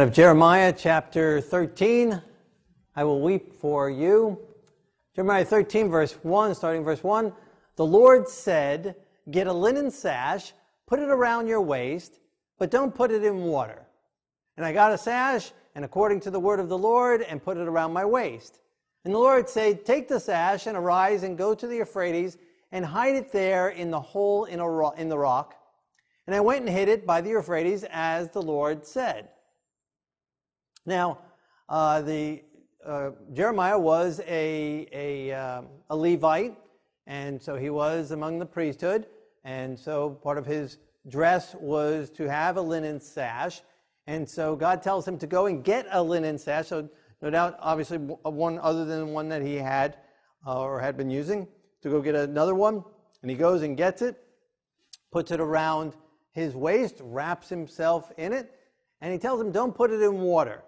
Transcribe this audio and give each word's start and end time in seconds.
Out 0.00 0.08
of 0.08 0.14
Jeremiah 0.14 0.72
chapter 0.74 1.42
13, 1.42 2.22
I 2.96 3.04
will 3.04 3.20
weep 3.20 3.52
for 3.52 3.90
you. 3.90 4.38
Jeremiah 5.14 5.44
13, 5.44 5.90
verse 5.90 6.14
1, 6.22 6.54
starting 6.54 6.82
verse 6.82 7.04
1. 7.04 7.30
The 7.76 7.84
Lord 7.84 8.26
said, 8.26 8.96
Get 9.30 9.46
a 9.46 9.52
linen 9.52 9.90
sash, 9.90 10.54
put 10.86 11.00
it 11.00 11.10
around 11.10 11.48
your 11.48 11.60
waist, 11.60 12.18
but 12.58 12.70
don't 12.70 12.94
put 12.94 13.10
it 13.10 13.24
in 13.24 13.42
water. 13.42 13.86
And 14.56 14.64
I 14.64 14.72
got 14.72 14.90
a 14.90 14.96
sash, 14.96 15.52
and 15.74 15.84
according 15.84 16.20
to 16.20 16.30
the 16.30 16.40
word 16.40 16.60
of 16.60 16.70
the 16.70 16.78
Lord, 16.78 17.20
and 17.20 17.44
put 17.44 17.58
it 17.58 17.68
around 17.68 17.92
my 17.92 18.06
waist. 18.06 18.58
And 19.04 19.12
the 19.12 19.18
Lord 19.18 19.50
said, 19.50 19.84
Take 19.84 20.08
the 20.08 20.18
sash 20.18 20.66
and 20.66 20.78
arise 20.78 21.24
and 21.24 21.36
go 21.36 21.54
to 21.54 21.66
the 21.66 21.76
Euphrates 21.76 22.38
and 22.72 22.86
hide 22.86 23.16
it 23.16 23.32
there 23.32 23.68
in 23.68 23.90
the 23.90 24.00
hole 24.00 24.46
in, 24.46 24.60
a 24.60 24.90
in 24.92 25.10
the 25.10 25.18
rock. 25.18 25.56
And 26.26 26.34
I 26.34 26.40
went 26.40 26.60
and 26.60 26.70
hid 26.70 26.88
it 26.88 27.04
by 27.04 27.20
the 27.20 27.28
Euphrates 27.28 27.84
as 27.90 28.30
the 28.30 28.40
Lord 28.40 28.86
said. 28.86 29.28
Now, 30.86 31.18
uh, 31.68 32.00
the 32.02 32.42
uh, 32.84 33.10
Jeremiah 33.32 33.78
was 33.78 34.20
a, 34.26 34.86
a, 34.92 35.32
uh, 35.32 35.62
a 35.90 35.96
Levite, 35.96 36.56
and 37.06 37.40
so 37.40 37.56
he 37.56 37.70
was 37.70 38.12
among 38.12 38.38
the 38.38 38.46
priesthood, 38.46 39.06
and 39.44 39.78
so 39.78 40.10
part 40.10 40.38
of 40.38 40.46
his 40.46 40.78
dress 41.08 41.54
was 41.60 42.10
to 42.10 42.28
have 42.28 42.56
a 42.56 42.62
linen 42.62 43.00
sash. 43.00 43.60
And 44.06 44.28
so 44.28 44.56
God 44.56 44.82
tells 44.82 45.06
him 45.06 45.18
to 45.18 45.26
go 45.26 45.46
and 45.46 45.62
get 45.62 45.86
a 45.90 46.02
linen 46.02 46.38
sash. 46.38 46.68
So, 46.68 46.88
no 47.22 47.30
doubt, 47.30 47.58
obviously, 47.60 47.98
one 47.98 48.58
other 48.58 48.84
than 48.84 49.08
one 49.08 49.28
that 49.28 49.42
he 49.42 49.56
had 49.56 49.98
uh, 50.46 50.60
or 50.60 50.80
had 50.80 50.96
been 50.96 51.10
using, 51.10 51.46
to 51.82 51.90
go 51.90 52.00
get 52.00 52.14
another 52.14 52.54
one. 52.54 52.82
And 53.22 53.30
he 53.30 53.36
goes 53.36 53.62
and 53.62 53.76
gets 53.76 54.00
it, 54.00 54.16
puts 55.12 55.30
it 55.30 55.40
around 55.40 55.94
his 56.32 56.54
waist, 56.54 56.96
wraps 57.00 57.48
himself 57.48 58.10
in 58.16 58.32
it, 58.32 58.50
and 59.02 59.12
he 59.12 59.18
tells 59.18 59.40
him, 59.40 59.52
Don't 59.52 59.74
put 59.74 59.90
it 59.90 60.00
in 60.00 60.20
water. 60.20 60.62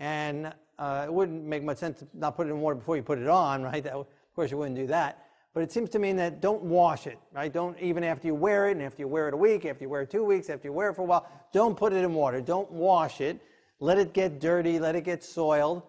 And 0.00 0.52
uh, 0.78 1.04
it 1.06 1.12
wouldn't 1.12 1.44
make 1.44 1.62
much 1.62 1.78
sense 1.78 2.00
to 2.00 2.08
not 2.14 2.36
put 2.36 2.46
it 2.46 2.50
in 2.50 2.60
water 2.60 2.76
before 2.76 2.96
you 2.96 3.02
put 3.02 3.18
it 3.18 3.28
on, 3.28 3.62
right? 3.70 3.82
That, 3.82 3.92
of 3.94 4.06
course, 4.34 4.50
you 4.50 4.58
wouldn't 4.58 4.76
do 4.76 4.86
that. 4.88 5.20
But 5.54 5.62
it 5.62 5.70
seems 5.70 5.88
to 5.90 6.00
mean 6.00 6.16
that 6.16 6.40
don't 6.40 6.62
wash 6.62 7.06
it, 7.06 7.18
right? 7.32 7.52
Don't 7.52 7.78
even 7.78 8.02
after 8.02 8.26
you 8.26 8.34
wear 8.34 8.68
it, 8.68 8.72
and 8.72 8.82
after 8.82 9.02
you 9.02 9.08
wear 9.08 9.28
it 9.28 9.34
a 9.34 9.36
week, 9.36 9.64
after 9.64 9.84
you 9.84 9.88
wear 9.88 10.02
it 10.02 10.10
two 10.10 10.24
weeks, 10.24 10.50
after 10.50 10.66
you 10.66 10.72
wear 10.72 10.90
it 10.90 10.94
for 10.94 11.02
a 11.02 11.04
while, 11.04 11.28
don't 11.52 11.76
put 11.76 11.92
it 11.92 12.02
in 12.02 12.12
water. 12.12 12.40
Don't 12.40 12.70
wash 12.72 13.20
it. 13.20 13.40
Let 13.78 13.98
it 13.98 14.12
get 14.12 14.40
dirty. 14.40 14.80
Let 14.80 14.96
it 14.96 15.04
get 15.04 15.22
soiled. 15.22 15.82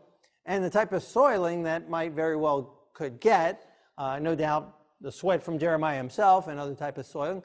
And 0.45 0.63
the 0.63 0.69
type 0.69 0.93
of 0.93 1.01
soiling 1.01 1.63
that 1.63 1.89
might 1.89 2.11
very 2.11 2.35
well 2.35 2.77
could 2.93 3.19
get, 3.19 3.67
uh, 3.97 4.19
no 4.19 4.35
doubt, 4.35 4.75
the 5.01 5.11
sweat 5.11 5.43
from 5.43 5.57
Jeremiah 5.57 5.97
himself 5.97 6.47
and 6.47 6.59
other 6.59 6.75
type 6.75 6.99
of 6.99 7.07
soiling. 7.07 7.41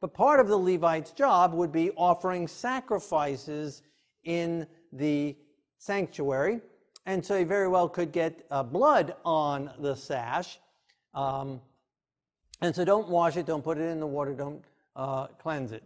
But 0.00 0.14
part 0.14 0.38
of 0.38 0.48
the 0.48 0.56
Levite's 0.56 1.10
job 1.10 1.54
would 1.54 1.72
be 1.72 1.90
offering 1.92 2.46
sacrifices 2.46 3.82
in 4.22 4.66
the 4.92 5.36
sanctuary. 5.78 6.60
And 7.06 7.24
so 7.24 7.38
he 7.38 7.44
very 7.44 7.68
well 7.68 7.88
could 7.88 8.12
get 8.12 8.46
uh, 8.50 8.62
blood 8.62 9.14
on 9.24 9.70
the 9.78 9.94
sash. 9.94 10.58
Um, 11.14 11.60
and 12.60 12.74
so 12.74 12.84
don't 12.84 13.08
wash 13.08 13.36
it, 13.36 13.46
don't 13.46 13.62
put 13.62 13.78
it 13.78 13.82
in 13.82 14.00
the 14.00 14.06
water, 14.06 14.32
don't 14.32 14.64
uh, 14.96 15.26
cleanse 15.26 15.72
it. 15.72 15.82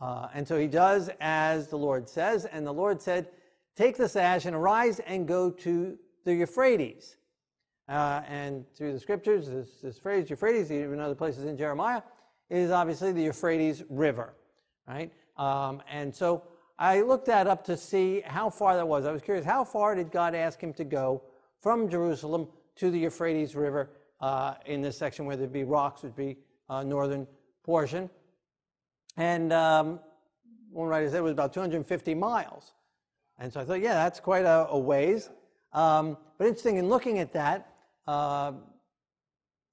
Uh, 0.00 0.28
and 0.34 0.46
so 0.46 0.58
he 0.58 0.66
does 0.66 1.10
as 1.20 1.68
the 1.68 1.78
Lord 1.78 2.08
says. 2.08 2.44
And 2.44 2.66
the 2.66 2.72
Lord 2.72 3.00
said, 3.00 3.28
Take 3.76 3.96
the 3.96 4.08
sash 4.08 4.44
and 4.44 4.56
arise 4.56 4.98
and 5.00 5.26
go 5.26 5.50
to 5.50 5.96
the 6.24 6.34
Euphrates. 6.34 7.16
Uh, 7.88 8.22
and 8.28 8.64
through 8.74 8.92
the 8.92 8.98
scriptures, 8.98 9.48
this, 9.48 9.80
this, 9.82 9.98
phrase, 9.98 10.28
Euphrates, 10.28 10.70
even 10.70 11.00
other 11.00 11.14
places 11.14 11.44
in 11.44 11.56
Jeremiah, 11.56 12.02
is 12.50 12.70
obviously 12.70 13.12
the 13.12 13.22
Euphrates 13.22 13.84
River, 13.88 14.34
right? 14.86 15.12
Um, 15.36 15.80
and 15.90 16.14
so 16.14 16.42
I 16.78 17.00
looked 17.00 17.26
that 17.26 17.46
up 17.46 17.64
to 17.64 17.76
see 17.76 18.22
how 18.24 18.50
far 18.50 18.76
that 18.76 18.86
was. 18.86 19.04
I 19.04 19.12
was 19.12 19.22
curious, 19.22 19.44
how 19.44 19.64
far 19.64 19.94
did 19.94 20.12
God 20.12 20.34
ask 20.34 20.60
him 20.60 20.72
to 20.74 20.84
go 20.84 21.22
from 21.60 21.88
Jerusalem 21.88 22.46
to 22.76 22.90
the 22.90 22.98
Euphrates 23.00 23.56
River 23.56 23.90
uh, 24.20 24.54
in 24.66 24.80
this 24.80 24.96
section 24.96 25.26
where 25.26 25.36
there'd 25.36 25.52
be 25.52 25.64
rocks, 25.64 26.02
would 26.02 26.14
be 26.14 26.36
uh, 26.68 26.84
northern 26.84 27.26
portion. 27.64 28.08
And 29.16 29.52
um, 29.52 29.98
one 30.70 30.88
writer 30.88 31.08
said 31.08 31.18
it 31.18 31.22
was 31.22 31.32
about 31.32 31.52
250 31.52 32.14
miles. 32.14 32.72
And 33.38 33.52
so 33.52 33.60
I 33.60 33.64
thought, 33.64 33.80
yeah, 33.80 33.94
that's 33.94 34.20
quite 34.20 34.44
a, 34.44 34.68
a 34.70 34.78
ways. 34.78 35.30
Um, 35.72 36.16
but 36.38 36.46
interesting, 36.46 36.76
in 36.76 36.88
looking 36.88 37.18
at 37.18 37.32
that, 37.32 37.72
uh, 38.06 38.52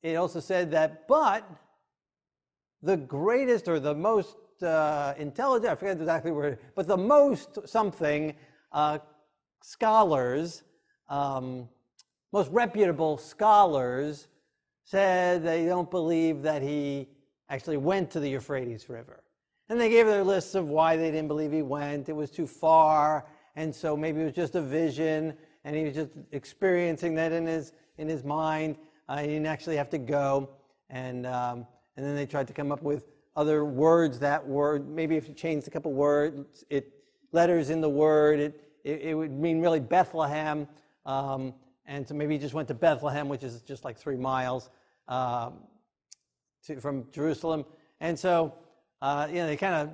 it 0.01 0.15
also 0.15 0.39
said 0.39 0.71
that, 0.71 1.07
but 1.07 1.47
the 2.81 2.97
greatest 2.97 3.67
or 3.67 3.79
the 3.79 3.93
most 3.93 4.35
uh, 4.63 5.13
intelligent, 5.17 5.71
I 5.71 5.75
forget 5.75 5.97
exactly 5.97 6.31
where, 6.31 6.59
but 6.75 6.87
the 6.87 6.97
most 6.97 7.67
something 7.67 8.35
uh, 8.71 8.99
scholars, 9.61 10.63
um, 11.09 11.67
most 12.31 12.51
reputable 12.51 13.17
scholars, 13.17 14.27
said 14.83 15.43
they 15.43 15.65
don't 15.65 15.89
believe 15.89 16.41
that 16.43 16.61
he 16.61 17.07
actually 17.49 17.77
went 17.77 18.11
to 18.11 18.19
the 18.19 18.29
Euphrates 18.29 18.87
River. 18.89 19.23
And 19.69 19.79
they 19.79 19.89
gave 19.89 20.05
their 20.05 20.23
lists 20.23 20.53
of 20.53 20.67
why 20.67 20.95
they 20.95 21.09
didn't 21.09 21.27
believe 21.27 21.51
he 21.51 21.63
went. 21.63 22.07
It 22.07 22.15
was 22.15 22.29
too 22.29 22.45
far, 22.45 23.25
and 23.55 23.73
so 23.73 23.97
maybe 23.97 24.21
it 24.21 24.25
was 24.25 24.33
just 24.33 24.55
a 24.55 24.61
vision, 24.61 25.33
and 25.63 25.75
he 25.75 25.83
was 25.83 25.95
just 25.95 26.11
experiencing 26.31 27.15
that 27.15 27.31
in 27.31 27.47
his 27.47 27.73
in 27.97 28.07
his 28.07 28.23
mind. 28.23 28.77
Uh, 29.09 29.17
he 29.17 29.27
didn't 29.27 29.47
actually 29.47 29.75
have 29.75 29.89
to 29.89 29.97
go, 29.97 30.49
and 30.89 31.25
um, 31.25 31.65
and 31.97 32.05
then 32.05 32.15
they 32.15 32.25
tried 32.25 32.47
to 32.47 32.53
come 32.53 32.71
up 32.71 32.83
with 32.83 33.14
other 33.35 33.65
words 33.65 34.19
that 34.19 34.45
word. 34.45 34.87
Maybe 34.87 35.15
if 35.15 35.27
you 35.27 35.33
changed 35.33 35.67
a 35.67 35.71
couple 35.71 35.93
words, 35.93 36.63
it 36.69 36.91
letters 37.31 37.69
in 37.69 37.81
the 37.81 37.89
word, 37.89 38.39
it, 38.39 38.63
it, 38.83 39.01
it 39.01 39.13
would 39.13 39.31
mean 39.31 39.61
really 39.61 39.79
Bethlehem. 39.79 40.67
Um, 41.05 41.53
and 41.85 42.07
so 42.07 42.15
maybe 42.15 42.33
he 42.33 42.39
just 42.39 42.53
went 42.53 42.67
to 42.69 42.73
Bethlehem, 42.73 43.29
which 43.29 43.43
is 43.43 43.61
just 43.61 43.83
like 43.83 43.97
three 43.97 44.15
miles 44.15 44.69
um, 45.07 45.55
to, 46.65 46.79
from 46.79 47.05
Jerusalem. 47.11 47.65
And 47.99 48.17
so, 48.17 48.53
uh, 49.01 49.27
you 49.29 49.35
know, 49.35 49.47
they 49.47 49.57
kind 49.57 49.75
of 49.75 49.89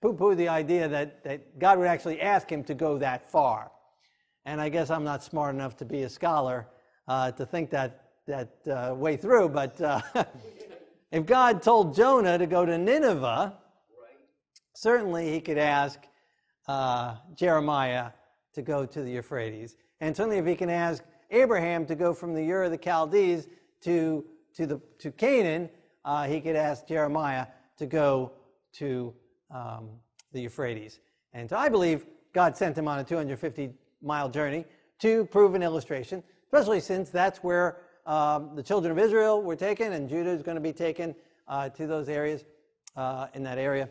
poo-poo 0.00 0.34
the 0.34 0.48
idea 0.48 0.88
that, 0.88 1.24
that 1.24 1.58
God 1.58 1.78
would 1.78 1.88
actually 1.88 2.20
ask 2.20 2.50
him 2.50 2.62
to 2.64 2.74
go 2.74 2.98
that 2.98 3.30
far. 3.30 3.70
And 4.44 4.60
I 4.60 4.68
guess 4.68 4.90
I'm 4.90 5.04
not 5.04 5.22
smart 5.22 5.54
enough 5.54 5.76
to 5.78 5.84
be 5.84 6.02
a 6.02 6.08
scholar 6.08 6.66
uh, 7.08 7.32
to 7.32 7.46
think 7.46 7.70
that 7.70 8.02
that 8.26 8.54
uh, 8.68 8.94
way 8.94 9.16
through, 9.16 9.48
but 9.48 9.80
uh, 9.80 10.00
If 11.12 11.26
God 11.26 11.62
told 11.62 11.94
Jonah 11.94 12.38
to 12.38 12.46
go 12.46 12.64
to 12.64 12.78
Nineveh, 12.78 13.54
certainly 14.72 15.30
he 15.30 15.42
could 15.42 15.58
ask 15.58 16.00
uh, 16.66 17.16
Jeremiah 17.34 18.12
to 18.54 18.62
go 18.62 18.86
to 18.86 19.02
the 19.02 19.10
Euphrates. 19.10 19.76
And 20.00 20.16
certainly 20.16 20.38
if 20.38 20.46
he 20.46 20.54
can 20.54 20.70
ask 20.70 21.04
Abraham 21.30 21.84
to 21.86 21.94
go 21.94 22.14
from 22.14 22.34
the 22.34 22.50
Ur 22.50 22.64
of 22.64 22.70
the 22.70 22.78
Chaldees 22.78 23.46
to, 23.82 24.24
to, 24.54 24.66
the, 24.66 24.80
to 25.00 25.12
Canaan, 25.12 25.68
uh, 26.06 26.26
he 26.26 26.40
could 26.40 26.56
ask 26.56 26.88
Jeremiah 26.88 27.46
to 27.76 27.84
go 27.84 28.32
to 28.74 29.12
um, 29.50 29.90
the 30.32 30.40
Euphrates. 30.40 30.98
And 31.34 31.48
so 31.48 31.56
I 31.58 31.68
believe 31.68 32.06
God 32.32 32.56
sent 32.56 32.76
him 32.76 32.88
on 32.88 32.98
a 32.98 33.04
250 33.04 33.70
mile 34.00 34.30
journey 34.30 34.64
to 35.00 35.26
prove 35.26 35.54
an 35.54 35.62
illustration, 35.62 36.22
especially 36.46 36.80
since 36.80 37.10
that's 37.10 37.40
where 37.40 37.82
um, 38.06 38.54
the 38.54 38.62
children 38.62 38.90
of 38.90 38.98
Israel 38.98 39.42
were 39.42 39.56
taken, 39.56 39.92
and 39.92 40.08
Judah 40.08 40.30
is 40.30 40.42
going 40.42 40.56
to 40.56 40.60
be 40.60 40.72
taken 40.72 41.14
uh, 41.48 41.68
to 41.70 41.86
those 41.86 42.08
areas, 42.08 42.44
uh, 42.96 43.28
in 43.34 43.42
that 43.44 43.58
area, 43.58 43.88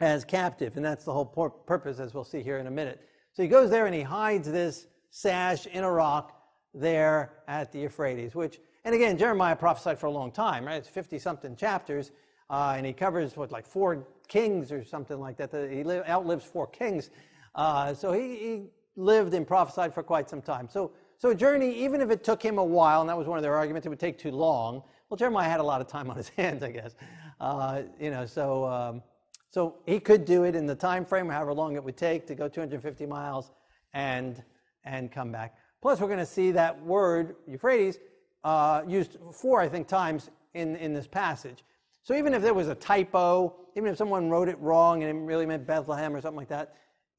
as 0.00 0.24
captive. 0.24 0.76
And 0.76 0.84
that's 0.84 1.04
the 1.04 1.12
whole 1.12 1.26
purpose, 1.26 1.98
as 1.98 2.14
we'll 2.14 2.24
see 2.24 2.42
here 2.42 2.58
in 2.58 2.66
a 2.66 2.70
minute. 2.70 3.00
So 3.32 3.42
he 3.42 3.48
goes 3.48 3.70
there 3.70 3.86
and 3.86 3.94
he 3.94 4.02
hides 4.02 4.50
this 4.50 4.86
sash 5.10 5.66
in 5.66 5.84
a 5.84 5.90
rock 5.90 6.40
there 6.72 7.32
at 7.46 7.72
the 7.72 7.80
Euphrates, 7.80 8.34
which, 8.34 8.58
and 8.84 8.94
again, 8.94 9.16
Jeremiah 9.16 9.56
prophesied 9.56 9.98
for 9.98 10.06
a 10.06 10.10
long 10.10 10.32
time, 10.32 10.64
right? 10.64 10.76
It's 10.76 10.88
50 10.88 11.18
something 11.18 11.56
chapters, 11.56 12.10
uh, 12.50 12.74
and 12.76 12.84
he 12.84 12.92
covers 12.92 13.36
what, 13.36 13.52
like 13.52 13.66
four 13.66 14.06
kings 14.28 14.72
or 14.72 14.84
something 14.84 15.20
like 15.20 15.36
that. 15.36 15.52
He 15.52 15.84
outlives 16.10 16.44
four 16.44 16.66
kings. 16.66 17.10
Uh, 17.54 17.94
so 17.94 18.12
he, 18.12 18.36
he 18.36 18.62
lived 18.96 19.34
and 19.34 19.46
prophesied 19.46 19.94
for 19.94 20.02
quite 20.02 20.28
some 20.28 20.42
time. 20.42 20.68
So 20.68 20.92
so 21.24 21.30
a 21.30 21.34
journey, 21.34 21.72
even 21.82 22.02
if 22.02 22.10
it 22.10 22.22
took 22.22 22.42
him 22.42 22.58
a 22.58 22.64
while, 22.64 23.00
and 23.00 23.08
that 23.08 23.16
was 23.16 23.26
one 23.26 23.38
of 23.38 23.42
their 23.42 23.56
arguments, 23.56 23.86
it 23.86 23.88
would 23.88 23.98
take 23.98 24.18
too 24.18 24.30
long. 24.30 24.82
Well, 25.08 25.16
Jeremiah 25.16 25.48
had 25.48 25.58
a 25.58 25.62
lot 25.62 25.80
of 25.80 25.86
time 25.86 26.10
on 26.10 26.18
his 26.18 26.28
hands, 26.36 26.62
I 26.62 26.70
guess. 26.70 26.96
Uh, 27.40 27.84
you 27.98 28.10
know, 28.10 28.26
so 28.26 28.66
um, 28.66 29.02
so 29.48 29.76
he 29.86 30.00
could 30.00 30.26
do 30.26 30.44
it 30.44 30.54
in 30.54 30.66
the 30.66 30.74
time 30.74 31.02
frame, 31.02 31.30
however 31.30 31.54
long 31.54 31.76
it 31.76 31.82
would 31.82 31.96
take 31.96 32.26
to 32.26 32.34
go 32.34 32.46
250 32.46 33.06
miles 33.06 33.52
and 33.94 34.42
and 34.84 35.10
come 35.10 35.32
back. 35.32 35.56
Plus, 35.80 35.98
we're 35.98 36.08
going 36.08 36.18
to 36.18 36.26
see 36.26 36.50
that 36.50 36.84
word 36.84 37.36
Euphrates 37.46 38.00
uh, 38.44 38.82
used 38.86 39.16
four, 39.32 39.62
I 39.62 39.68
think, 39.70 39.88
times 39.88 40.28
in 40.52 40.76
in 40.76 40.92
this 40.92 41.06
passage. 41.06 41.64
So 42.02 42.14
even 42.14 42.34
if 42.34 42.42
there 42.42 42.52
was 42.52 42.68
a 42.68 42.74
typo, 42.74 43.54
even 43.76 43.88
if 43.88 43.96
someone 43.96 44.28
wrote 44.28 44.50
it 44.50 44.58
wrong 44.60 45.02
and 45.02 45.10
it 45.10 45.22
really 45.22 45.46
meant 45.46 45.66
Bethlehem 45.66 46.14
or 46.14 46.20
something 46.20 46.36
like 46.36 46.48
that, 46.48 46.74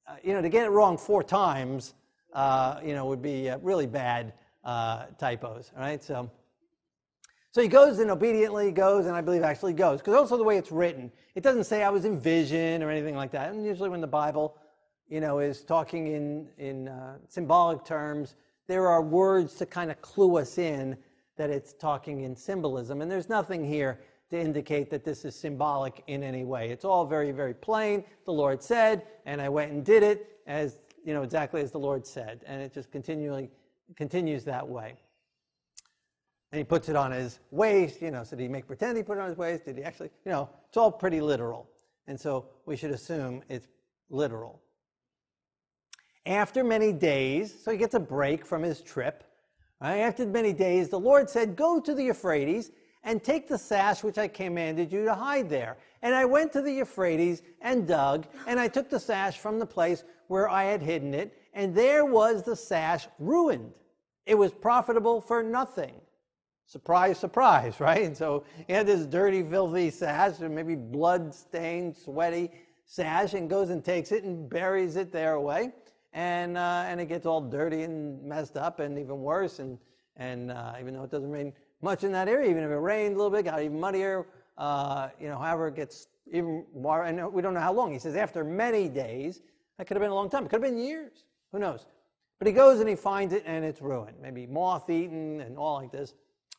uh, 0.07 0.17
you 0.23 0.33
know, 0.33 0.43
to 0.43 0.49
get 0.49 0.67
it 0.67 0.69
wrong 0.69 0.95
four 0.95 1.23
times 1.23 1.95
uh, 2.35 2.79
you 2.85 2.93
know, 2.93 3.07
would 3.07 3.21
be 3.21 3.49
uh, 3.49 3.57
really 3.59 3.87
bad 3.87 4.33
uh, 4.63 5.05
typos, 5.17 5.71
right? 5.75 6.03
So, 6.03 6.29
so 7.51 7.61
he 7.61 7.67
goes 7.67 7.99
and 7.99 8.11
obediently 8.11 8.71
goes, 8.71 9.07
and 9.07 9.15
I 9.15 9.21
believe 9.21 9.41
actually 9.41 9.73
goes, 9.73 10.01
because 10.01 10.13
also 10.13 10.37
the 10.37 10.43
way 10.43 10.57
it's 10.57 10.71
written, 10.71 11.11
it 11.33 11.41
doesn't 11.41 11.63
say 11.63 11.81
I 11.81 11.89
was 11.89 12.05
in 12.05 12.19
vision 12.19 12.83
or 12.83 12.91
anything 12.91 13.15
like 13.15 13.31
that. 13.31 13.51
And 13.51 13.65
usually 13.65 13.89
when 13.89 14.01
the 14.01 14.07
Bible 14.07 14.57
you 15.07 15.21
know, 15.21 15.39
is 15.39 15.61
talking 15.61 16.07
in, 16.07 16.47
in 16.57 16.87
uh, 16.87 17.17
symbolic 17.29 17.85
terms, 17.85 18.35
there 18.67 18.87
are 18.87 19.01
words 19.01 19.53
to 19.55 19.65
kind 19.65 19.91
of 19.91 20.01
clue 20.01 20.37
us 20.37 20.57
in 20.57 20.97
that 21.37 21.49
it's 21.49 21.73
talking 21.73 22.21
in 22.21 22.35
symbolism. 22.35 23.01
And 23.01 23.11
there's 23.11 23.29
nothing 23.29 23.63
here 23.63 23.99
to 24.31 24.39
indicate 24.39 24.89
that 24.89 25.03
this 25.03 25.23
is 25.23 25.35
symbolic 25.35 26.03
in 26.07 26.23
any 26.23 26.43
way. 26.43 26.71
It's 26.71 26.85
all 26.85 27.05
very, 27.05 27.31
very 27.31 27.53
plain. 27.53 28.03
The 28.25 28.33
Lord 28.33 28.63
said, 28.63 29.03
and 29.25 29.39
I 29.39 29.49
went 29.49 29.71
and 29.71 29.85
did 29.85 30.01
it 30.01 30.39
as, 30.47 30.77
you 31.05 31.13
know, 31.13 31.21
exactly 31.21 31.61
as 31.61 31.71
the 31.71 31.77
Lord 31.77 32.05
said. 32.05 32.41
And 32.45 32.61
it 32.61 32.73
just 32.73 32.91
continually 32.91 33.49
continues 33.95 34.43
that 34.45 34.67
way. 34.67 34.95
And 36.51 36.57
he 36.57 36.63
puts 36.63 36.89
it 36.89 36.95
on 36.95 37.11
his 37.11 37.39
waist, 37.51 38.01
you 38.01 38.11
know, 38.11 38.23
so 38.23 38.35
did 38.35 38.43
he 38.43 38.49
make 38.49 38.65
pretend 38.67 38.97
he 38.97 39.03
put 39.03 39.17
it 39.17 39.21
on 39.21 39.29
his 39.29 39.37
waist? 39.37 39.65
Did 39.65 39.77
he 39.77 39.83
actually, 39.83 40.09
you 40.25 40.31
know, 40.31 40.49
it's 40.67 40.77
all 40.77 40.91
pretty 40.91 41.21
literal. 41.21 41.69
And 42.07 42.19
so 42.19 42.47
we 42.65 42.75
should 42.75 42.91
assume 42.91 43.43
it's 43.49 43.67
literal. 44.09 44.61
After 46.25 46.63
many 46.63 46.91
days, 46.91 47.53
so 47.63 47.71
he 47.71 47.77
gets 47.77 47.93
a 47.93 47.99
break 47.99 48.45
from 48.45 48.63
his 48.63 48.81
trip. 48.81 49.23
Right? 49.81 49.97
After 49.97 50.25
many 50.25 50.53
days, 50.53 50.89
the 50.89 50.99
Lord 50.99 51.29
said, 51.29 51.55
Go 51.55 51.79
to 51.79 51.93
the 51.93 52.03
Euphrates 52.03 52.71
and 53.03 53.23
take 53.23 53.47
the 53.47 53.57
sash 53.57 54.03
which 54.03 54.17
I 54.17 54.27
commanded 54.27 54.91
you 54.91 55.05
to 55.05 55.13
hide 55.13 55.49
there. 55.49 55.77
And 56.01 56.15
I 56.15 56.25
went 56.25 56.51
to 56.53 56.61
the 56.61 56.71
Euphrates 56.71 57.43
and 57.61 57.87
dug, 57.87 58.25
and 58.47 58.59
I 58.59 58.67
took 58.67 58.89
the 58.89 58.99
sash 58.99 59.37
from 59.37 59.59
the 59.59 59.65
place 59.65 60.03
where 60.27 60.49
I 60.49 60.65
had 60.65 60.81
hidden 60.81 61.13
it, 61.13 61.37
and 61.53 61.73
there 61.73 62.05
was 62.05 62.43
the 62.43 62.55
sash 62.55 63.07
ruined. 63.19 63.73
It 64.25 64.35
was 64.35 64.51
profitable 64.51 65.21
for 65.21 65.43
nothing. 65.43 65.93
Surprise, 66.65 67.19
surprise, 67.19 67.79
right? 67.79 68.03
And 68.03 68.15
so 68.17 68.43
he 68.67 68.73
had 68.73 68.87
this 68.87 69.05
dirty, 69.05 69.43
filthy 69.43 69.89
sash, 69.91 70.41
or 70.41 70.49
maybe 70.49 70.75
blood 70.75 71.33
stained, 71.33 71.95
sweaty 71.95 72.51
sash, 72.85 73.33
and 73.33 73.49
goes 73.49 73.69
and 73.69 73.83
takes 73.83 74.11
it 74.11 74.23
and 74.23 74.49
buries 74.49 74.95
it 74.95 75.11
there 75.11 75.33
away 75.33 75.71
and 76.15 76.57
uh, 76.57 76.85
and 76.87 76.99
it 76.99 77.07
gets 77.07 77.25
all 77.25 77.41
dirty 77.41 77.83
and 77.83 78.23
messed 78.23 78.55
up, 78.57 78.79
and 78.79 78.97
even 78.97 79.19
worse. 79.19 79.59
And 79.59 79.77
and 80.15 80.49
uh, 80.49 80.73
even 80.79 80.93
though 80.93 81.03
it 81.03 81.11
doesn't 81.11 81.29
rain 81.29 81.53
much 81.81 82.03
in 82.03 82.11
that 82.13 82.27
area, 82.29 82.49
even 82.49 82.63
if 82.63 82.71
it 82.71 82.75
rained 82.75 83.15
a 83.15 83.17
little 83.17 83.29
bit, 83.29 83.43
got 83.45 83.61
even 83.61 83.79
muddier. 83.79 84.25
Uh, 84.57 85.09
you 85.19 85.27
know, 85.27 85.37
however, 85.37 85.67
it 85.67 85.75
gets 85.75 86.07
even 86.31 86.65
more. 86.73 87.03
And 87.03 87.31
we 87.33 87.41
don't 87.41 87.53
know 87.53 87.59
how 87.59 87.73
long. 87.73 87.91
He 87.91 87.99
says 87.99 88.15
after 88.15 88.43
many 88.43 88.87
days. 88.87 89.41
That 89.77 89.87
could 89.87 89.97
have 89.97 90.01
been 90.01 90.11
a 90.11 90.15
long 90.15 90.29
time. 90.29 90.45
It 90.45 90.49
could 90.49 90.61
have 90.63 90.71
been 90.71 90.77
years. 90.77 91.25
Who 91.51 91.59
knows? 91.59 91.85
But 92.39 92.47
he 92.47 92.53
goes 92.53 92.79
and 92.79 92.89
he 92.89 92.95
finds 92.95 93.33
it, 93.33 93.43
and 93.45 93.63
it's 93.63 93.81
ruined. 93.81 94.17
Maybe 94.21 94.45
moth 94.45 94.89
eaten 94.89 95.41
and 95.41 95.57
all 95.57 95.75
like 95.75 95.91
this. 95.91 96.13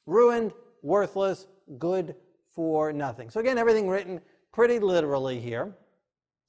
Ruined, 0.07 0.53
worthless, 0.83 1.47
good 1.79 2.15
for 2.55 2.93
nothing. 2.93 3.31
So 3.31 3.41
again, 3.41 3.59
everything 3.59 3.89
written 3.89 4.21
pretty 4.53 4.79
literally 4.79 5.39
here. 5.41 5.75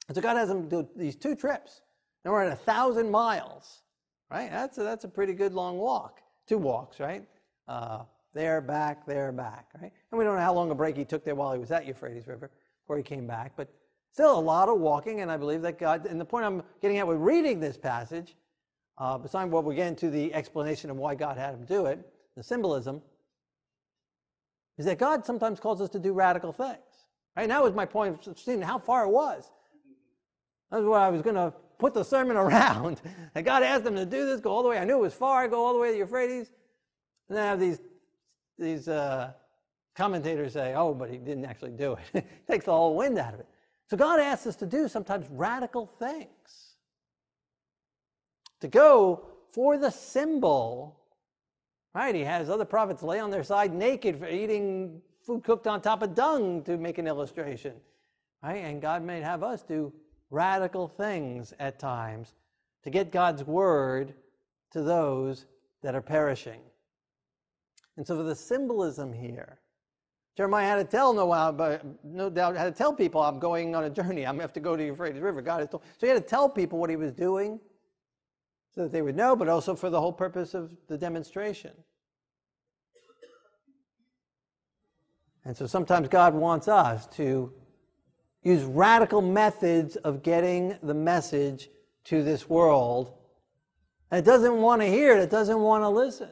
And 0.07 0.15
so 0.15 0.21
God 0.21 0.37
has 0.37 0.49
him 0.49 0.69
do 0.69 0.87
these 0.95 1.15
two 1.15 1.35
trips. 1.35 1.81
And 2.23 2.33
we're 2.33 2.43
at 2.43 2.51
a 2.51 2.55
thousand 2.55 3.11
miles, 3.11 3.81
right? 4.29 4.49
That's 4.49 4.77
a, 4.77 4.83
that's 4.83 5.03
a 5.03 5.09
pretty 5.09 5.33
good 5.33 5.53
long 5.53 5.77
walk. 5.77 6.21
Two 6.47 6.57
walks, 6.57 6.99
right? 6.99 7.25
Uh, 7.67 8.03
there, 8.33 8.61
back, 8.61 9.05
there, 9.05 9.31
back, 9.31 9.67
right? 9.81 9.91
And 10.11 10.17
we 10.17 10.23
don't 10.23 10.35
know 10.35 10.41
how 10.41 10.53
long 10.53 10.71
a 10.71 10.75
break 10.75 10.95
he 10.95 11.05
took 11.05 11.25
there 11.25 11.35
while 11.35 11.51
he 11.51 11.59
was 11.59 11.71
at 11.71 11.85
Euphrates 11.85 12.27
River 12.27 12.51
before 12.83 12.97
he 12.97 13.03
came 13.03 13.27
back, 13.27 13.53
but 13.57 13.73
still 14.17 14.39
a 14.39 14.41
lot 14.41 14.67
of 14.67 14.79
walking. 14.79 15.21
And 15.21 15.31
I 15.31 15.37
believe 15.37 15.61
that 15.61 15.77
God, 15.77 16.07
and 16.07 16.19
the 16.19 16.25
point 16.25 16.43
I'm 16.43 16.63
getting 16.81 16.97
at 16.97 17.05
with 17.05 17.19
reading 17.19 17.59
this 17.59 17.77
passage, 17.77 18.35
uh, 18.97 19.15
besides 19.15 19.51
what 19.51 19.63
we 19.63 19.75
get 19.75 19.89
into 19.89 20.09
the 20.09 20.33
explanation 20.33 20.89
of 20.89 20.97
why 20.97 21.13
God 21.13 21.37
had 21.37 21.53
him 21.53 21.65
do 21.65 21.85
it, 21.85 21.99
the 22.35 22.41
symbolism, 22.41 22.99
is 24.79 24.85
that 24.85 24.97
God 24.97 25.23
sometimes 25.23 25.59
calls 25.59 25.81
us 25.81 25.89
to 25.91 25.99
do 25.99 26.13
radical 26.13 26.51
things. 26.51 26.79
Right? 27.35 27.47
now 27.47 27.67
is 27.67 27.75
my 27.75 27.85
point 27.85 28.25
of 28.25 28.39
seeing 28.39 28.59
how 28.59 28.79
far 28.79 29.03
it 29.03 29.09
was. 29.09 29.51
That's 30.71 30.83
what 30.83 30.99
I 30.99 31.09
was 31.09 31.21
going 31.21 31.35
to 31.35 31.53
put 31.77 31.93
the 31.93 32.03
sermon 32.03 32.37
around. 32.45 32.99
And 33.35 33.45
God 33.45 33.61
asked 33.61 33.83
them 33.83 33.95
to 33.97 34.05
do 34.05 34.25
this, 34.25 34.41
go 34.41 34.49
all 34.49 34.63
the 34.63 34.69
way. 34.69 34.79
I 34.79 34.83
knew 34.83 34.97
it 34.97 35.01
was 35.01 35.13
far, 35.13 35.47
go 35.47 35.63
all 35.63 35.73
the 35.73 35.79
way 35.79 35.89
to 35.89 35.93
the 35.93 35.99
Euphrates. 35.99 36.49
And 37.29 37.37
then 37.37 37.45
I 37.45 37.49
have 37.49 37.59
these, 37.59 37.81
these 38.57 38.87
uh, 38.87 39.33
commentators 39.95 40.53
say, 40.53 40.73
oh, 40.73 40.95
but 40.95 41.11
he 41.11 41.17
didn't 41.17 41.45
actually 41.45 41.73
do 41.73 41.93
it. 41.93 41.99
it 42.15 42.47
takes 42.49 42.65
the 42.65 42.71
whole 42.71 42.95
wind 42.95 43.19
out 43.19 43.35
of 43.35 43.41
it. 43.41 43.47
So 43.89 43.97
God 43.97 44.19
asks 44.19 44.47
us 44.47 44.55
to 44.57 44.65
do 44.65 44.87
sometimes 44.87 45.25
radical 45.29 45.85
things. 45.85 46.75
To 48.61 48.67
go 48.67 49.27
for 49.53 49.77
the 49.77 49.91
symbol, 49.91 50.99
right? 51.93 52.13
He 52.13 52.23
has 52.23 52.49
other 52.49 52.65
prophets 52.65 53.01
lay 53.01 53.19
on 53.19 53.31
their 53.31 53.43
side 53.43 53.73
naked 53.73 54.19
for 54.19 54.27
eating 54.27 55.01
food 55.21 55.43
cooked 55.43 55.67
on 55.67 55.81
top 55.81 56.01
of 56.01 56.15
dung 56.15 56.63
to 56.63 56.77
make 56.77 56.97
an 56.97 57.07
illustration, 57.07 57.73
right? 58.43 58.57
And 58.63 58.81
God 58.81 59.03
may 59.03 59.21
have 59.21 59.43
us 59.43 59.61
do 59.61 59.93
radical 60.29 60.87
things 60.87 61.53
at 61.59 61.79
times 61.79 62.33
to 62.83 62.89
get 62.89 63.11
God's 63.11 63.43
word 63.43 64.13
to 64.71 64.81
those 64.81 65.45
that 65.81 65.95
are 65.95 66.01
perishing. 66.01 66.59
And 67.95 68.05
so, 68.05 68.23
the 68.23 68.35
symbolism 68.35 69.11
here, 69.11 69.59
Jeremiah 70.37 70.67
had 70.67 70.75
to 70.75 70.83
tell 70.83 71.13
Noah, 71.13 71.51
but 71.51 71.83
no 72.03 72.29
doubt 72.29 72.55
had 72.55 72.65
to 72.65 72.77
tell 72.77 72.93
people, 72.93 73.23
I'm 73.23 73.39
going 73.39 73.75
on 73.75 73.85
a 73.85 73.89
journey. 73.89 74.23
I'm 74.23 74.35
going 74.35 74.39
to 74.39 74.43
have 74.43 74.53
to 74.53 74.59
go 74.59 74.75
to 74.75 74.77
the 74.77 74.85
Euphrates 74.85 75.19
River. 75.19 75.41
God 75.41 75.61
has 75.61 75.69
told. 75.69 75.81
So 75.97 76.05
he 76.05 76.13
had 76.13 76.21
to 76.21 76.29
tell 76.29 76.47
people 76.47 76.77
what 76.77 76.91
he 76.91 76.95
was 76.95 77.11
doing 77.11 77.59
so 78.75 78.83
that 78.83 78.91
they 78.91 79.01
would 79.01 79.15
know, 79.15 79.35
but 79.35 79.49
also 79.49 79.75
for 79.75 79.89
the 79.89 79.99
whole 79.99 80.13
purpose 80.13 80.53
of 80.53 80.71
the 80.87 80.95
demonstration. 80.95 81.71
And 85.43 85.57
so 85.57 85.65
sometimes 85.65 86.07
God 86.07 86.35
wants 86.35 86.67
us 86.67 87.07
to 87.15 87.51
use 88.43 88.63
radical 88.63 89.23
methods 89.23 89.95
of 89.95 90.21
getting 90.21 90.77
the 90.83 90.93
message 90.93 91.69
to 92.03 92.21
this 92.21 92.47
world. 92.47 93.13
And 94.11 94.19
it 94.19 94.25
doesn't 94.25 94.57
want 94.57 94.83
to 94.83 94.87
hear 94.87 95.17
it, 95.17 95.21
it 95.21 95.31
doesn't 95.31 95.59
want 95.59 95.83
to 95.83 95.89
listen. 95.89 96.29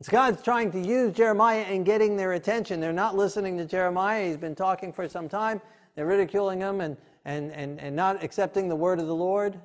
It's 0.00 0.08
God's 0.08 0.42
trying 0.42 0.72
to 0.72 0.80
use 0.80 1.14
Jeremiah 1.14 1.60
and 1.60 1.84
getting 1.84 2.16
their 2.16 2.32
attention. 2.32 2.80
They're 2.80 2.90
not 2.90 3.16
listening 3.16 3.58
to 3.58 3.66
Jeremiah. 3.66 4.28
He's 4.28 4.38
been 4.38 4.54
talking 4.54 4.94
for 4.94 5.06
some 5.06 5.28
time. 5.28 5.60
They're 5.94 6.06
ridiculing 6.06 6.60
him 6.60 6.80
and, 6.80 6.96
and, 7.26 7.52
and, 7.52 7.78
and 7.78 7.94
not 7.94 8.24
accepting 8.24 8.66
the 8.66 8.76
word 8.76 8.98
of 8.98 9.06
the 9.06 9.14
Lord. 9.14 9.60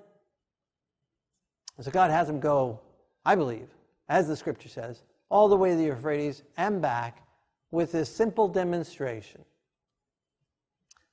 so 1.80 1.90
God 1.90 2.12
has 2.12 2.28
him 2.28 2.42
go, 2.42 2.82
I 3.24 3.36
believe, 3.36 3.70
as 4.10 4.28
the 4.28 4.36
scripture 4.36 4.68
says, 4.68 5.04
all 5.30 5.48
the 5.48 5.56
way 5.56 5.70
to 5.70 5.78
the 5.78 5.86
Euphrates 5.86 6.44
and 6.58 6.82
back 6.82 7.26
with 7.72 7.94
this 7.94 8.14
simple 8.14 8.50
demonstration. 8.50 9.46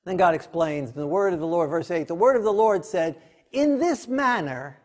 Then 0.03 0.17
God 0.17 0.35
explains 0.35 0.91
the 0.91 1.07
word 1.07 1.31
of 1.31 1.39
the 1.39 1.47
Lord, 1.47 1.69
verse 1.69 1.91
8 1.91 2.09
the 2.09 2.13
word 2.15 2.35
of 2.35 2.43
the 2.43 2.51
Lord 2.51 2.83
said, 2.83 3.15
In 3.53 3.79
this 3.79 4.05
manner 4.05 4.79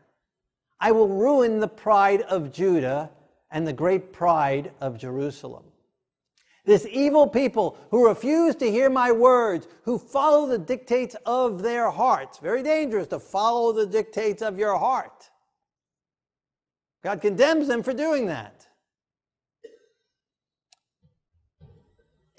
I 0.78 0.92
will 0.92 1.08
ruin 1.08 1.58
the 1.58 1.66
pride 1.66 2.22
of 2.22 2.52
Judah 2.52 3.10
and 3.50 3.66
the 3.66 3.72
great 3.72 4.12
pride 4.12 4.72
of 4.80 4.98
Jerusalem. 4.98 5.64
This 6.64 6.86
evil 6.90 7.26
people 7.26 7.78
who 7.90 8.06
refuse 8.06 8.54
to 8.56 8.70
hear 8.70 8.90
my 8.90 9.10
words, 9.10 9.66
who 9.84 9.98
follow 9.98 10.46
the 10.46 10.58
dictates 10.58 11.16
of 11.24 11.62
their 11.62 11.90
hearts. 11.90 12.38
Very 12.38 12.62
dangerous 12.62 13.08
to 13.08 13.18
follow 13.18 13.72
the 13.72 13.86
dictates 13.86 14.42
of 14.42 14.58
your 14.58 14.76
heart. 14.76 15.30
God 17.02 17.22
condemns 17.22 17.68
them 17.68 17.82
for 17.82 17.94
doing 17.94 18.26
that. 18.26 18.66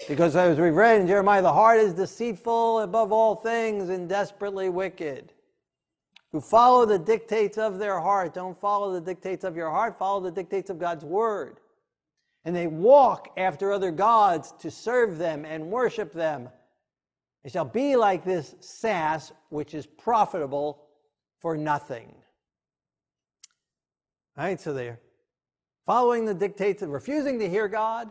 Because 0.08 0.36
as 0.36 0.58
we've 0.58 0.74
read 0.74 1.00
in 1.00 1.06
Jeremiah, 1.06 1.42
the 1.42 1.52
heart 1.52 1.80
is 1.80 1.92
deceitful 1.92 2.80
above 2.80 3.12
all 3.12 3.34
things 3.34 3.88
and 3.88 4.08
desperately 4.08 4.68
wicked. 4.68 5.32
Who 6.32 6.40
follow 6.40 6.86
the 6.86 6.98
dictates 6.98 7.58
of 7.58 7.78
their 7.78 8.00
heart. 8.00 8.34
Don't 8.34 8.58
follow 8.60 8.92
the 8.92 9.00
dictates 9.00 9.44
of 9.44 9.56
your 9.56 9.70
heart, 9.70 9.98
follow 9.98 10.20
the 10.20 10.30
dictates 10.30 10.70
of 10.70 10.78
God's 10.78 11.04
word. 11.04 11.58
And 12.44 12.54
they 12.54 12.66
walk 12.66 13.28
after 13.36 13.72
other 13.72 13.90
gods 13.90 14.52
to 14.60 14.70
serve 14.70 15.18
them 15.18 15.44
and 15.44 15.70
worship 15.70 16.12
them. 16.12 16.48
It 17.44 17.52
shall 17.52 17.64
be 17.64 17.96
like 17.96 18.24
this 18.24 18.54
sash, 18.60 19.30
which 19.48 19.74
is 19.74 19.86
profitable 19.86 20.86
for 21.40 21.56
nothing. 21.56 22.14
All 24.38 24.44
right, 24.44 24.60
so 24.60 24.72
they're 24.72 25.00
following 25.84 26.24
the 26.24 26.34
dictates 26.34 26.82
of 26.82 26.90
refusing 26.90 27.38
to 27.40 27.48
hear 27.48 27.66
God 27.66 28.10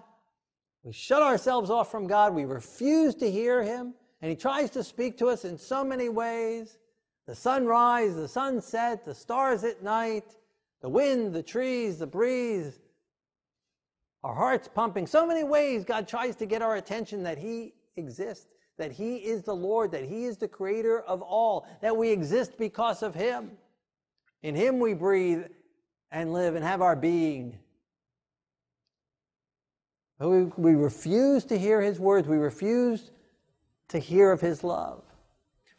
we 0.83 0.93
shut 0.93 1.21
ourselves 1.21 1.69
off 1.69 1.91
from 1.91 2.07
God. 2.07 2.33
We 2.33 2.45
refuse 2.45 3.13
to 3.15 3.29
hear 3.29 3.63
Him. 3.63 3.93
And 4.21 4.29
He 4.29 4.35
tries 4.35 4.69
to 4.71 4.83
speak 4.83 5.17
to 5.19 5.27
us 5.27 5.45
in 5.45 5.57
so 5.57 5.83
many 5.83 6.09
ways 6.09 6.78
the 7.29 7.35
sunrise, 7.35 8.15
the 8.15 8.27
sunset, 8.27 9.05
the 9.05 9.13
stars 9.13 9.63
at 9.63 9.83
night, 9.83 10.35
the 10.81 10.89
wind, 10.89 11.31
the 11.31 11.43
trees, 11.43 11.99
the 11.99 12.07
breeze, 12.07 12.79
our 14.23 14.33
hearts 14.33 14.67
pumping. 14.67 15.05
So 15.05 15.27
many 15.27 15.43
ways 15.43 15.85
God 15.85 16.07
tries 16.07 16.35
to 16.37 16.47
get 16.47 16.63
our 16.63 16.77
attention 16.77 17.21
that 17.21 17.37
He 17.37 17.75
exists, 17.97 18.47
that 18.79 18.91
He 18.91 19.17
is 19.17 19.43
the 19.43 19.55
Lord, 19.55 19.91
that 19.91 20.05
He 20.05 20.25
is 20.25 20.37
the 20.37 20.47
creator 20.47 21.01
of 21.01 21.21
all, 21.21 21.67
that 21.83 21.95
we 21.95 22.09
exist 22.09 22.57
because 22.57 23.03
of 23.03 23.13
Him. 23.13 23.51
In 24.41 24.55
Him 24.55 24.79
we 24.79 24.95
breathe 24.95 25.43
and 26.11 26.33
live 26.33 26.55
and 26.55 26.65
have 26.65 26.81
our 26.81 26.95
being. 26.95 27.59
We, 30.17 30.45
we 30.45 30.73
refuse 30.73 31.45
to 31.45 31.59
hear 31.59 31.79
his 31.79 31.99
words. 31.99 32.27
We 32.27 32.37
refuse 32.37 33.11
to 33.89 33.99
hear 33.99 34.31
of 34.31 34.41
his 34.41 34.63
love. 34.63 35.03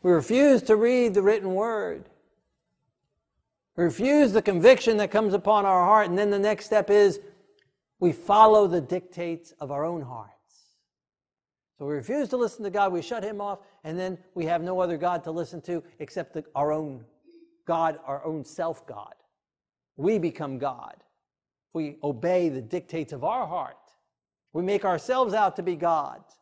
We 0.02 0.10
refuse 0.10 0.62
to 0.62 0.76
read 0.76 1.14
the 1.14 1.22
written 1.22 1.54
word. 1.54 2.08
We 3.76 3.84
refuse 3.84 4.32
the 4.32 4.42
conviction 4.42 4.96
that 4.98 5.10
comes 5.10 5.34
upon 5.34 5.66
our 5.66 5.84
heart. 5.84 6.08
And 6.08 6.18
then 6.18 6.30
the 6.30 6.38
next 6.38 6.66
step 6.66 6.90
is 6.90 7.20
we 7.98 8.12
follow 8.12 8.66
the 8.66 8.80
dictates 8.80 9.52
of 9.60 9.70
our 9.70 9.84
own 9.84 10.02
hearts. 10.02 10.34
So 11.78 11.86
we 11.86 11.94
refuse 11.94 12.28
to 12.30 12.36
listen 12.36 12.62
to 12.64 12.70
God, 12.70 12.92
we 12.92 13.00
shut 13.00 13.24
him 13.24 13.40
off, 13.40 13.60
and 13.84 13.98
then 13.98 14.18
we 14.34 14.44
have 14.44 14.62
no 14.62 14.80
other 14.80 14.98
God 14.98 15.24
to 15.24 15.30
listen 15.30 15.62
to 15.62 15.82
except 15.98 16.34
the, 16.34 16.44
our 16.54 16.72
own 16.72 17.04
God, 17.66 17.98
our 18.04 18.22
own 18.24 18.44
self 18.44 18.86
God. 18.86 19.14
We 19.96 20.18
become 20.18 20.58
God. 20.58 20.96
We 21.72 21.96
obey 22.02 22.48
the 22.48 22.60
dictates 22.60 23.12
of 23.12 23.24
our 23.24 23.46
heart. 23.46 23.76
We 24.52 24.62
make 24.62 24.84
ourselves 24.84 25.32
out 25.32 25.56
to 25.56 25.62
be 25.62 25.76
gods. 25.76 26.39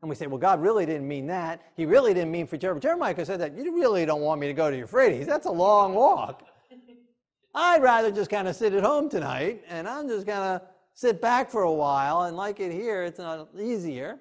And 0.00 0.08
we 0.08 0.14
say, 0.14 0.26
well, 0.26 0.38
God 0.38 0.62
really 0.62 0.86
didn't 0.86 1.08
mean 1.08 1.26
that. 1.26 1.62
He 1.76 1.84
really 1.84 2.14
didn't 2.14 2.30
mean 2.30 2.46
for 2.46 2.56
Jeremiah. 2.56 2.80
Jeremiah 2.80 3.14
could 3.14 3.20
have 3.20 3.26
said 3.26 3.40
that. 3.40 3.56
You 3.56 3.74
really 3.74 4.06
don't 4.06 4.20
want 4.20 4.40
me 4.40 4.46
to 4.46 4.52
go 4.52 4.70
to 4.70 4.76
Euphrates. 4.76 5.26
That's 5.26 5.46
a 5.46 5.50
long 5.50 5.94
walk. 5.94 6.44
I'd 7.54 7.82
rather 7.82 8.12
just 8.12 8.30
kind 8.30 8.46
of 8.46 8.54
sit 8.54 8.72
at 8.74 8.84
home 8.84 9.08
tonight 9.08 9.64
and 9.68 9.88
I'm 9.88 10.08
just 10.08 10.26
going 10.26 10.38
to 10.38 10.62
sit 10.94 11.20
back 11.20 11.50
for 11.50 11.62
a 11.62 11.72
while 11.72 12.22
and 12.22 12.36
like 12.36 12.60
it 12.60 12.70
here, 12.70 13.02
it's 13.02 13.18
not 13.18 13.48
easier. 13.58 14.18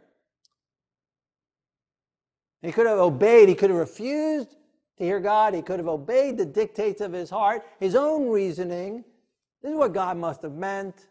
He 2.62 2.72
could 2.72 2.88
have 2.88 2.98
obeyed, 3.00 3.50
he 3.50 3.56
could 3.56 3.70
have 3.70 3.80
refused 3.80 4.56
to 4.98 5.04
hear 5.04 5.20
God, 5.20 5.54
he 5.54 5.62
could 5.62 5.80
have 5.80 5.88
obeyed 5.88 6.38
the 6.38 6.46
dictates 6.46 7.02
of 7.02 7.14
his 7.14 7.30
heart, 7.30 7.64
his 7.80 7.96
own 7.96 8.30
reasoning. 8.30 9.04
This 9.62 9.72
is 9.72 9.78
what 9.78 9.94
God 9.94 10.18
must 10.18 10.42
have 10.42 10.54
meant. 10.54 11.08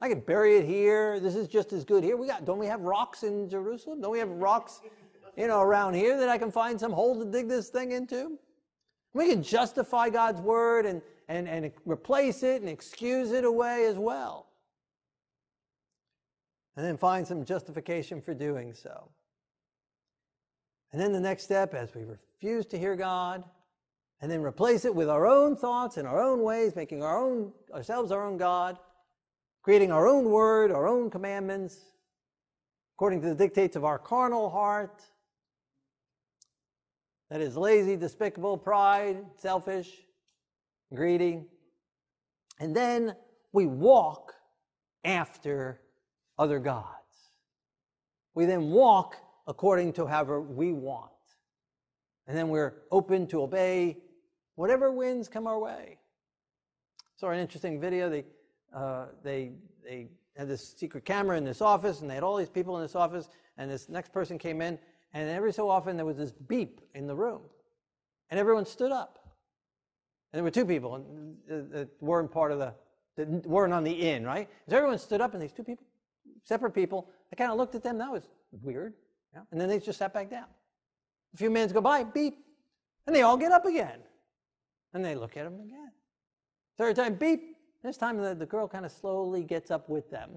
I 0.00 0.08
could 0.08 0.26
bury 0.26 0.56
it 0.56 0.64
here. 0.64 1.18
This 1.18 1.34
is 1.34 1.48
just 1.48 1.72
as 1.72 1.84
good 1.84 2.04
here. 2.04 2.16
We 2.16 2.26
got 2.26 2.44
don't 2.44 2.58
we 2.58 2.66
have 2.66 2.80
rocks 2.82 3.24
in 3.24 3.48
Jerusalem? 3.48 4.00
Don't 4.00 4.12
we 4.12 4.20
have 4.20 4.30
rocks, 4.30 4.80
you 5.36 5.48
know, 5.48 5.60
around 5.60 5.94
here 5.94 6.16
that 6.18 6.28
I 6.28 6.38
can 6.38 6.52
find 6.52 6.78
some 6.78 6.92
hole 6.92 7.18
to 7.18 7.24
dig 7.24 7.48
this 7.48 7.68
thing 7.68 7.92
into? 7.92 8.38
We 9.14 9.30
can 9.30 9.42
justify 9.42 10.10
God's 10.10 10.40
word 10.40 10.86
and, 10.86 11.02
and, 11.28 11.48
and 11.48 11.72
replace 11.84 12.42
it 12.42 12.60
and 12.60 12.70
excuse 12.70 13.32
it 13.32 13.44
away 13.44 13.86
as 13.86 13.96
well. 13.96 14.46
And 16.76 16.86
then 16.86 16.96
find 16.96 17.26
some 17.26 17.44
justification 17.44 18.20
for 18.20 18.34
doing 18.34 18.74
so. 18.74 19.10
And 20.92 21.00
then 21.00 21.12
the 21.12 21.20
next 21.20 21.42
step, 21.42 21.74
as 21.74 21.94
we 21.94 22.04
refuse 22.04 22.66
to 22.66 22.78
hear 22.78 22.94
God, 22.94 23.42
and 24.20 24.30
then 24.30 24.42
replace 24.42 24.84
it 24.84 24.94
with 24.94 25.08
our 25.08 25.26
own 25.26 25.56
thoughts 25.56 25.96
and 25.96 26.06
our 26.06 26.20
own 26.20 26.42
ways, 26.42 26.76
making 26.76 27.02
our 27.02 27.20
own 27.20 27.52
ourselves 27.74 28.12
our 28.12 28.24
own 28.24 28.36
God, 28.36 28.78
creating 29.68 29.92
our 29.92 30.08
own 30.08 30.24
word, 30.30 30.72
our 30.72 30.88
own 30.88 31.10
commandments, 31.10 31.76
according 32.96 33.20
to 33.20 33.28
the 33.28 33.34
dictates 33.34 33.76
of 33.76 33.84
our 33.84 33.98
carnal 33.98 34.48
heart, 34.48 35.02
that 37.28 37.42
is 37.42 37.54
lazy, 37.54 37.94
despicable, 37.94 38.56
pride, 38.56 39.18
selfish, 39.36 39.90
greedy. 40.94 41.42
And 42.58 42.74
then 42.74 43.14
we 43.52 43.66
walk 43.66 44.32
after 45.04 45.82
other 46.38 46.60
gods. 46.60 46.86
We 48.34 48.46
then 48.46 48.70
walk 48.70 49.16
according 49.46 49.92
to 49.92 50.06
however 50.06 50.40
we 50.40 50.72
want. 50.72 51.10
And 52.26 52.34
then 52.34 52.48
we're 52.48 52.84
open 52.90 53.26
to 53.26 53.42
obey 53.42 53.98
whatever 54.54 54.90
winds 54.90 55.28
come 55.28 55.46
our 55.46 55.58
way. 55.58 55.98
Saw 57.16 57.28
an 57.28 57.38
interesting 57.38 57.78
video. 57.78 58.08
They, 58.08 58.24
uh, 58.74 59.06
they, 59.22 59.52
they 59.84 60.08
had 60.36 60.48
this 60.48 60.74
secret 60.76 61.04
camera 61.04 61.36
in 61.36 61.44
this 61.44 61.60
office, 61.60 62.00
and 62.00 62.10
they 62.10 62.14
had 62.14 62.22
all 62.22 62.36
these 62.36 62.48
people 62.48 62.76
in 62.76 62.82
this 62.82 62.94
office, 62.94 63.28
and 63.56 63.70
this 63.70 63.88
next 63.88 64.12
person 64.12 64.38
came 64.38 64.60
in, 64.60 64.78
and 65.12 65.28
every 65.28 65.52
so 65.52 65.68
often 65.68 65.96
there 65.96 66.06
was 66.06 66.16
this 66.16 66.32
beep 66.32 66.80
in 66.94 67.06
the 67.06 67.14
room. 67.14 67.42
And 68.30 68.38
everyone 68.38 68.66
stood 68.66 68.92
up. 68.92 69.18
And 70.32 70.38
there 70.38 70.44
were 70.44 70.50
two 70.50 70.66
people 70.66 71.02
that 71.48 71.88
weren't 72.00 72.30
part 72.30 72.52
of 72.52 72.58
the, 72.58 72.74
that 73.16 73.46
weren't 73.46 73.72
on 73.72 73.84
the 73.84 73.92
inn, 73.92 74.24
right? 74.24 74.48
So 74.68 74.76
everyone 74.76 74.98
stood 74.98 75.20
up, 75.20 75.32
and 75.32 75.42
these 75.42 75.52
two 75.52 75.64
people, 75.64 75.86
separate 76.44 76.72
people, 76.72 77.08
I 77.32 77.36
kind 77.36 77.50
of 77.50 77.56
looked 77.56 77.74
at 77.74 77.82
them. 77.82 77.98
That 77.98 78.12
was 78.12 78.28
weird. 78.62 78.94
Yeah? 79.34 79.40
And 79.50 79.60
then 79.60 79.68
they 79.68 79.78
just 79.78 79.98
sat 79.98 80.12
back 80.12 80.30
down. 80.30 80.46
A 81.34 81.36
few 81.36 81.50
minutes 81.50 81.72
go 81.72 81.80
by, 81.80 82.04
beep. 82.04 82.38
And 83.06 83.16
they 83.16 83.22
all 83.22 83.36
get 83.36 83.52
up 83.52 83.64
again. 83.64 84.00
And 84.92 85.04
they 85.04 85.14
look 85.14 85.36
at 85.36 85.44
them 85.44 85.60
again. 85.60 85.92
Third 86.76 86.96
time, 86.96 87.14
beep. 87.14 87.56
This 87.82 87.96
time 87.96 88.16
the, 88.18 88.34
the 88.34 88.46
girl 88.46 88.66
kind 88.68 88.84
of 88.84 88.92
slowly 88.92 89.44
gets 89.44 89.70
up 89.70 89.88
with 89.88 90.10
them 90.10 90.30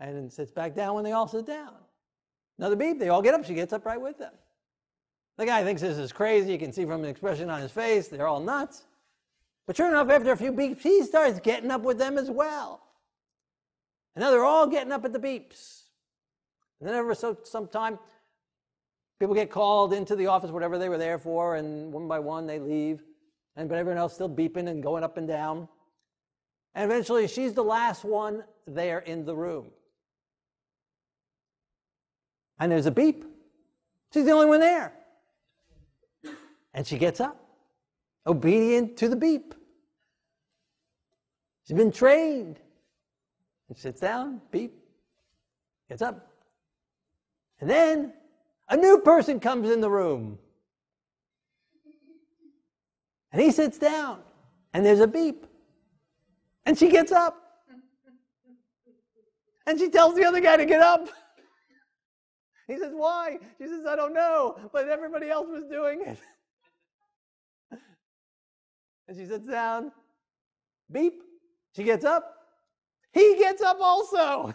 and 0.00 0.16
then 0.16 0.30
sits 0.30 0.52
back 0.52 0.74
down 0.74 0.94
when 0.94 1.04
they 1.04 1.12
all 1.12 1.26
sit 1.26 1.46
down. 1.46 1.74
Another 2.58 2.76
beep, 2.76 2.98
they 2.98 3.08
all 3.08 3.22
get 3.22 3.34
up. 3.34 3.44
She 3.44 3.54
gets 3.54 3.72
up 3.72 3.84
right 3.84 4.00
with 4.00 4.18
them. 4.18 4.32
The 5.36 5.46
guy 5.46 5.62
thinks 5.62 5.80
this 5.80 5.98
is 5.98 6.12
crazy. 6.12 6.52
You 6.52 6.58
can 6.58 6.72
see 6.72 6.84
from 6.84 7.02
the 7.02 7.08
expression 7.08 7.48
on 7.50 7.60
his 7.60 7.70
face, 7.70 8.08
they're 8.08 8.26
all 8.26 8.40
nuts. 8.40 8.84
But 9.66 9.76
sure 9.76 9.88
enough, 9.88 10.10
after 10.10 10.32
a 10.32 10.36
few 10.36 10.52
beeps, 10.52 10.80
he 10.80 11.02
starts 11.04 11.38
getting 11.40 11.70
up 11.70 11.82
with 11.82 11.98
them 11.98 12.18
as 12.18 12.30
well. 12.30 12.80
And 14.16 14.22
now 14.22 14.30
they're 14.30 14.44
all 14.44 14.66
getting 14.66 14.90
up 14.90 15.04
at 15.04 15.12
the 15.12 15.18
beeps. 15.18 15.82
And 16.80 16.88
then 16.88 16.96
over 16.96 17.14
so, 17.14 17.36
some 17.44 17.68
time, 17.68 17.98
people 19.20 19.34
get 19.34 19.50
called 19.50 19.92
into 19.92 20.16
the 20.16 20.26
office, 20.26 20.50
whatever 20.50 20.78
they 20.78 20.88
were 20.88 20.98
there 20.98 21.18
for, 21.18 21.56
and 21.56 21.92
one 21.92 22.08
by 22.08 22.18
one 22.18 22.46
they 22.46 22.58
leave. 22.58 23.02
And 23.58 23.68
but 23.68 23.76
everyone 23.76 23.98
else 23.98 24.14
still 24.14 24.30
beeping 24.30 24.68
and 24.68 24.82
going 24.82 25.04
up 25.04 25.18
and 25.18 25.28
down. 25.28 25.68
And 26.74 26.90
eventually 26.90 27.28
she's 27.28 27.52
the 27.52 27.64
last 27.64 28.04
one 28.04 28.44
there 28.66 29.00
in 29.00 29.26
the 29.26 29.36
room 29.36 29.72
and 32.58 32.72
there's 32.72 32.86
a 32.86 32.90
beep. 32.90 33.24
She's 34.12 34.24
the 34.24 34.32
only 34.32 34.46
one 34.46 34.60
there. 34.60 34.92
And 36.74 36.86
she 36.86 36.98
gets 36.98 37.20
up, 37.20 37.40
obedient 38.26 38.96
to 38.98 39.08
the 39.08 39.16
beep. 39.16 39.54
She's 41.66 41.76
been 41.76 41.92
trained. 41.92 42.58
She 43.68 43.80
sits 43.80 44.00
down, 44.00 44.40
beep, 44.50 44.74
gets 45.88 46.02
up. 46.02 46.32
And 47.60 47.68
then 47.68 48.12
a 48.68 48.76
new 48.76 49.00
person 49.00 49.40
comes 49.40 49.70
in 49.70 49.80
the 49.80 49.90
room. 49.90 50.38
And 53.32 53.42
he 53.42 53.50
sits 53.50 53.78
down, 53.78 54.20
and 54.72 54.84
there's 54.84 55.00
a 55.00 55.06
beep. 55.06 55.46
And 56.64 56.78
she 56.78 56.90
gets 56.90 57.12
up. 57.12 57.36
And 59.66 59.78
she 59.78 59.90
tells 59.90 60.14
the 60.14 60.24
other 60.24 60.40
guy 60.40 60.56
to 60.56 60.64
get 60.64 60.80
up. 60.80 61.08
He 62.66 62.78
says, 62.78 62.92
Why? 62.94 63.38
She 63.58 63.66
says, 63.66 63.86
I 63.86 63.96
don't 63.96 64.14
know, 64.14 64.58
but 64.72 64.88
everybody 64.88 65.30
else 65.30 65.46
was 65.48 65.64
doing 65.70 66.02
it. 66.06 66.18
and 69.08 69.16
she 69.16 69.26
sits 69.26 69.46
down, 69.46 69.90
beep. 70.92 71.22
She 71.74 71.84
gets 71.84 72.04
up. 72.04 72.34
He 73.12 73.36
gets 73.38 73.62
up 73.62 73.78
also. 73.80 74.52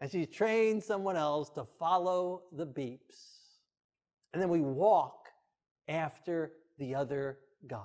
and 0.00 0.10
she 0.10 0.24
trains 0.26 0.86
someone 0.86 1.16
else 1.16 1.50
to 1.50 1.66
follow 1.78 2.42
the 2.52 2.66
beeps. 2.66 3.38
And 4.32 4.40
then 4.40 4.48
we 4.48 4.60
walk 4.60 5.19
after 5.90 6.52
the 6.78 6.94
other 6.94 7.38
gods. 7.66 7.84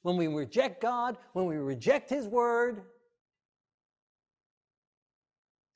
When 0.00 0.16
we 0.16 0.28
reject 0.28 0.80
God, 0.80 1.18
when 1.34 1.44
we 1.46 1.56
reject 1.56 2.08
His 2.08 2.26
word, 2.26 2.82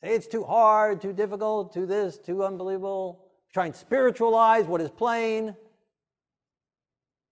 Say 0.02 0.14
it's 0.14 0.26
too 0.26 0.44
hard, 0.44 1.00
too 1.00 1.12
difficult, 1.12 1.72
too 1.72 1.86
this, 1.86 2.18
too 2.18 2.44
unbelievable. 2.44 3.24
Try 3.52 3.66
and 3.66 3.74
spiritualize 3.74 4.66
what 4.66 4.80
is 4.80 4.90
plain. 4.90 5.56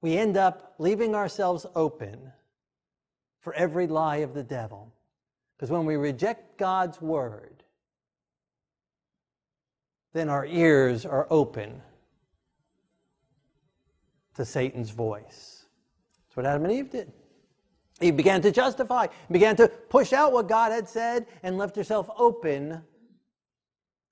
We 0.00 0.16
end 0.16 0.36
up 0.36 0.74
leaving 0.78 1.14
ourselves 1.14 1.66
open 1.74 2.32
for 3.40 3.54
every 3.54 3.86
lie 3.86 4.18
of 4.18 4.34
the 4.34 4.42
devil. 4.42 4.92
Because 5.56 5.70
when 5.70 5.84
we 5.84 5.96
reject 5.96 6.58
God's 6.58 7.00
word, 7.00 7.62
then 10.12 10.28
our 10.28 10.46
ears 10.46 11.04
are 11.04 11.26
open 11.30 11.82
to 14.34 14.44
Satan's 14.44 14.90
voice. 14.90 15.66
That's 16.26 16.36
what 16.36 16.46
Adam 16.46 16.64
and 16.64 16.72
Eve 16.72 16.90
did. 16.90 17.12
He 18.00 18.10
began 18.10 18.42
to 18.42 18.50
justify, 18.50 19.06
began 19.30 19.56
to 19.56 19.68
push 19.68 20.12
out 20.12 20.32
what 20.32 20.48
God 20.48 20.72
had 20.72 20.88
said, 20.88 21.26
and 21.42 21.56
left 21.56 21.76
herself 21.76 22.10
open 22.16 22.82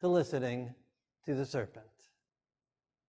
to 0.01 0.09
listening 0.09 0.73
to 1.27 1.35
the 1.35 1.45
serpent. 1.45 1.87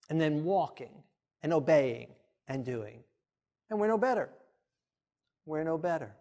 And 0.10 0.20
then 0.20 0.44
walking 0.44 1.04
and 1.44 1.54
obeying 1.54 2.10
and 2.48 2.66
doing. 2.66 3.04
And 3.70 3.80
we're 3.80 3.88
no 3.88 3.98
better. 3.98 4.30
We're 5.46 5.64
no 5.64 5.78
better. 5.78 6.16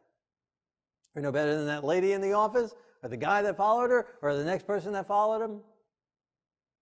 We're 1.14 1.22
no 1.22 1.32
better 1.32 1.56
than 1.56 1.66
that 1.66 1.84
lady 1.84 2.12
in 2.12 2.20
the 2.20 2.32
office, 2.32 2.74
or 3.02 3.08
the 3.08 3.16
guy 3.16 3.42
that 3.42 3.56
followed 3.56 3.90
her, 3.90 4.06
or 4.22 4.34
the 4.34 4.44
next 4.44 4.66
person 4.66 4.92
that 4.92 5.06
followed 5.06 5.42
him. 5.42 5.60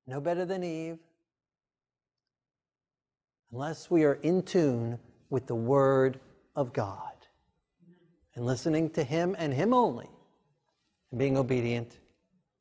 No 0.07 0.21
better 0.21 0.45
than 0.45 0.63
Eve. 0.63 0.99
Unless 3.53 3.91
we 3.91 4.05
are 4.05 4.15
in 4.15 4.43
tune 4.43 4.99
with 5.29 5.47
the 5.47 5.55
Word 5.55 6.21
of 6.55 6.73
God 6.73 7.13
and 8.35 8.47
listening 8.47 8.91
to 8.91 9.03
Him 9.03 9.35
and 9.39 9.53
Him 9.53 9.75
only, 9.75 10.09
and 11.11 11.19
being 11.19 11.37
obedient 11.37 11.99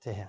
to 0.01 0.13
him. 0.13 0.27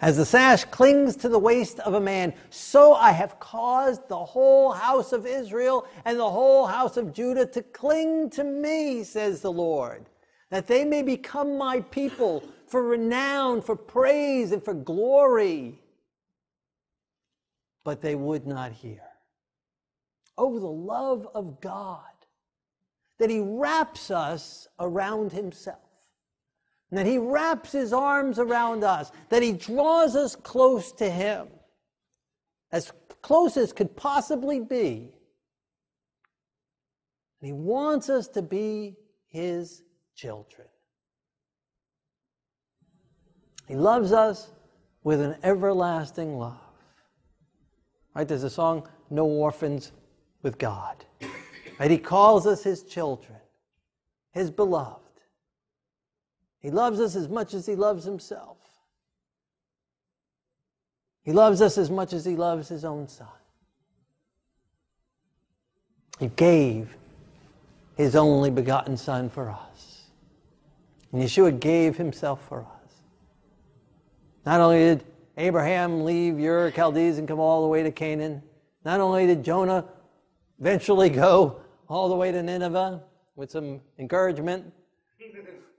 As 0.00 0.16
the 0.16 0.26
sash 0.26 0.64
clings 0.64 1.14
to 1.16 1.28
the 1.28 1.38
waist 1.38 1.78
of 1.78 1.94
a 1.94 2.00
man, 2.00 2.34
so 2.50 2.92
I 2.92 3.12
have 3.12 3.38
caused 3.38 4.08
the 4.08 4.18
whole 4.18 4.72
house 4.72 5.12
of 5.12 5.26
Israel 5.26 5.86
and 6.04 6.18
the 6.18 6.28
whole 6.28 6.66
house 6.66 6.96
of 6.96 7.12
Judah 7.12 7.46
to 7.46 7.62
cling 7.62 8.28
to 8.30 8.42
me, 8.42 9.04
says 9.04 9.40
the 9.40 9.52
Lord, 9.52 10.06
that 10.50 10.66
they 10.66 10.84
may 10.84 11.02
become 11.02 11.56
my 11.56 11.80
people 11.82 12.42
for 12.66 12.82
renown, 12.82 13.62
for 13.62 13.76
praise, 13.76 14.50
and 14.50 14.62
for 14.62 14.74
glory. 14.74 15.78
But 17.84 18.00
they 18.00 18.14
would 18.14 18.46
not 18.46 18.72
hear. 18.72 19.02
Oh, 20.38 20.58
the 20.58 20.66
love 20.66 21.28
of 21.34 21.60
God, 21.60 22.00
that 23.18 23.30
He 23.30 23.40
wraps 23.40 24.10
us 24.10 24.68
around 24.78 25.32
Himself 25.32 25.78
that 26.92 27.06
he 27.06 27.18
wraps 27.18 27.72
his 27.72 27.92
arms 27.92 28.38
around 28.38 28.84
us, 28.84 29.10
that 29.30 29.42
he 29.42 29.52
draws 29.52 30.14
us 30.14 30.36
close 30.36 30.92
to 30.92 31.10
him, 31.10 31.48
as 32.70 32.92
close 33.22 33.56
as 33.56 33.72
could 33.72 33.96
possibly 33.96 34.60
be. 34.60 35.10
And 37.40 37.46
he 37.46 37.52
wants 37.52 38.10
us 38.10 38.28
to 38.28 38.42
be 38.42 38.96
his 39.28 39.82
children. 40.14 40.68
He 43.66 43.74
loves 43.74 44.12
us 44.12 44.50
with 45.02 45.20
an 45.22 45.36
everlasting 45.42 46.38
love. 46.38 46.60
Right? 48.14 48.28
There's 48.28 48.44
a 48.44 48.50
song, 48.50 48.88
No 49.10 49.24
Orphans 49.24 49.92
with 50.42 50.58
God. 50.58 51.04
Right? 51.78 51.90
He 51.90 51.98
calls 51.98 52.46
us 52.46 52.62
his 52.62 52.82
children, 52.82 53.38
his 54.32 54.50
beloved. 54.50 55.00
He 56.60 56.70
loves 56.70 57.00
us 57.00 57.16
as 57.16 57.28
much 57.28 57.54
as 57.54 57.66
he 57.66 57.74
loves 57.74 58.04
himself. 58.04 58.58
He 61.24 61.32
loves 61.32 61.60
us 61.60 61.78
as 61.78 61.90
much 61.90 62.12
as 62.12 62.24
he 62.24 62.36
loves 62.36 62.68
his 62.68 62.84
own 62.84 63.08
son. 63.08 63.28
He 66.18 66.28
gave 66.28 66.94
his 67.96 68.14
only 68.16 68.50
begotten 68.50 68.96
son 68.96 69.28
for 69.28 69.50
us. 69.50 70.06
And 71.12 71.22
Yeshua 71.22 71.58
gave 71.58 71.96
himself 71.96 72.46
for 72.48 72.60
us. 72.60 72.94
Not 74.44 74.60
only 74.60 74.78
did 74.78 75.04
Abraham 75.36 76.04
leave 76.04 76.38
Ur 76.38 76.70
Chaldees 76.70 77.18
and 77.18 77.26
come 77.26 77.38
all 77.40 77.62
the 77.62 77.68
way 77.68 77.82
to 77.82 77.90
Canaan, 77.90 78.42
not 78.84 79.00
only 79.00 79.26
did 79.26 79.42
Jonah 79.42 79.86
eventually 80.60 81.08
go 81.08 81.62
all 81.88 82.08
the 82.08 82.14
way 82.14 82.32
to 82.32 82.42
Nineveh 82.42 83.02
with 83.36 83.50
some 83.50 83.80
encouragement, 83.98 84.72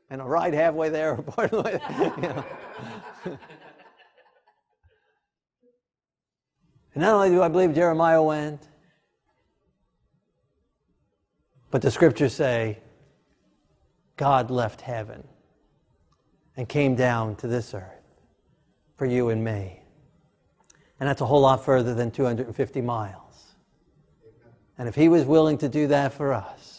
and 0.10 0.22
a 0.22 0.24
ride 0.24 0.54
halfway 0.54 0.90
there 0.90 1.16
part 1.18 1.52
of 1.54 1.64
the 1.64 1.70
way. 1.72 1.80
You 2.18 2.22
know. 2.22 2.46
and 6.94 7.02
not 7.02 7.14
only 7.16 7.30
do 7.30 7.42
I 7.42 7.48
believe 7.48 7.74
Jeremiah 7.74 8.22
went, 8.22 8.68
but 11.72 11.82
the 11.82 11.92
scriptures 11.92 12.34
say 12.34 12.80
God 14.18 14.52
left 14.52 14.82
heaven 14.82 15.28
and 16.56 16.70
came 16.70 16.96
down 16.96 17.36
to 17.38 17.48
this 17.48 17.74
earth 17.74 18.03
for 19.04 19.08
you 19.10 19.28
and 19.28 19.44
me. 19.44 19.82
And 20.98 21.10
that's 21.10 21.20
a 21.20 21.26
whole 21.26 21.42
lot 21.42 21.66
further 21.66 21.94
than 21.94 22.10
250 22.10 22.80
miles. 22.80 23.56
And 24.78 24.88
if 24.88 24.96
he 24.96 25.10
was 25.10 25.26
willing 25.26 25.58
to 25.58 25.68
do 25.68 25.88
that 25.88 26.14
for 26.14 26.32
us, 26.32 26.74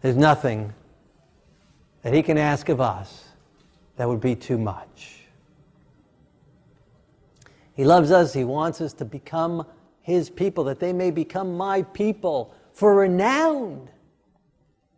There's 0.00 0.16
nothing 0.16 0.72
that 2.00 2.14
He 2.14 2.22
can 2.22 2.38
ask 2.38 2.70
of 2.70 2.80
us 2.80 3.28
that 3.96 4.08
would 4.08 4.22
be 4.22 4.34
too 4.34 4.56
much. 4.56 5.24
He 7.74 7.84
loves 7.84 8.10
us, 8.10 8.32
He 8.32 8.44
wants 8.44 8.80
us 8.80 8.94
to 8.94 9.04
become 9.04 9.66
His 10.00 10.30
people, 10.30 10.64
that 10.64 10.80
they 10.80 10.94
may 10.94 11.10
become 11.10 11.54
my 11.54 11.82
people 11.82 12.54
for 12.72 12.94
renown, 12.94 13.90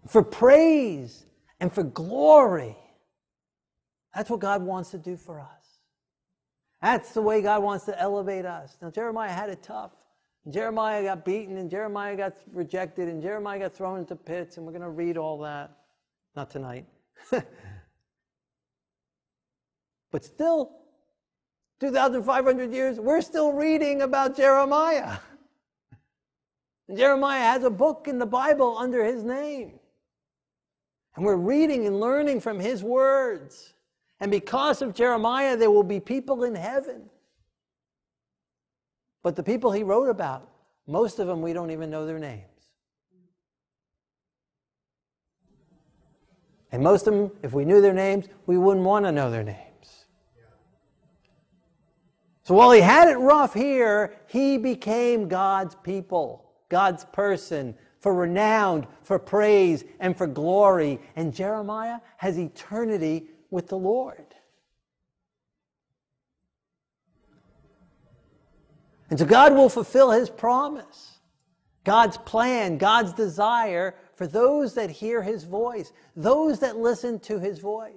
for 0.06 0.22
praise, 0.22 1.26
and 1.58 1.72
for 1.72 1.82
glory. 1.82 2.76
That's 4.14 4.30
what 4.30 4.40
God 4.40 4.62
wants 4.62 4.90
to 4.90 4.98
do 4.98 5.16
for 5.16 5.40
us. 5.40 5.62
That's 6.80 7.12
the 7.12 7.22
way 7.22 7.40
God 7.40 7.62
wants 7.62 7.84
to 7.86 7.98
elevate 7.98 8.44
us. 8.44 8.76
Now, 8.82 8.90
Jeremiah 8.90 9.32
had 9.32 9.48
it 9.48 9.62
tough. 9.62 9.92
Jeremiah 10.50 11.04
got 11.04 11.24
beaten, 11.24 11.56
and 11.56 11.70
Jeremiah 11.70 12.16
got 12.16 12.34
rejected, 12.52 13.08
and 13.08 13.22
Jeremiah 13.22 13.60
got 13.60 13.72
thrown 13.74 14.00
into 14.00 14.16
pits, 14.16 14.56
and 14.56 14.66
we're 14.66 14.72
going 14.72 14.82
to 14.82 14.90
read 14.90 15.16
all 15.16 15.38
that. 15.40 15.70
Not 16.34 16.50
tonight. 16.50 16.86
but 20.10 20.24
still, 20.24 20.72
2,500 21.80 22.72
years, 22.72 22.98
we're 22.98 23.20
still 23.20 23.52
reading 23.52 24.02
about 24.02 24.36
Jeremiah. 24.36 25.18
And 26.88 26.98
Jeremiah 26.98 27.42
has 27.42 27.62
a 27.62 27.70
book 27.70 28.08
in 28.08 28.18
the 28.18 28.26
Bible 28.26 28.76
under 28.76 29.04
his 29.04 29.22
name. 29.22 29.78
And 31.14 31.24
we're 31.24 31.36
reading 31.36 31.86
and 31.86 32.00
learning 32.00 32.40
from 32.40 32.58
his 32.58 32.82
words. 32.82 33.71
And 34.22 34.30
because 34.30 34.80
of 34.80 34.94
Jeremiah, 34.94 35.58
there 35.58 35.70
will 35.70 35.82
be 35.82 36.00
people 36.00 36.44
in 36.44 36.54
heaven 36.54 37.10
but 39.22 39.36
the 39.36 39.42
people 39.42 39.70
he 39.72 39.82
wrote 39.82 40.08
about, 40.08 40.48
most 40.86 41.18
of 41.18 41.26
them 41.26 41.42
we 41.42 41.52
don't 41.52 41.70
even 41.70 41.90
know 41.90 42.06
their 42.06 42.18
names. 42.18 42.42
And 46.72 46.82
most 46.82 47.06
of 47.06 47.14
them, 47.14 47.30
if 47.42 47.52
we 47.52 47.64
knew 47.64 47.80
their 47.80 47.92
names, 47.92 48.26
we 48.46 48.58
wouldn't 48.58 48.84
want 48.84 49.04
to 49.04 49.12
know 49.12 49.30
their 49.30 49.44
names. 49.44 49.58
So 52.44 52.54
while 52.54 52.72
he 52.72 52.80
had 52.80 53.08
it 53.08 53.16
rough 53.16 53.54
here, 53.54 54.16
he 54.26 54.58
became 54.58 55.28
God's 55.28 55.76
people, 55.76 56.50
God's 56.68 57.04
person, 57.04 57.76
for 58.00 58.12
renown, 58.12 58.88
for 59.04 59.18
praise, 59.18 59.84
and 60.00 60.16
for 60.16 60.26
glory. 60.26 60.98
And 61.14 61.32
Jeremiah 61.32 61.98
has 62.16 62.38
eternity 62.38 63.28
with 63.52 63.68
the 63.68 63.78
Lord. 63.78 64.34
And 69.10 69.18
so 69.18 69.26
God 69.26 69.52
will 69.52 69.68
fulfill 69.68 70.10
his 70.10 70.30
promise, 70.30 71.18
God's 71.84 72.16
plan, 72.16 72.78
God's 72.78 73.12
desire 73.12 73.94
for 74.14 74.26
those 74.26 74.72
that 74.74 74.90
hear 74.90 75.22
his 75.22 75.44
voice, 75.44 75.92
those 76.16 76.60
that 76.60 76.78
listen 76.78 77.20
to 77.20 77.38
his 77.38 77.58
voice. 77.58 77.92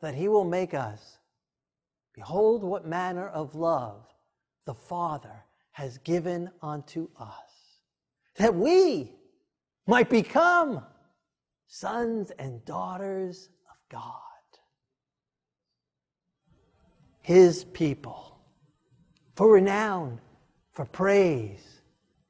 That 0.00 0.14
he 0.14 0.28
will 0.28 0.44
make 0.44 0.72
us 0.72 1.18
behold 2.14 2.62
what 2.62 2.86
manner 2.86 3.28
of 3.28 3.56
love 3.56 4.04
the 4.66 4.74
Father 4.74 5.44
has 5.72 5.98
given 5.98 6.48
unto 6.60 7.08
us, 7.18 7.80
that 8.36 8.54
we 8.54 9.16
might 9.86 10.08
become 10.08 10.84
sons 11.74 12.30
and 12.38 12.62
daughters 12.66 13.48
of 13.70 13.76
God, 13.88 14.12
his 17.22 17.64
people 17.64 18.38
for 19.34 19.50
renown, 19.50 20.20
for 20.72 20.84
praise, 20.84 21.80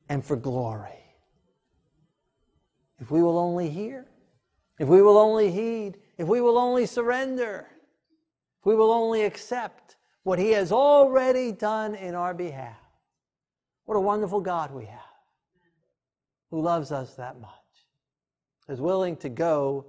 and 0.09 0.25
for 0.25 0.37
glory. 0.37 1.03
If 3.01 3.11
we 3.11 3.21
will 3.21 3.37
only 3.37 3.69
hear, 3.69 4.07
if 4.79 4.87
we 4.87 5.03
will 5.03 5.19
only 5.19 5.51
heed, 5.51 5.99
if 6.19 6.29
we 6.29 6.41
will 6.41 6.57
only 6.57 6.87
surrender, 6.87 7.67
if 8.61 8.65
we 8.65 8.77
will 8.77 8.93
only 8.93 9.25
accept 9.25 9.97
what 10.23 10.39
He 10.39 10.51
has 10.53 10.71
already 10.71 11.51
done 11.51 11.97
in 11.97 12.15
our 12.15 12.33
behalf. 12.33 12.79
What 13.87 13.97
a 13.97 14.01
wonderful 14.01 14.41
God 14.41 14.71
we 14.71 14.85
have 14.85 15.01
who 16.53 16.61
loves 16.61 16.93
us 16.93 17.17
that 17.17 17.41
much, 17.41 17.51
is 18.69 18.81
willing 18.81 19.17
to 19.19 19.29
go 19.29 19.87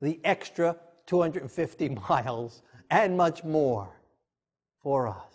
the 0.00 0.20
extra 0.24 0.76
250 1.06 1.88
miles 2.08 2.62
and 2.90 3.16
much 3.16 3.44
more 3.44 3.88
for 4.82 5.08
us. 5.08 5.34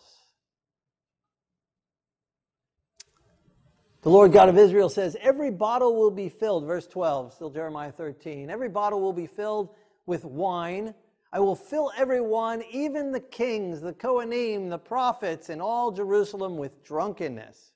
The 4.01 4.09
Lord 4.09 4.31
God 4.31 4.47
of 4.47 4.57
Israel 4.57 4.87
says, 4.87 5.17
Every 5.19 5.51
bottle 5.51 5.95
will 5.97 6.11
be 6.11 6.29
filled, 6.29 6.65
verse 6.65 6.87
12, 6.87 7.33
still 7.33 7.49
Jeremiah 7.49 7.91
13. 7.91 8.49
Every 8.49 8.69
bottle 8.69 9.01
will 9.01 9.13
be 9.13 9.27
filled 9.27 9.69
with 10.05 10.23
wine. 10.23 10.93
I 11.33 11.41
will 11.41 11.55
fill 11.55 11.91
everyone, 11.97 12.63
even 12.71 13.11
the 13.11 13.19
kings, 13.19 13.81
the 13.81 13.93
Kohanim, 13.93 14.69
the 14.69 14.79
prophets, 14.79 15.49
and 15.49 15.61
all 15.61 15.91
Jerusalem 15.91 16.55
with 16.55 16.83
drunkenness. 16.83 17.73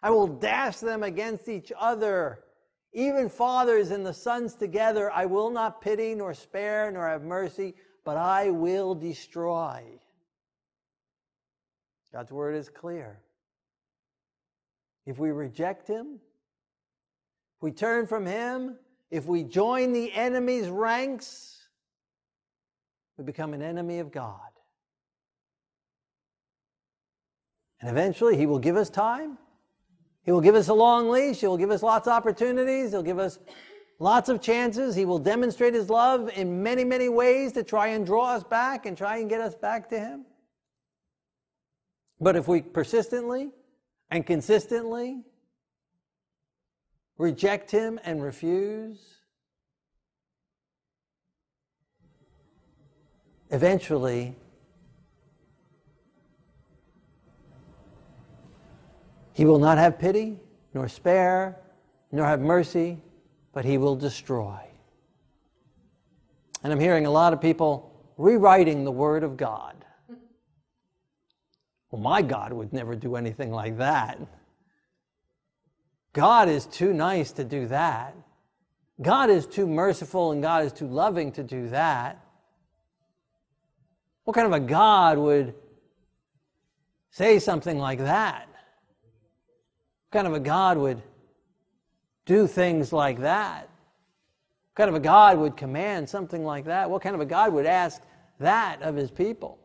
I 0.00 0.10
will 0.10 0.28
dash 0.28 0.76
them 0.78 1.02
against 1.02 1.48
each 1.48 1.72
other, 1.78 2.44
even 2.94 3.28
fathers 3.28 3.90
and 3.90 4.06
the 4.06 4.14
sons 4.14 4.54
together. 4.54 5.10
I 5.10 5.26
will 5.26 5.50
not 5.50 5.82
pity, 5.82 6.14
nor 6.14 6.32
spare, 6.32 6.90
nor 6.90 7.08
have 7.08 7.22
mercy, 7.22 7.74
but 8.04 8.16
I 8.16 8.50
will 8.50 8.94
destroy. 8.94 9.82
God's 12.12 12.32
word 12.32 12.54
is 12.54 12.68
clear. 12.68 13.20
If 15.04 15.18
we 15.18 15.30
reject 15.30 15.86
him, 15.88 16.20
if 17.56 17.62
we 17.62 17.72
turn 17.72 18.06
from 18.06 18.26
Him, 18.26 18.76
if 19.10 19.26
we 19.26 19.44
join 19.44 19.92
the 19.92 20.12
enemy's 20.12 20.68
ranks, 20.68 21.68
we 23.16 23.24
become 23.24 23.54
an 23.54 23.62
enemy 23.62 24.00
of 24.00 24.10
God. 24.10 24.40
And 27.80 27.90
eventually, 27.90 28.36
He 28.36 28.46
will 28.46 28.58
give 28.58 28.76
us 28.76 28.90
time. 28.90 29.38
He 30.24 30.32
will 30.32 30.40
give 30.40 30.54
us 30.54 30.68
a 30.68 30.74
long 30.74 31.10
leash. 31.10 31.40
He 31.40 31.46
will 31.46 31.58
give 31.58 31.70
us 31.70 31.82
lots 31.82 32.06
of 32.06 32.14
opportunities. 32.14 32.90
He'll 32.90 33.02
give 33.02 33.18
us 33.18 33.38
lots 33.98 34.28
of 34.28 34.40
chances. 34.40 34.94
He 34.94 35.04
will 35.04 35.18
demonstrate 35.18 35.74
His 35.74 35.90
love 35.90 36.30
in 36.34 36.62
many, 36.62 36.84
many 36.84 37.08
ways 37.08 37.52
to 37.52 37.62
try 37.62 37.88
and 37.88 38.06
draw 38.06 38.34
us 38.34 38.42
back 38.42 38.86
and 38.86 38.96
try 38.96 39.18
and 39.18 39.28
get 39.28 39.40
us 39.40 39.54
back 39.54 39.88
to 39.90 39.98
Him. 39.98 40.24
But 42.20 42.36
if 42.36 42.48
we 42.48 42.62
persistently 42.62 43.50
and 44.10 44.24
consistently 44.24 45.22
reject 47.18 47.70
Him 47.70 48.00
and 48.04 48.22
refuse, 48.22 48.98
eventually 53.50 54.36
He 59.34 59.44
will 59.44 59.58
not 59.58 59.78
have 59.78 59.98
pity, 59.98 60.38
nor 60.72 60.88
spare, 60.88 61.58
nor 62.10 62.24
have 62.24 62.40
mercy, 62.40 62.98
but 63.52 63.64
He 63.64 63.76
will 63.76 63.96
destroy. 63.96 64.58
And 66.62 66.72
I'm 66.72 66.80
hearing 66.80 67.04
a 67.04 67.10
lot 67.10 67.32
of 67.32 67.40
people 67.40 67.92
rewriting 68.16 68.84
the 68.84 68.92
Word 68.92 69.24
of 69.24 69.36
God. 69.36 69.84
Well, 71.90 72.00
my 72.00 72.22
God 72.22 72.52
would 72.52 72.72
never 72.72 72.94
do 72.94 73.16
anything 73.16 73.50
like 73.50 73.78
that. 73.78 74.18
God 76.12 76.48
is 76.48 76.66
too 76.66 76.92
nice 76.92 77.32
to 77.32 77.44
do 77.44 77.66
that. 77.66 78.14
God 79.02 79.30
is 79.30 79.46
too 79.46 79.66
merciful 79.66 80.30
and 80.30 80.40
God 80.40 80.64
is 80.64 80.72
too 80.72 80.86
loving 80.86 81.32
to 81.32 81.42
do 81.42 81.68
that. 81.70 82.24
What 84.22 84.34
kind 84.34 84.46
of 84.46 84.52
a 84.52 84.60
God 84.60 85.18
would 85.18 85.54
say 87.10 87.40
something 87.40 87.78
like 87.78 87.98
that? 87.98 88.48
Kind 90.14 90.28
of 90.28 90.34
a 90.34 90.38
God 90.38 90.78
would 90.78 91.02
do 92.24 92.46
things 92.46 92.92
like 92.92 93.22
that? 93.22 93.62
What 93.62 94.76
kind 94.76 94.88
of 94.88 94.94
a 94.94 95.00
God 95.00 95.38
would 95.38 95.56
command 95.56 96.08
something 96.08 96.44
like 96.44 96.66
that? 96.66 96.88
What 96.88 97.02
kind 97.02 97.16
of 97.16 97.20
a 97.20 97.26
God 97.26 97.52
would 97.52 97.66
ask 97.66 98.00
that 98.38 98.80
of 98.80 98.94
his 98.94 99.10
people? 99.10 99.58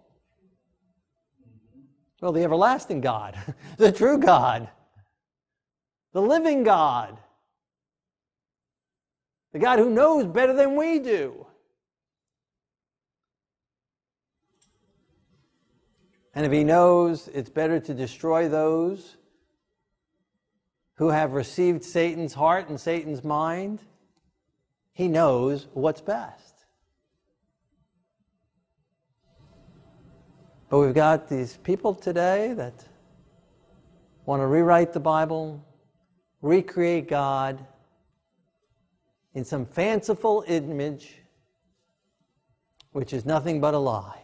Well, 2.19 2.31
the 2.31 2.43
everlasting 2.43 2.99
God, 2.99 3.37
the 3.77 3.91
true 3.91 4.17
God, 4.17 4.67
the 6.13 6.21
living 6.23 6.63
God, 6.63 7.19
the 9.53 9.59
God 9.59 9.77
who 9.77 9.91
knows 9.91 10.25
better 10.25 10.53
than 10.53 10.75
we 10.75 10.97
do. 10.97 11.45
And 16.33 16.43
if 16.43 16.51
he 16.51 16.63
knows 16.63 17.27
it's 17.35 17.51
better 17.51 17.79
to 17.81 17.93
destroy 17.93 18.49
those 18.49 19.17
who 20.99 21.07
have 21.07 21.31
received 21.31 21.81
Satan's 21.81 22.33
heart 22.33 22.67
and 22.67 22.77
Satan's 22.77 23.23
mind, 23.23 23.79
he 24.91 25.07
knows 25.07 25.67
what's 25.71 26.01
best. 26.01 26.65
But 30.67 30.79
we've 30.79 30.93
got 30.93 31.29
these 31.29 31.55
people 31.55 31.95
today 31.95 32.51
that 32.51 32.83
want 34.25 34.41
to 34.41 34.47
rewrite 34.47 34.91
the 34.91 34.99
Bible, 34.99 35.65
recreate 36.41 37.07
God 37.07 37.65
in 39.33 39.45
some 39.45 39.65
fanciful 39.65 40.43
image, 40.49 41.15
which 42.91 43.13
is 43.13 43.25
nothing 43.25 43.61
but 43.61 43.73
a 43.73 43.79
lie. 43.79 44.19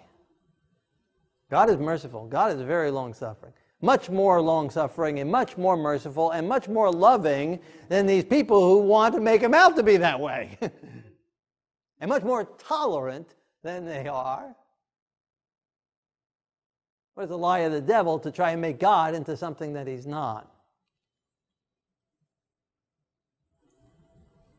God 1.50 1.70
is 1.70 1.78
merciful. 1.78 2.28
God 2.28 2.52
is 2.52 2.62
very 2.62 2.92
long 2.92 3.14
suffering. 3.14 3.54
Much 3.82 4.10
more 4.10 4.42
long 4.42 4.70
suffering 4.70 5.20
and 5.20 5.30
much 5.30 5.58
more 5.58 5.76
merciful 5.76 6.32
and 6.32 6.48
much 6.48 6.68
more 6.68 6.92
loving 6.92 7.60
than 7.90 8.06
these 8.06 8.24
people 8.24 8.62
who 8.62 8.80
want 8.80 9.14
to 9.14 9.22
make 9.22 9.42
him 9.42 9.54
out 9.54 9.76
to 9.76 9.84
be 9.84 9.98
that 9.98 10.20
way. 10.20 10.58
and 12.00 12.10
much 12.10 12.24
more 12.24 12.46
tolerant 12.58 13.36
than 13.64 13.86
they 13.86 14.08
are. 14.08 14.56
What 17.16 17.24
is 17.24 17.30
the 17.30 17.38
lie 17.38 17.60
of 17.60 17.72
the 17.72 17.82
devil 17.82 18.20
to 18.20 18.32
try 18.32 18.52
and 18.52 18.62
make 18.62 18.80
God 18.80 19.16
into 19.16 19.38
something 19.38 19.74
that 19.74 19.88
he's 19.88 20.06
not? 20.06 20.52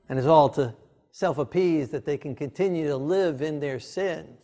And 0.08 0.18
it's 0.18 0.28
all 0.28 0.48
to 0.50 0.74
self 1.10 1.38
appease 1.38 1.88
that 1.90 2.04
they 2.04 2.16
can 2.16 2.34
continue 2.34 2.88
to 2.88 2.96
live 2.96 3.42
in 3.42 3.60
their 3.60 3.80
sin 3.80 4.36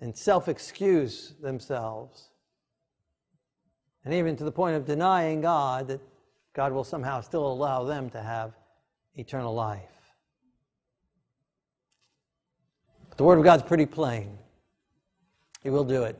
and 0.00 0.16
self 0.16 0.48
excuse 0.48 1.34
themselves. 1.40 2.29
And 4.04 4.14
even 4.14 4.36
to 4.36 4.44
the 4.44 4.52
point 4.52 4.76
of 4.76 4.86
denying 4.86 5.40
God 5.40 5.88
that 5.88 6.00
God 6.54 6.72
will 6.72 6.84
somehow 6.84 7.20
still 7.20 7.46
allow 7.46 7.84
them 7.84 8.10
to 8.10 8.22
have 8.22 8.52
eternal 9.14 9.54
life. 9.54 9.82
But 13.08 13.18
the 13.18 13.24
Word 13.24 13.38
of 13.38 13.44
God's 13.44 13.62
pretty 13.62 13.86
plain. 13.86 14.38
He 15.62 15.70
will 15.70 15.84
do 15.84 16.04
it. 16.04 16.18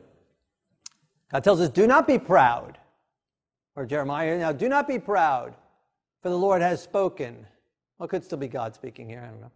God 1.31 1.43
tells 1.43 1.61
us, 1.61 1.69
do 1.69 1.87
not 1.87 2.07
be 2.07 2.19
proud. 2.19 2.77
Or 3.75 3.85
Jeremiah, 3.85 4.37
now 4.37 4.51
do 4.51 4.67
not 4.67 4.87
be 4.87 4.99
proud, 4.99 5.55
for 6.21 6.29
the 6.29 6.37
Lord 6.37 6.61
has 6.61 6.81
spoken. 6.81 7.47
Well, 7.97 8.07
could 8.07 8.23
still 8.23 8.37
be 8.37 8.47
God 8.47 8.75
speaking 8.75 9.07
here, 9.07 9.21
I 9.25 9.29
don't 9.29 9.41
know. 9.41 9.51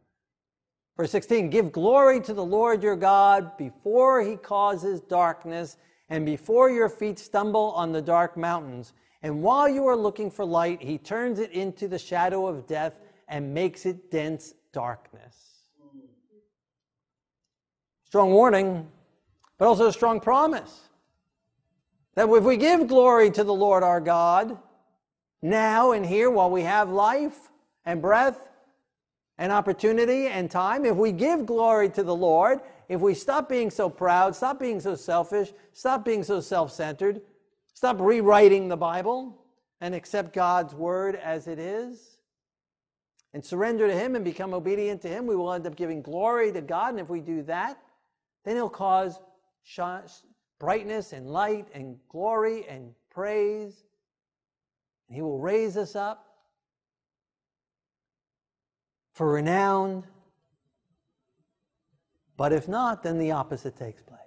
Verse 0.97 1.11
16, 1.11 1.49
give 1.49 1.73
glory 1.73 2.21
to 2.21 2.33
the 2.33 2.43
Lord 2.43 2.81
your 2.81 2.95
God 2.95 3.57
before 3.57 4.21
he 4.21 4.37
causes 4.37 5.01
darkness 5.01 5.75
and 6.09 6.25
before 6.25 6.69
your 6.69 6.89
feet 6.89 7.19
stumble 7.19 7.71
on 7.71 7.91
the 7.91 8.01
dark 8.01 8.37
mountains. 8.37 8.93
And 9.23 9.41
while 9.41 9.67
you 9.67 9.87
are 9.87 9.95
looking 9.95 10.29
for 10.29 10.45
light, 10.45 10.81
he 10.81 10.97
turns 10.97 11.39
it 11.39 11.51
into 11.51 11.87
the 11.87 11.97
shadow 11.97 12.47
of 12.47 12.67
death 12.67 12.99
and 13.27 13.53
makes 13.53 13.85
it 13.85 14.11
dense 14.11 14.53
darkness. 14.71 15.35
Strong 18.03 18.31
warning, 18.31 18.87
but 19.57 19.67
also 19.67 19.87
a 19.87 19.93
strong 19.93 20.19
promise. 20.19 20.89
That 22.13 22.29
if 22.29 22.43
we 22.43 22.55
give 22.55 22.87
glory 22.87 23.31
to 23.31 23.43
the 23.43 23.53
Lord 23.53 23.83
our 23.83 23.99
God, 23.99 24.57
now 25.41 25.91
and 25.91 26.05
here 26.05 26.29
while 26.29 26.49
we 26.49 26.61
have 26.61 26.89
life 26.89 27.49
and 27.83 28.01
breath 28.01 28.47
and 29.37 29.51
opportunity 29.51 30.27
and 30.27 30.49
time, 30.49 30.85
if 30.85 30.95
we 30.95 31.11
give 31.11 31.45
glory 31.45 31.89
to 31.89 32.03
the 32.03 32.15
Lord, 32.15 32.61
if 32.87 33.01
we 33.01 33.13
stop 33.13 33.49
being 33.49 33.69
so 33.69 33.89
proud, 33.89 34.35
stop 34.35 34.59
being 34.59 34.79
so 34.79 34.95
selfish, 34.95 35.51
stop 35.73 36.05
being 36.05 36.23
so 36.23 36.39
self 36.39 36.71
centered, 36.71 37.21
stop 37.73 37.97
rewriting 37.99 38.67
the 38.67 38.77
Bible, 38.77 39.41
and 39.81 39.93
accept 39.93 40.33
God's 40.33 40.73
word 40.73 41.15
as 41.15 41.47
it 41.47 41.59
is, 41.59 42.17
and 43.33 43.43
surrender 43.43 43.87
to 43.87 43.93
Him 43.93 44.15
and 44.15 44.23
become 44.23 44.53
obedient 44.53 45.01
to 45.01 45.09
Him, 45.09 45.27
we 45.27 45.35
will 45.35 45.51
end 45.51 45.67
up 45.67 45.75
giving 45.75 46.01
glory 46.01 46.51
to 46.51 46.61
God. 46.61 46.91
And 46.91 46.99
if 46.99 47.09
we 47.09 47.21
do 47.21 47.43
that, 47.43 47.77
then 48.43 48.55
He'll 48.55 48.69
cause 48.69 49.19
brightness 50.59 51.11
and 51.11 51.27
light 51.27 51.67
and 51.73 51.97
glory 52.07 52.65
and 52.67 52.91
praise. 53.09 53.83
He 55.09 55.21
will 55.21 55.39
raise 55.39 55.75
us 55.77 55.95
up 55.95 56.25
for 59.13 59.31
renown. 59.31 60.03
But 62.37 62.51
if 62.51 62.67
not, 62.67 63.03
then 63.03 63.17
the 63.17 63.31
opposite 63.31 63.77
takes 63.77 64.01
place. 64.01 64.19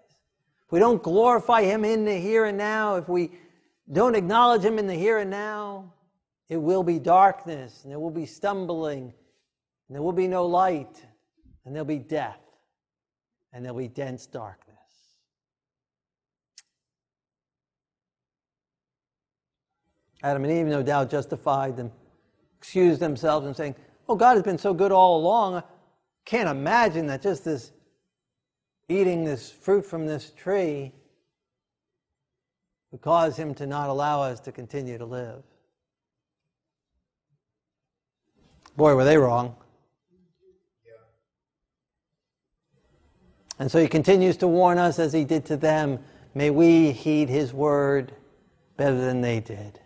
If 0.67 0.73
we 0.73 0.79
don't 0.79 1.03
glorify 1.03 1.63
Him 1.63 1.85
in 1.85 2.05
the 2.05 2.19
here 2.19 2.47
and 2.47 2.57
now, 2.57 2.97
if 2.97 3.09
we 3.09 3.33
don't 3.91 4.15
acknowledge 4.15 4.63
Him 4.63 4.79
in 4.79 4.87
the 4.87 4.95
here 4.95 5.19
and 5.19 5.31
now, 5.31 5.93
it 6.49 6.57
will 6.57 6.83
be 6.83 6.99
darkness, 6.99 7.81
and 7.83 7.93
there 7.93 8.01
will 8.01 8.11
be 8.11 8.27
stumbling, 8.27 9.13
and 9.89 9.95
there 9.95 10.03
will 10.03 10.13
be 10.13 10.29
no 10.29 10.47
light, 10.47 11.05
and 11.65 11.75
there'll 11.75 11.87
be 11.87 11.99
death, 11.99 12.41
and 13.53 13.65
there'll 13.65 13.79
be 13.79 13.89
dense 13.89 14.27
darkness. 14.27 14.69
Adam 20.23 20.45
and 20.45 20.53
Eve, 20.53 20.67
no 20.67 20.83
doubt, 20.83 21.11
justified 21.11 21.77
them, 21.77 21.93
excused 22.59 23.01
themselves 23.01 23.47
and 23.47 23.55
saying, 23.55 23.75
Oh, 24.09 24.17
God 24.17 24.35
has 24.35 24.43
been 24.43 24.59
so 24.59 24.73
good 24.73 24.91
all 24.91 25.19
along. 25.19 25.57
I 25.57 25.63
can't 26.25 26.49
imagine 26.49 27.07
that 27.07 27.23
just 27.23 27.45
this 27.45 27.73
eating 28.89 29.25
this 29.25 29.51
fruit 29.51 29.85
from 29.85 30.07
this 30.07 30.31
tree 30.31 30.93
would 32.91 33.01
cause 33.01 33.37
him 33.37 33.55
to 33.55 33.67
not 33.67 33.89
allow 33.89 34.23
us 34.23 34.41
to 34.41 34.53
continue 34.53 34.99
to 34.99 35.05
live. 35.05 35.43
Boy, 38.77 38.95
were 38.95 39.05
they 39.05 39.19
wrong. 39.19 39.57
And 43.59 43.71
so 43.71 43.81
he 43.81 43.89
continues 43.89 44.37
to 44.39 44.47
warn 44.47 44.79
us 44.79 44.99
as 44.99 45.13
he 45.13 45.25
did 45.25 45.45
to 45.47 45.57
them 45.57 45.99
may 46.35 46.51
we 46.51 46.93
heed 46.93 47.29
his 47.29 47.53
word 47.53 48.13
better 48.77 48.97
than 48.97 49.21
they 49.21 49.41
did. 49.41 49.81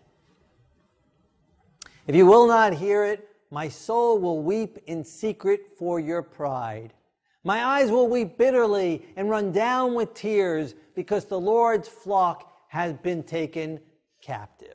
If 2.06 2.14
you 2.14 2.26
will 2.26 2.46
not 2.46 2.74
hear 2.74 3.04
it, 3.04 3.28
My 3.52 3.68
soul 3.68 4.18
will 4.18 4.42
weep 4.42 4.78
in 4.86 5.04
secret 5.04 5.76
for 5.76 6.00
your 6.00 6.22
pride. 6.22 6.94
My 7.44 7.64
eyes 7.64 7.90
will 7.90 8.08
weep 8.08 8.38
bitterly 8.38 9.04
and 9.16 9.28
run 9.28 9.52
down 9.52 9.94
with 9.94 10.14
tears 10.14 10.74
because 10.94 11.24
the 11.24 11.40
Lord's 11.40 11.88
flock 11.88 12.52
has 12.68 12.92
been 12.94 13.22
taken 13.22 13.80
captive. 14.20 14.74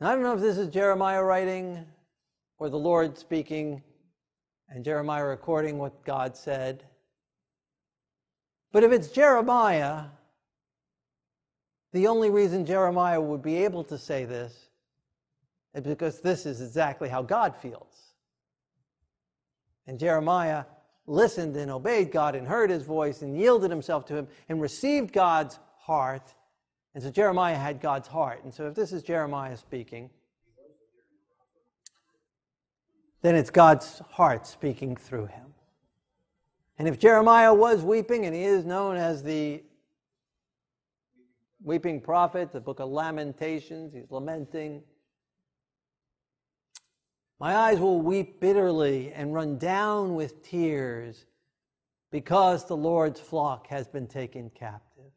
Now, 0.00 0.10
I 0.10 0.14
don't 0.14 0.22
know 0.22 0.34
if 0.34 0.40
this 0.40 0.58
is 0.58 0.68
Jeremiah 0.68 1.22
writing 1.22 1.86
or 2.58 2.68
the 2.68 2.78
Lord 2.78 3.16
speaking 3.16 3.82
and 4.68 4.84
Jeremiah 4.84 5.24
recording 5.24 5.78
what 5.78 6.04
God 6.04 6.36
said. 6.36 6.84
But 8.72 8.84
if 8.84 8.92
it's 8.92 9.08
Jeremiah, 9.08 10.04
the 11.92 12.06
only 12.08 12.28
reason 12.28 12.66
Jeremiah 12.66 13.20
would 13.20 13.40
be 13.40 13.64
able 13.64 13.84
to 13.84 13.96
say 13.96 14.24
this 14.24 14.68
is 15.74 15.84
because 15.84 16.20
this 16.20 16.44
is 16.44 16.60
exactly 16.60 17.08
how 17.08 17.22
God 17.22 17.56
feels. 17.56 18.03
And 19.86 19.98
Jeremiah 19.98 20.64
listened 21.06 21.56
and 21.56 21.70
obeyed 21.70 22.10
God 22.10 22.34
and 22.34 22.46
heard 22.46 22.70
his 22.70 22.82
voice 22.82 23.22
and 23.22 23.36
yielded 23.36 23.70
himself 23.70 24.06
to 24.06 24.16
him 24.16 24.28
and 24.48 24.60
received 24.60 25.12
God's 25.12 25.58
heart. 25.78 26.34
And 26.94 27.02
so 27.02 27.10
Jeremiah 27.10 27.56
had 27.56 27.80
God's 27.80 28.08
heart. 28.08 28.44
And 28.44 28.54
so 28.54 28.66
if 28.66 28.74
this 28.74 28.92
is 28.92 29.02
Jeremiah 29.02 29.56
speaking, 29.56 30.10
then 33.22 33.34
it's 33.34 33.50
God's 33.50 34.00
heart 34.10 34.46
speaking 34.46 34.96
through 34.96 35.26
him. 35.26 35.46
And 36.78 36.88
if 36.88 36.98
Jeremiah 36.98 37.54
was 37.54 37.82
weeping, 37.82 38.26
and 38.26 38.34
he 38.34 38.42
is 38.42 38.64
known 38.64 38.96
as 38.96 39.22
the 39.22 39.62
weeping 41.62 42.00
prophet, 42.00 42.52
the 42.52 42.60
book 42.60 42.80
of 42.80 42.90
Lamentations, 42.90 43.94
he's 43.94 44.10
lamenting. 44.10 44.82
My 47.44 47.56
eyes 47.56 47.78
will 47.78 48.00
weep 48.00 48.40
bitterly 48.40 49.12
and 49.12 49.34
run 49.34 49.58
down 49.58 50.14
with 50.14 50.42
tears 50.42 51.26
because 52.10 52.64
the 52.64 52.74
Lord's 52.74 53.20
flock 53.20 53.66
has 53.66 53.86
been 53.86 54.06
taken 54.06 54.48
captive. 54.54 55.12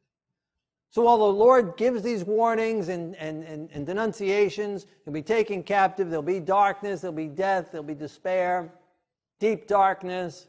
So 0.90 1.04
while 1.04 1.20
the 1.20 1.24
Lord 1.24 1.78
gives 1.78 2.02
these 2.02 2.26
warnings 2.26 2.90
and, 2.90 3.16
and, 3.16 3.46
and, 3.46 3.70
and 3.72 3.86
denunciations, 3.86 4.88
you'll 5.06 5.14
be 5.14 5.22
taken 5.22 5.64
captive, 5.64 6.10
there'll 6.10 6.22
be 6.22 6.42
darkness, 6.42 7.00
there'll 7.00 7.16
be 7.16 7.30
death, 7.30 7.70
there'll 7.72 7.88
be 7.88 7.96
despair, 7.96 8.74
deep 9.40 9.66
darkness. 9.66 10.48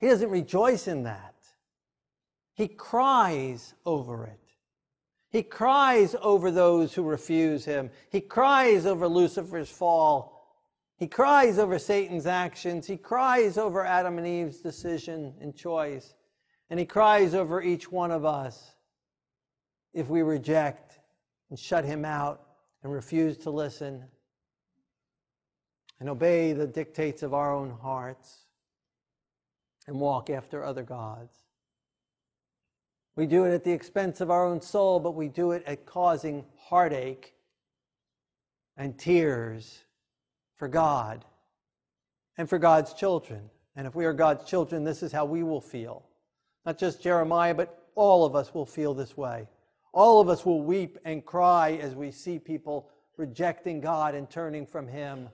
He 0.00 0.08
doesn't 0.08 0.30
rejoice 0.30 0.88
in 0.88 1.04
that. 1.04 1.36
He 2.54 2.66
cries 2.66 3.74
over 3.86 4.26
it. 4.26 4.43
He 5.34 5.42
cries 5.42 6.14
over 6.22 6.52
those 6.52 6.94
who 6.94 7.02
refuse 7.02 7.64
him. 7.64 7.90
He 8.08 8.20
cries 8.20 8.86
over 8.86 9.08
Lucifer's 9.08 9.68
fall. 9.68 10.46
He 10.96 11.08
cries 11.08 11.58
over 11.58 11.76
Satan's 11.76 12.28
actions. 12.28 12.86
He 12.86 12.96
cries 12.96 13.58
over 13.58 13.84
Adam 13.84 14.18
and 14.18 14.28
Eve's 14.28 14.60
decision 14.60 15.34
and 15.40 15.52
choice. 15.52 16.14
And 16.70 16.78
he 16.78 16.86
cries 16.86 17.34
over 17.34 17.60
each 17.60 17.90
one 17.90 18.12
of 18.12 18.24
us 18.24 18.76
if 19.92 20.08
we 20.08 20.22
reject 20.22 21.00
and 21.50 21.58
shut 21.58 21.84
him 21.84 22.04
out 22.04 22.40
and 22.84 22.92
refuse 22.92 23.36
to 23.38 23.50
listen 23.50 24.04
and 25.98 26.08
obey 26.08 26.52
the 26.52 26.68
dictates 26.68 27.24
of 27.24 27.34
our 27.34 27.52
own 27.52 27.72
hearts 27.82 28.44
and 29.88 29.98
walk 29.98 30.30
after 30.30 30.62
other 30.62 30.84
gods. 30.84 31.43
We 33.16 33.26
do 33.26 33.44
it 33.44 33.54
at 33.54 33.64
the 33.64 33.72
expense 33.72 34.20
of 34.20 34.30
our 34.30 34.44
own 34.44 34.60
soul, 34.60 34.98
but 34.98 35.14
we 35.14 35.28
do 35.28 35.52
it 35.52 35.62
at 35.66 35.86
causing 35.86 36.44
heartache 36.58 37.34
and 38.76 38.98
tears 38.98 39.84
for 40.56 40.66
God 40.66 41.24
and 42.36 42.48
for 42.48 42.58
God's 42.58 42.92
children. 42.92 43.50
And 43.76 43.86
if 43.86 43.94
we 43.94 44.04
are 44.04 44.12
God's 44.12 44.44
children, 44.44 44.84
this 44.84 45.02
is 45.02 45.12
how 45.12 45.24
we 45.24 45.42
will 45.42 45.60
feel. 45.60 46.06
Not 46.66 46.78
just 46.78 47.02
Jeremiah, 47.02 47.54
but 47.54 47.86
all 47.94 48.24
of 48.24 48.34
us 48.34 48.52
will 48.52 48.66
feel 48.66 48.94
this 48.94 49.16
way. 49.16 49.46
All 49.92 50.20
of 50.20 50.28
us 50.28 50.44
will 50.44 50.62
weep 50.62 50.98
and 51.04 51.24
cry 51.24 51.78
as 51.80 51.94
we 51.94 52.10
see 52.10 52.40
people 52.40 52.90
rejecting 53.16 53.80
God 53.80 54.16
and 54.16 54.28
turning 54.28 54.66
from 54.66 54.88
Him. 54.88 55.28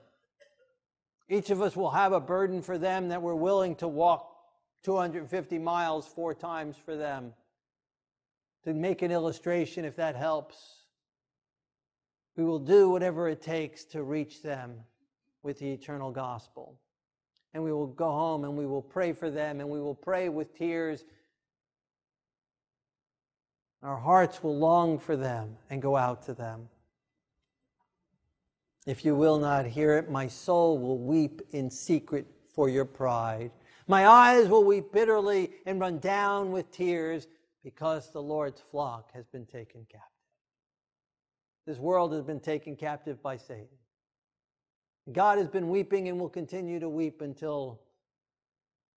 Each 1.29 1.49
of 1.49 1.61
us 1.61 1.75
will 1.75 1.89
have 1.89 2.13
a 2.13 2.19
burden 2.19 2.61
for 2.61 2.77
them 2.77 3.09
that 3.09 3.21
we're 3.21 3.33
willing 3.33 3.75
to 3.77 3.87
walk 3.87 4.27
250 4.83 5.57
miles 5.57 6.05
four 6.05 6.35
times 6.35 6.75
for 6.83 6.95
them. 6.95 7.33
To 8.65 8.73
make 8.73 9.01
an 9.01 9.11
illustration, 9.11 9.85
if 9.85 9.95
that 9.95 10.15
helps, 10.15 10.55
we 12.37 12.43
will 12.43 12.59
do 12.59 12.89
whatever 12.89 13.27
it 13.27 13.41
takes 13.41 13.83
to 13.85 14.03
reach 14.03 14.41
them 14.41 14.75
with 15.43 15.59
the 15.59 15.71
eternal 15.71 16.11
gospel. 16.11 16.79
And 17.53 17.63
we 17.63 17.73
will 17.73 17.87
go 17.87 18.09
home 18.09 18.43
and 18.43 18.55
we 18.55 18.65
will 18.65 18.81
pray 18.81 19.13
for 19.13 19.29
them 19.29 19.59
and 19.59 19.69
we 19.69 19.81
will 19.81 19.95
pray 19.95 20.29
with 20.29 20.57
tears 20.57 21.03
our 23.83 23.97
hearts 23.97 24.43
will 24.43 24.57
long 24.57 24.99
for 24.99 25.15
them 25.15 25.57
and 25.69 25.81
go 25.81 25.97
out 25.97 26.23
to 26.23 26.33
them. 26.33 26.69
If 28.85 29.03
you 29.05 29.15
will 29.15 29.39
not 29.39 29.65
hear 29.65 29.97
it, 29.97 30.09
my 30.09 30.27
soul 30.27 30.77
will 30.77 30.99
weep 30.99 31.41
in 31.51 31.71
secret 31.71 32.27
for 32.53 32.69
your 32.69 32.85
pride. 32.85 33.51
My 33.87 34.07
eyes 34.07 34.47
will 34.47 34.63
weep 34.63 34.91
bitterly 34.91 35.51
and 35.65 35.79
run 35.79 35.97
down 35.97 36.51
with 36.51 36.71
tears 36.71 37.27
because 37.63 38.11
the 38.11 38.21
Lord's 38.21 38.61
flock 38.71 39.11
has 39.13 39.27
been 39.27 39.45
taken 39.45 39.85
captive. 39.89 40.07
This 41.65 41.77
world 41.77 42.13
has 42.13 42.23
been 42.23 42.39
taken 42.39 42.75
captive 42.75 43.21
by 43.21 43.37
Satan. 43.37 43.67
God 45.11 45.37
has 45.37 45.47
been 45.47 45.69
weeping 45.69 46.09
and 46.09 46.19
will 46.19 46.29
continue 46.29 46.79
to 46.79 46.89
weep 46.89 47.21
until 47.21 47.81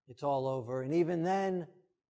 it's 0.09 0.22
all 0.22 0.46
over. 0.46 0.83
And 0.83 0.92
even 0.92 1.22
then, 1.22 1.66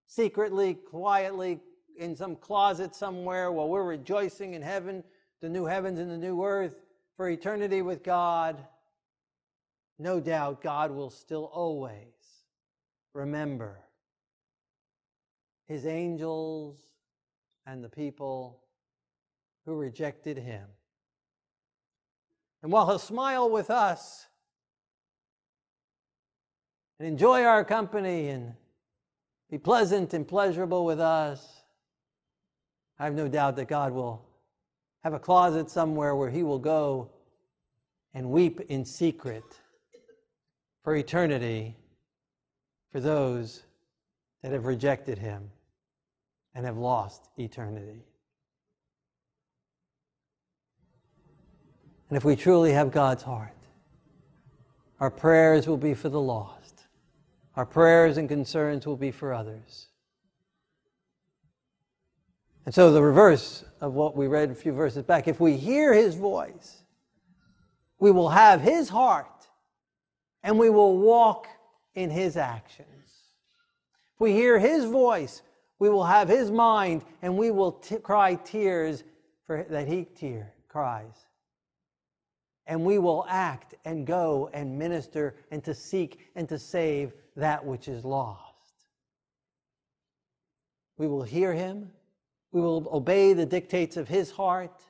secretly, 0.07 0.75
quietly, 0.75 1.61
in 1.97 2.17
some 2.17 2.37
closet 2.37 2.95
somewhere 2.95 3.53
while 3.53 3.69
we're 3.69 3.85
rejoicing 3.85 4.55
in 4.55 4.62
heaven, 4.62 5.05
the 5.40 5.49
new 5.49 5.64
heavens 5.64 5.99
and 5.99 6.11
the 6.11 6.19
new 6.19 6.45
earth, 6.45 6.77
for 7.17 7.29
eternity 7.29 7.83
with 7.83 8.03
God, 8.03 8.64
no 9.99 10.19
doubt 10.19 10.62
God 10.62 10.90
will 10.90 11.11
still 11.11 11.45
always 11.45 12.14
remember 13.12 13.79
his 15.66 15.87
angels 15.87 16.77
and 17.66 17.83
the 17.83 17.88
people 17.88 18.61
who 19.64 19.74
rejected 19.74 20.37
him. 20.37 20.66
And 22.62 22.72
while 22.72 22.87
he'll 22.87 22.98
smile 22.98 23.50
with 23.50 23.70
us 23.70 24.27
and 26.98 27.09
enjoy 27.09 27.44
our 27.44 27.64
company 27.64 28.29
and 28.29 28.55
be 29.50 29.59
pleasant 29.59 30.14
and 30.14 30.27
pleasurable 30.27 30.85
with 30.85 31.00
us, 31.00 31.62
I 32.98 33.05
have 33.05 33.14
no 33.14 33.29
doubt 33.29 33.57
that 33.57 33.68
God 33.68 33.92
will 33.92 34.24
have 35.03 35.12
a 35.12 35.18
closet 35.18 35.68
somewhere 35.68 36.16
where 36.16 36.31
He 36.31 36.42
will 36.42 36.59
go 36.59 37.11
and 38.14 38.31
weep 38.31 38.61
in 38.68 38.85
secret 38.85 39.44
for 40.83 40.96
eternity 40.96 41.77
for 42.90 43.00
those 43.00 43.64
that 44.42 44.53
have 44.53 44.64
rejected 44.64 45.18
Him 45.18 45.50
and 46.55 46.67
have 46.67 46.77
lost 46.77 47.29
eternity. 47.37 48.05
And 52.09 52.17
if 52.17 52.25
we 52.25 52.37
truly 52.37 52.73
have 52.73 52.93
God's 52.93 53.23
heart, 53.23 53.57
our 55.01 55.11
prayers 55.11 55.67
will 55.67 55.77
be 55.77 55.95
for 55.95 56.09
the 56.09 56.21
lost. 56.21 56.85
Our 57.57 57.67
prayers 57.67 58.17
and 58.17 58.29
concerns 58.29 58.87
will 58.87 58.97
be 58.97 59.11
for 59.11 59.33
others. 59.33 59.88
And 62.67 62.75
so 62.75 62.93
the 62.93 63.03
reverse 63.03 63.64
of 63.81 63.95
what 63.95 64.17
we 64.17 64.27
read 64.27 64.51
a 64.51 64.55
few 64.55 64.73
verses 64.73 65.03
back 65.03 65.29
if 65.29 65.40
we 65.40 65.57
hear 65.57 65.93
his 65.93 66.14
voice, 66.14 66.83
we 67.99 68.11
will 68.11 68.31
have 68.31 68.61
his 68.61 68.88
heart 68.88 69.49
and 70.43 70.59
we 70.59 70.71
will 70.71 70.99
walk 70.99 71.47
in 71.95 72.11
his 72.11 72.37
actions. 72.37 72.88
If 74.14 74.21
we 74.21 74.33
hear 74.33 74.59
his 74.59 74.85
voice, 74.85 75.43
we 75.79 75.89
will 75.89 76.05
have 76.05 76.29
his 76.29 76.51
mind 76.51 77.05
and 77.23 77.37
we 77.37 77.51
will 77.51 77.73
t- 77.73 77.97
cry 77.97 78.35
tears 78.37 79.05
for 79.47 79.65
that 79.69 79.89
he 79.89 80.05
tear 80.05 80.53
cries. 80.69 81.27
And 82.67 82.85
we 82.85 82.99
will 82.99 83.27
act 83.29 83.75
and 83.85 84.07
go 84.07 84.51
and 84.55 84.79
minister 84.79 85.35
and 85.51 85.63
to 85.65 85.75
seek 85.75 86.31
and 86.35 86.49
to 86.49 86.59
save 86.59 87.13
that 87.37 87.65
which 87.65 87.89
is 87.89 88.05
lost. 88.05 88.41
We 90.97 91.07
will 91.07 91.23
hear 91.23 91.53
him 91.53 91.91
we 92.55 92.61
will 92.61 92.89
obey 92.93 93.33
the 93.33 93.45
dictates 93.45 93.97
of 93.97 94.07
His 94.07 94.31
heart, 94.31 94.81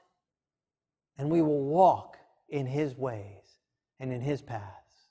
and 1.16 1.30
we 1.30 1.40
will 1.40 1.62
walk 1.62 2.18
in 2.50 2.66
His 2.66 2.94
ways 2.94 3.56
and 3.98 4.12
in 4.12 4.20
His 4.20 4.42
paths. 4.42 5.08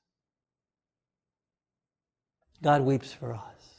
God 2.62 2.84
weeps 2.84 3.12
for 3.12 3.34
us. 3.34 3.73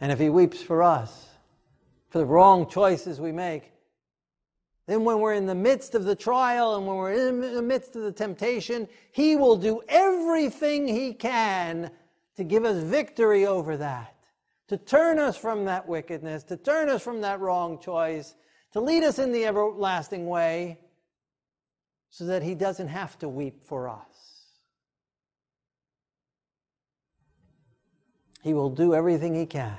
And 0.00 0.12
if 0.12 0.18
He 0.18 0.28
weeps 0.28 0.62
for 0.62 0.82
us, 0.82 1.26
for 2.08 2.18
the 2.18 2.26
wrong 2.26 2.68
choices 2.68 3.20
we 3.20 3.32
make, 3.32 3.72
then 4.86 5.04
when 5.04 5.20
we're 5.20 5.34
in 5.34 5.46
the 5.46 5.54
midst 5.54 5.94
of 5.94 6.04
the 6.04 6.16
trial 6.16 6.76
and 6.76 6.86
when 6.86 6.96
we're 6.96 7.12
in 7.12 7.40
the 7.40 7.62
midst 7.62 7.94
of 7.96 8.02
the 8.02 8.12
temptation, 8.12 8.88
He 9.12 9.36
will 9.36 9.56
do 9.56 9.82
everything 9.88 10.88
He 10.88 11.12
can 11.12 11.90
to 12.36 12.44
give 12.44 12.64
us 12.64 12.82
victory 12.82 13.44
over 13.44 13.76
that, 13.76 14.14
to 14.68 14.78
turn 14.78 15.18
us 15.18 15.36
from 15.36 15.64
that 15.66 15.86
wickedness, 15.86 16.44
to 16.44 16.56
turn 16.56 16.88
us 16.88 17.02
from 17.02 17.20
that 17.20 17.40
wrong 17.40 17.78
choice, 17.80 18.34
to 18.72 18.80
lead 18.80 19.02
us 19.02 19.18
in 19.18 19.32
the 19.32 19.44
everlasting 19.44 20.26
way, 20.26 20.78
so 22.10 22.24
that 22.24 22.42
He 22.42 22.54
doesn't 22.54 22.88
have 22.88 23.18
to 23.18 23.28
weep 23.28 23.66
for 23.66 23.88
us. 23.88 24.06
He 28.42 28.54
will 28.54 28.70
do 28.70 28.94
everything 28.94 29.34
He 29.34 29.44
can 29.44 29.76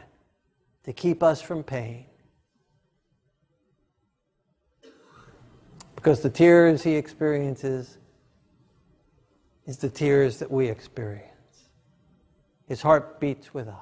to 0.90 0.94
keep 0.94 1.22
us 1.22 1.40
from 1.40 1.62
pain. 1.62 2.04
Because 5.94 6.22
the 6.22 6.32
tears 6.32 6.82
he 6.82 6.96
experiences 6.96 8.00
is 9.68 9.78
the 9.78 9.90
tears 9.90 10.40
that 10.40 10.50
we 10.50 10.68
experience. 10.68 11.68
His 12.68 12.82
heart 12.82 13.20
beats 13.20 13.54
with 13.54 13.68
us. 13.68 13.76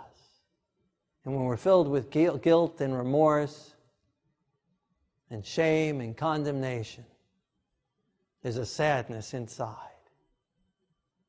And 1.23 1.33
when 1.33 1.45
we're 1.45 1.55
filled 1.55 1.87
with 1.87 2.09
guilt 2.09 2.81
and 2.81 2.93
remorse 2.93 3.73
and 5.29 5.45
shame 5.45 6.01
and 6.01 6.17
condemnation, 6.17 7.05
there's 8.43 8.57
a 8.57 8.65
sadness 8.65 9.33
inside. 9.33 9.77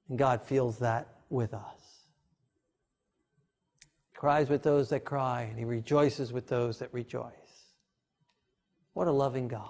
And 0.09 0.19
God 0.19 0.43
feels 0.43 0.81
that 0.81 1.07
with 1.31 1.55
us. 1.55 1.78
Cries 4.19 4.49
with 4.49 4.65
those 4.65 4.89
that 4.89 5.05
cry, 5.05 5.43
and 5.43 5.57
He 5.57 5.65
rejoices 5.65 6.33
with 6.33 6.49
those 6.49 6.81
that 6.81 6.93
rejoice. 6.93 7.31
What 8.95 9.07
a 9.07 9.13
loving 9.13 9.47
God. 9.47 9.63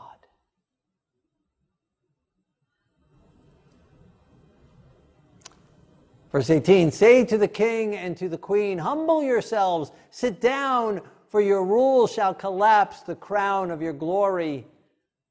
Verse 6.32 6.48
18 6.48 6.90
Say 6.92 7.26
to 7.26 7.36
the 7.36 7.46
king 7.46 7.94
and 7.94 8.16
to 8.16 8.30
the 8.30 8.38
queen, 8.38 8.78
Humble 8.78 9.22
yourselves, 9.22 9.92
sit 10.08 10.40
down, 10.40 11.02
for 11.28 11.42
your 11.42 11.62
rule 11.62 12.06
shall 12.06 12.32
collapse 12.32 13.02
the 13.02 13.16
crown 13.16 13.70
of 13.70 13.82
your 13.82 13.92
glory. 13.92 14.66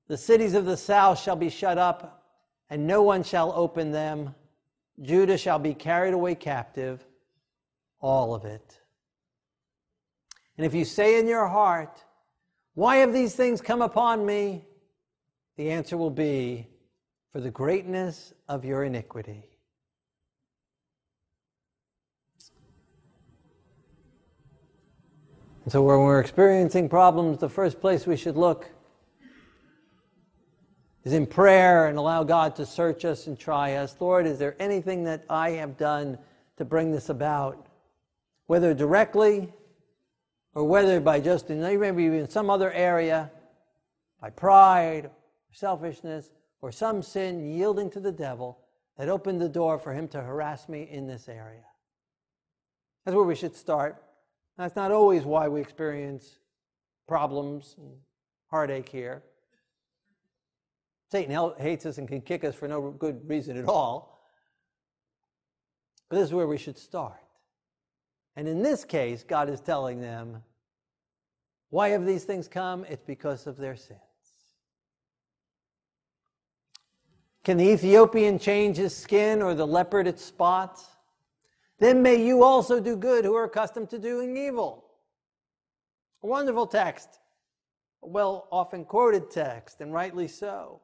The 0.08 0.18
cities 0.18 0.54
of 0.54 0.66
the 0.66 0.78
south 0.78 1.20
shall 1.20 1.36
be 1.36 1.50
shut 1.50 1.80
up, 1.80 2.24
and 2.70 2.86
no 2.86 3.02
one 3.02 3.24
shall 3.24 3.52
open 3.56 3.92
them. 3.92 4.36
Judah 5.02 5.40
shall 5.40 5.58
be 5.58 5.74
carried 5.74 6.14
away 6.14 6.36
captive, 6.36 7.04
all 8.00 8.36
of 8.36 8.46
it. 8.46 8.77
And 10.58 10.66
if 10.66 10.74
you 10.74 10.86
say 10.86 11.20
in 11.20 11.28
your 11.28 11.48
heart, 11.48 12.04
Why 12.74 12.98
have 12.98 13.14
these 13.14 13.36
things 13.36 13.62
come 13.62 13.82
upon 13.82 14.26
me? 14.26 14.66
The 15.56 15.72
answer 15.72 15.98
will 15.98 16.12
be, 16.12 16.68
For 17.32 17.40
the 17.40 17.52
greatness 17.52 18.34
of 18.48 18.66
your 18.66 18.84
iniquity. 18.84 19.44
And 25.64 25.72
so, 25.72 25.82
when 25.84 26.00
we're 26.00 26.22
experiencing 26.22 26.88
problems, 26.88 27.40
the 27.40 27.50
first 27.50 27.82
place 27.82 28.08
we 28.08 28.16
should 28.16 28.38
look 28.38 28.70
is 31.04 31.14
in 31.14 31.26
prayer 31.26 31.88
and 31.88 31.98
allow 31.98 32.24
God 32.24 32.56
to 32.56 32.66
search 32.66 33.06
us 33.06 33.28
and 33.28 33.38
try 33.38 33.76
us. 33.76 33.96
Lord, 34.00 34.26
is 34.26 34.40
there 34.40 34.56
anything 34.60 35.04
that 35.04 35.26
I 35.30 35.52
have 35.52 35.78
done 35.78 36.18
to 36.58 36.66
bring 36.66 36.92
this 36.92 37.10
about? 37.10 37.68
Whether 38.46 38.74
directly 38.74 39.54
or 40.58 40.64
whether 40.64 41.00
by 41.00 41.20
just 41.20 41.52
in 41.52 41.62
maybe 41.62 42.08
in 42.08 42.28
some 42.28 42.50
other 42.50 42.72
area, 42.72 43.30
by 44.20 44.32
pride, 44.32 45.12
selfishness, 45.52 46.32
or 46.62 46.72
some 46.72 47.04
sin 47.04 47.48
yielding 47.48 47.92
to 47.92 48.00
the 48.00 48.12
devil 48.12 48.58
that 48.98 49.08
opened 49.08 49.40
the 49.40 49.48
door 49.48 49.78
for 49.78 49.94
him 49.94 50.08
to 50.08 50.20
harass 50.20 50.68
me 50.68 50.88
in 50.90 51.06
this 51.06 51.30
area. 51.30 51.62
That's 53.06 53.14
where 53.14 53.24
we 53.24 53.36
should 53.36 53.56
start. 53.56 54.02
That's 54.58 54.76
not 54.76 54.92
always 54.92 55.26
why 55.26 55.48
we 55.48 55.62
experience 55.62 56.40
problems 57.08 57.76
and 57.78 57.92
heartache 58.48 58.90
here. 58.90 59.22
Satan 61.12 61.54
hates 61.60 61.86
us 61.86 62.00
and 62.00 62.08
can 62.08 62.22
kick 62.22 62.44
us 62.44 62.56
for 62.56 62.68
no 62.68 62.90
good 62.90 63.30
reason 63.30 63.58
at 63.58 63.66
all. 63.66 64.24
But 66.10 66.16
this 66.16 66.30
is 66.30 66.34
where 66.34 66.48
we 66.48 66.58
should 66.58 66.80
start. 66.80 67.22
And 68.36 68.48
in 68.48 68.64
this 68.64 68.86
case, 68.86 69.24
God 69.24 69.50
is 69.50 69.62
telling 69.62 70.00
them, 70.00 70.44
why 71.70 71.90
have 71.90 72.06
these 72.06 72.24
things 72.24 72.48
come? 72.48 72.86
It's 72.90 73.04
because 73.04 73.48
of 73.48 73.58
their 73.58 73.76
sins. 73.76 74.00
Can 77.44 77.58
the 77.58 77.70
Ethiopian 77.70 78.40
change 78.40 78.78
his 78.78 78.96
skin 78.96 79.42
or 79.42 79.54
the 79.54 79.66
leopard 79.66 80.08
its 80.08 80.24
spots? 80.24 80.86
Then 81.80 82.02
may 82.02 82.16
you 82.16 82.44
also 82.44 82.80
do 82.80 82.96
good 82.96 83.24
who 83.24 83.36
are 83.36 83.46
accustomed 83.46 83.90
to 83.92 84.00
doing 84.00 84.36
evil. 84.36 84.86
A 86.24 86.28
wonderful 86.28 86.68
text, 86.68 87.08
a 88.04 88.08
well 88.08 88.48
often 88.52 88.84
quoted 88.84 89.30
text, 89.30 89.80
and 89.82 89.94
rightly 89.94 90.28
so, 90.28 90.82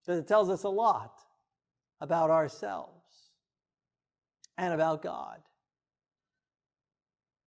because 0.00 0.18
it 0.18 0.26
tells 0.26 0.48
us 0.48 0.64
a 0.64 0.68
lot 0.68 1.20
about 2.00 2.30
ourselves 2.30 3.30
and 4.58 4.74
about 4.74 5.02
God. 5.02 5.40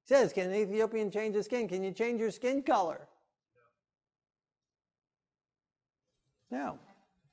Says, 0.05 0.31
Can 0.31 0.51
an 0.51 0.55
Ethiopian 0.55 1.09
change 1.09 1.35
his 1.35 1.45
skin? 1.45 1.67
Can 1.67 1.83
you 1.83 1.91
change 1.91 2.19
your 2.19 2.31
skin 2.31 2.61
color? 2.61 3.07
No. 6.51 6.77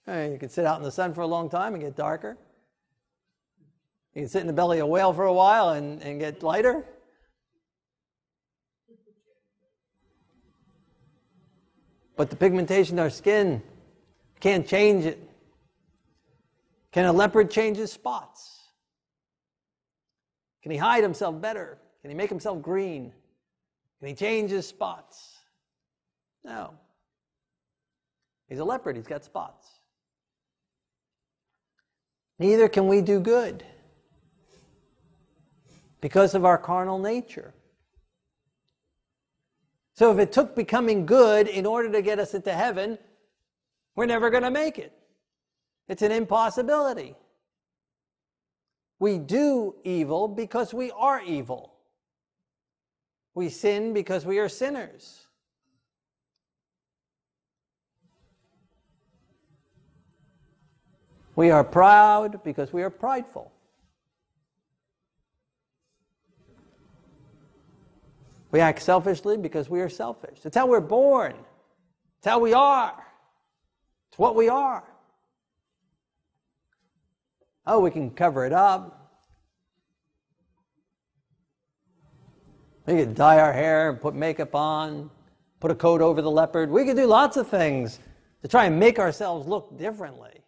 You 0.07 0.37
can 0.41 0.49
sit 0.49 0.65
out 0.65 0.79
in 0.79 0.83
the 0.83 0.91
sun 0.91 1.15
for 1.15 1.21
a 1.21 1.27
long 1.27 1.49
time 1.49 1.75
and 1.75 1.83
get 1.83 1.95
darker. 1.97 2.37
You 4.15 4.23
can 4.23 4.29
sit 4.29 4.41
in 4.41 4.47
the 4.47 4.53
belly 4.53 4.79
of 4.79 4.85
a 4.85 4.89
whale 4.89 5.13
for 5.13 5.27
a 5.27 5.33
while 5.33 5.71
and, 5.71 6.03
and 6.03 6.19
get 6.19 6.43
lighter. 6.43 6.85
But 12.17 12.31
the 12.31 12.37
pigmentation 12.37 12.99
of 12.99 13.05
our 13.05 13.11
skin 13.11 13.63
can't 14.41 14.67
change 14.67 15.05
it. 15.05 15.19
Can 16.91 17.05
a 17.05 17.13
leopard 17.13 17.51
change 17.51 17.77
his 17.77 17.93
spots? 17.93 18.61
Can 20.63 20.73
he 20.73 20.79
hide 20.79 21.03
himself 21.03 21.41
better? 21.41 21.79
Can 22.03 22.11
he 22.11 22.17
make 22.17 22.29
himself 22.29 22.61
green? 22.61 23.13
Can 24.01 24.09
he 24.09 24.15
change 24.15 24.51
his 24.51 24.67
spots? 24.67 25.39
No. 26.45 26.75
He's 28.49 28.59
a 28.59 28.65
leopard, 28.65 28.97
he's 28.97 29.07
got 29.07 29.25
spots. 29.25 29.67
Neither 32.39 32.69
can 32.69 32.89
we 32.89 33.01
do 33.01 33.21
good 33.21 33.65
because 36.01 36.35
of 36.35 36.45
our 36.45 36.59
carnal 36.59 36.99
nature. 36.99 37.55
So 39.95 40.11
if 40.11 40.19
it 40.19 40.33
took 40.33 40.57
becoming 40.57 41.07
good 41.07 41.47
in 41.47 41.65
order 41.65 41.91
to 41.93 42.03
get 42.03 42.19
us 42.19 42.35
into 42.35 42.53
heaven, 42.53 42.99
we're 43.95 44.07
never 44.07 44.29
going 44.31 44.43
to 44.43 44.51
make 44.51 44.79
it. 44.79 44.93
It's 45.89 46.03
an 46.03 46.11
impossibility. 46.11 47.15
We 48.99 49.19
do 49.19 49.77
evil 49.85 50.27
because 50.29 50.75
we 50.75 50.91
are 50.93 51.23
evil. 51.23 51.72
We 53.35 53.49
sin 53.49 53.93
because 53.93 54.27
we 54.27 54.39
are 54.39 54.49
sinners. 54.49 55.27
We 61.35 61.51
are 61.51 61.65
proud 61.65 62.45
because 62.45 62.73
we 62.73 62.83
are 62.83 62.91
prideful. 62.91 63.51
We 68.51 68.61
act 68.61 68.83
selfishly 68.83 69.39
because 69.39 69.71
we 69.71 69.81
are 69.81 69.89
selfish. 69.89 70.41
It's 70.45 70.57
how 70.57 70.67
we're 70.67 70.81
born. 70.81 71.35
It's 72.19 72.27
how 72.27 72.39
we 72.39 72.53
are. 72.53 73.03
It's 74.11 74.19
what 74.19 74.37
we 74.37 74.51
are. 74.51 74.85
Oh, 77.67 77.81
we 77.81 77.91
can 77.91 78.11
cover 78.11 78.45
it 78.45 78.53
up. 78.53 79.02
We 82.87 82.97
can 82.97 83.15
dye 83.15 83.39
our 83.39 83.53
hair 83.53 83.93
put 83.95 84.15
makeup 84.15 84.55
on, 84.55 85.11
put 85.61 85.71
a 85.71 85.75
coat 85.75 86.01
over 86.01 86.21
the 86.21 86.31
leopard. 86.31 86.71
We 86.71 86.85
can 86.85 86.97
do 86.97 87.07
lots 87.07 87.37
of 87.37 87.49
things 87.49 88.01
to 88.43 88.49
try 88.49 88.67
and 88.67 88.79
make 88.79 88.99
ourselves 88.99 89.47
look 89.47 89.79
differently, 89.79 90.43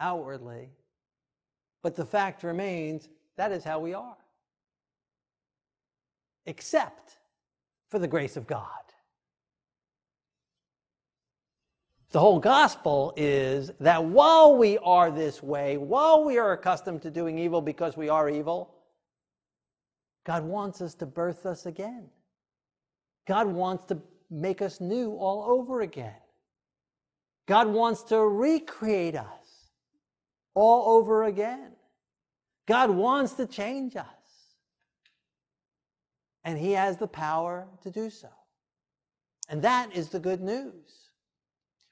outwardly. 0.00 0.70
But 1.82 1.94
the 1.94 2.04
fact 2.04 2.42
remains 2.42 3.08
that 3.36 3.52
is 3.52 3.62
how 3.62 3.78
we 3.78 3.94
are 3.94 4.16
except 6.48 7.18
for 7.90 7.98
the 7.98 8.08
grace 8.08 8.36
of 8.36 8.46
God. 8.46 8.64
The 12.10 12.20
whole 12.20 12.38
gospel 12.38 13.12
is 13.18 13.70
that 13.80 14.02
while 14.02 14.56
we 14.56 14.78
are 14.78 15.10
this 15.10 15.42
way, 15.42 15.76
while 15.76 16.24
we 16.24 16.38
are 16.38 16.52
accustomed 16.52 17.02
to 17.02 17.10
doing 17.10 17.38
evil 17.38 17.60
because 17.60 17.98
we 17.98 18.08
are 18.08 18.30
evil, 18.30 18.74
God 20.24 20.44
wants 20.44 20.80
us 20.80 20.94
to 20.96 21.06
birth 21.06 21.46
us 21.46 21.66
again. 21.66 22.08
God 23.26 23.46
wants 23.46 23.84
to 23.86 23.98
make 24.30 24.62
us 24.62 24.80
new 24.80 25.12
all 25.12 25.44
over 25.48 25.80
again. 25.80 26.14
God 27.46 27.68
wants 27.68 28.02
to 28.04 28.18
recreate 28.18 29.16
us 29.16 29.70
all 30.54 30.98
over 30.98 31.24
again. 31.24 31.72
God 32.66 32.90
wants 32.90 33.32
to 33.34 33.46
change 33.46 33.96
us. 33.96 34.06
And 36.44 36.58
He 36.58 36.72
has 36.72 36.98
the 36.98 37.06
power 37.06 37.66
to 37.82 37.90
do 37.90 38.10
so. 38.10 38.28
And 39.48 39.62
that 39.62 39.94
is 39.94 40.10
the 40.10 40.20
good 40.20 40.42
news. 40.42 41.10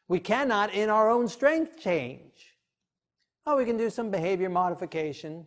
We 0.08 0.20
cannot, 0.20 0.74
in 0.74 0.90
our 0.90 1.10
own 1.10 1.28
strength, 1.28 1.80
change. 1.80 2.54
Oh, 3.46 3.56
we 3.56 3.64
can 3.64 3.76
do 3.76 3.90
some 3.90 4.10
behavior 4.10 4.50
modification. 4.50 5.46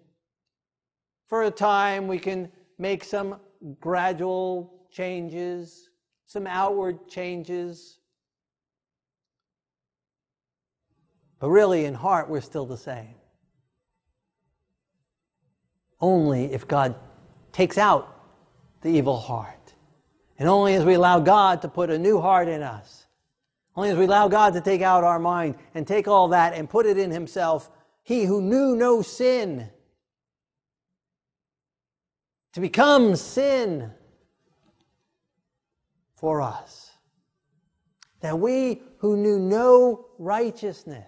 For 1.28 1.44
a 1.44 1.52
time, 1.52 2.08
we 2.08 2.18
can 2.18 2.52
make 2.80 3.04
some 3.04 3.40
gradual 3.80 4.74
changes, 4.90 5.90
some 6.26 6.48
outward 6.48 7.08
changes. 7.08 8.00
But 11.40 11.50
really, 11.50 11.86
in 11.86 11.94
heart, 11.94 12.30
we're 12.30 12.42
still 12.42 12.66
the 12.66 12.78
same. 12.78 13.16
Only 16.02 16.52
if 16.54 16.68
God 16.68 16.96
takes 17.52 17.78
out 17.78 18.16
the 18.82 18.90
evil 18.90 19.18
heart. 19.18 19.74
And 20.38 20.48
only 20.48 20.74
as 20.76 20.86
we 20.86 20.94
allow 20.94 21.20
God 21.20 21.62
to 21.64 21.68
put 21.68 21.90
a 21.90 22.00
new 22.00 22.22
heart 22.22 22.48
in 22.48 22.64
us, 22.64 23.08
only 23.76 23.90
as 23.90 23.98
we 23.98 24.06
allow 24.06 24.30
God 24.30 24.54
to 24.54 24.62
take 24.62 24.82
out 24.82 25.04
our 25.04 25.20
mind 25.20 25.56
and 25.76 25.86
take 25.86 26.08
all 26.08 26.30
that 26.30 26.54
and 26.54 26.70
put 26.70 26.86
it 26.86 26.98
in 26.98 27.12
Himself, 27.12 27.70
He 28.04 28.24
who 28.24 28.42
knew 28.42 28.76
no 28.76 29.02
sin, 29.02 29.70
to 32.54 32.60
become 32.60 33.16
sin 33.16 33.92
for 36.16 36.42
us. 36.42 36.92
That 38.22 38.38
we 38.38 38.82
who 38.98 39.16
knew 39.16 39.40
no 39.40 40.08
righteousness 40.18 41.06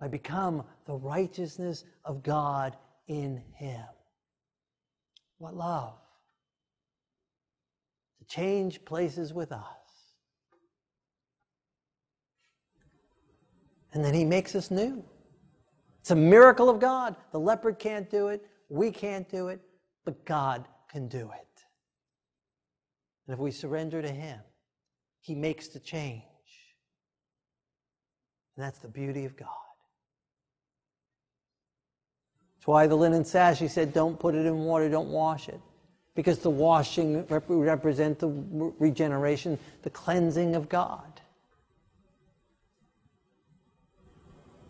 might 0.00 0.10
become 0.10 0.64
the 0.86 0.94
righteousness 0.94 1.84
of 2.04 2.22
God 2.22 2.76
in 3.06 3.42
Him. 3.54 3.84
What 5.38 5.54
love! 5.54 5.94
To 8.18 8.24
change 8.24 8.84
places 8.84 9.34
with 9.34 9.52
us. 9.52 9.64
And 13.92 14.02
then 14.04 14.14
He 14.14 14.24
makes 14.24 14.54
us 14.54 14.70
new. 14.70 15.04
It's 16.00 16.10
a 16.10 16.16
miracle 16.16 16.70
of 16.70 16.80
God. 16.80 17.14
The 17.32 17.40
leopard 17.40 17.78
can't 17.78 18.08
do 18.08 18.28
it. 18.28 18.46
We 18.70 18.92
can't 18.92 19.28
do 19.28 19.48
it, 19.48 19.60
but 20.04 20.24
God 20.24 20.64
can 20.90 21.08
do 21.08 21.30
it. 21.34 21.64
And 23.26 23.34
if 23.34 23.38
we 23.38 23.50
surrender 23.50 24.00
to 24.00 24.10
Him, 24.10 24.38
He 25.20 25.34
makes 25.34 25.68
the 25.68 25.80
change. 25.80 26.22
And 28.56 28.64
that's 28.64 28.78
the 28.78 28.88
beauty 28.88 29.24
of 29.24 29.36
God. 29.36 29.48
That's 32.56 32.66
why 32.66 32.86
the 32.86 32.96
linen 32.96 33.24
sash, 33.24 33.58
he 33.58 33.68
said, 33.68 33.92
don't 33.92 34.18
put 34.18 34.34
it 34.34 34.44
in 34.44 34.58
water, 34.60 34.88
don't 34.88 35.08
wash 35.08 35.48
it. 35.48 35.60
Because 36.14 36.40
the 36.40 36.50
washing 36.50 37.26
rep- 37.26 37.44
represent 37.48 38.18
the 38.18 38.28
regeneration, 38.78 39.58
the 39.82 39.90
cleansing 39.90 40.54
of 40.54 40.68
God. 40.68 41.20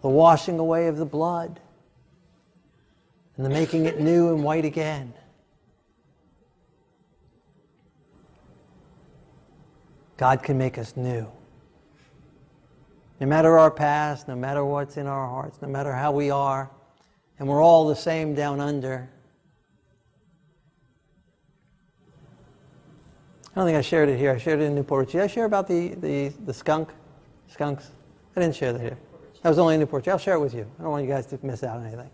The 0.03 0.09
washing 0.09 0.59
away 0.59 0.87
of 0.87 0.99
the 0.99 1.05
blood 1.05 1.61
and 3.41 3.47
the 3.47 3.59
making 3.59 3.87
it 3.87 3.99
new 3.99 4.29
and 4.35 4.45
white 4.45 4.67
again. 4.67 5.15
God 10.19 10.43
can 10.43 10.59
make 10.59 10.77
us 10.77 10.95
new. 10.95 11.27
No 13.19 13.27
matter 13.27 13.59
our 13.59 13.71
past, 13.71 14.29
no 14.29 14.37
matter 14.37 14.63
what's 14.63 14.99
in 14.99 15.07
our 15.07 15.27
hearts, 15.27 15.63
no 15.63 15.69
matter 15.69 15.91
how 15.91 16.13
we 16.13 16.31
are, 16.31 16.71
and 17.39 17.49
we're 17.49 17.63
all 17.63 17.89
the 17.89 17.97
same 17.97 18.35
down 18.35 18.61
under. 18.61 19.09
I 23.53 23.55
don't 23.55 23.65
think 23.65 23.79
I 23.79 23.81
shared 23.81 24.11
it 24.11 24.19
here. 24.19 24.33
I 24.33 24.39
shared 24.39 24.61
it 24.61 24.65
in 24.65 24.75
Newport 24.75 25.09
Did 25.09 25.23
I 25.23 25.27
share 25.27 25.47
about 25.47 25.67
the, 25.67 25.95
the, 25.95 26.29
the 26.45 26.53
skunk? 26.53 26.91
Skunks? 27.49 27.91
I 28.37 28.41
didn't 28.41 28.55
share 28.55 28.75
that 28.75 28.83
here. 28.83 28.99
That 29.43 29.49
was 29.49 29.59
only 29.59 29.77
in 29.77 29.81
Newport 29.81 30.07
I'll 30.09 30.19
share 30.19 30.35
it 30.35 30.41
with 30.41 30.53
you. 30.53 30.71
I 30.79 30.83
don't 30.83 30.91
want 30.91 31.07
you 31.07 31.11
guys 31.11 31.25
to 31.29 31.39
miss 31.43 31.65
out 31.65 31.79
on 31.79 31.87
anything. 31.87 32.11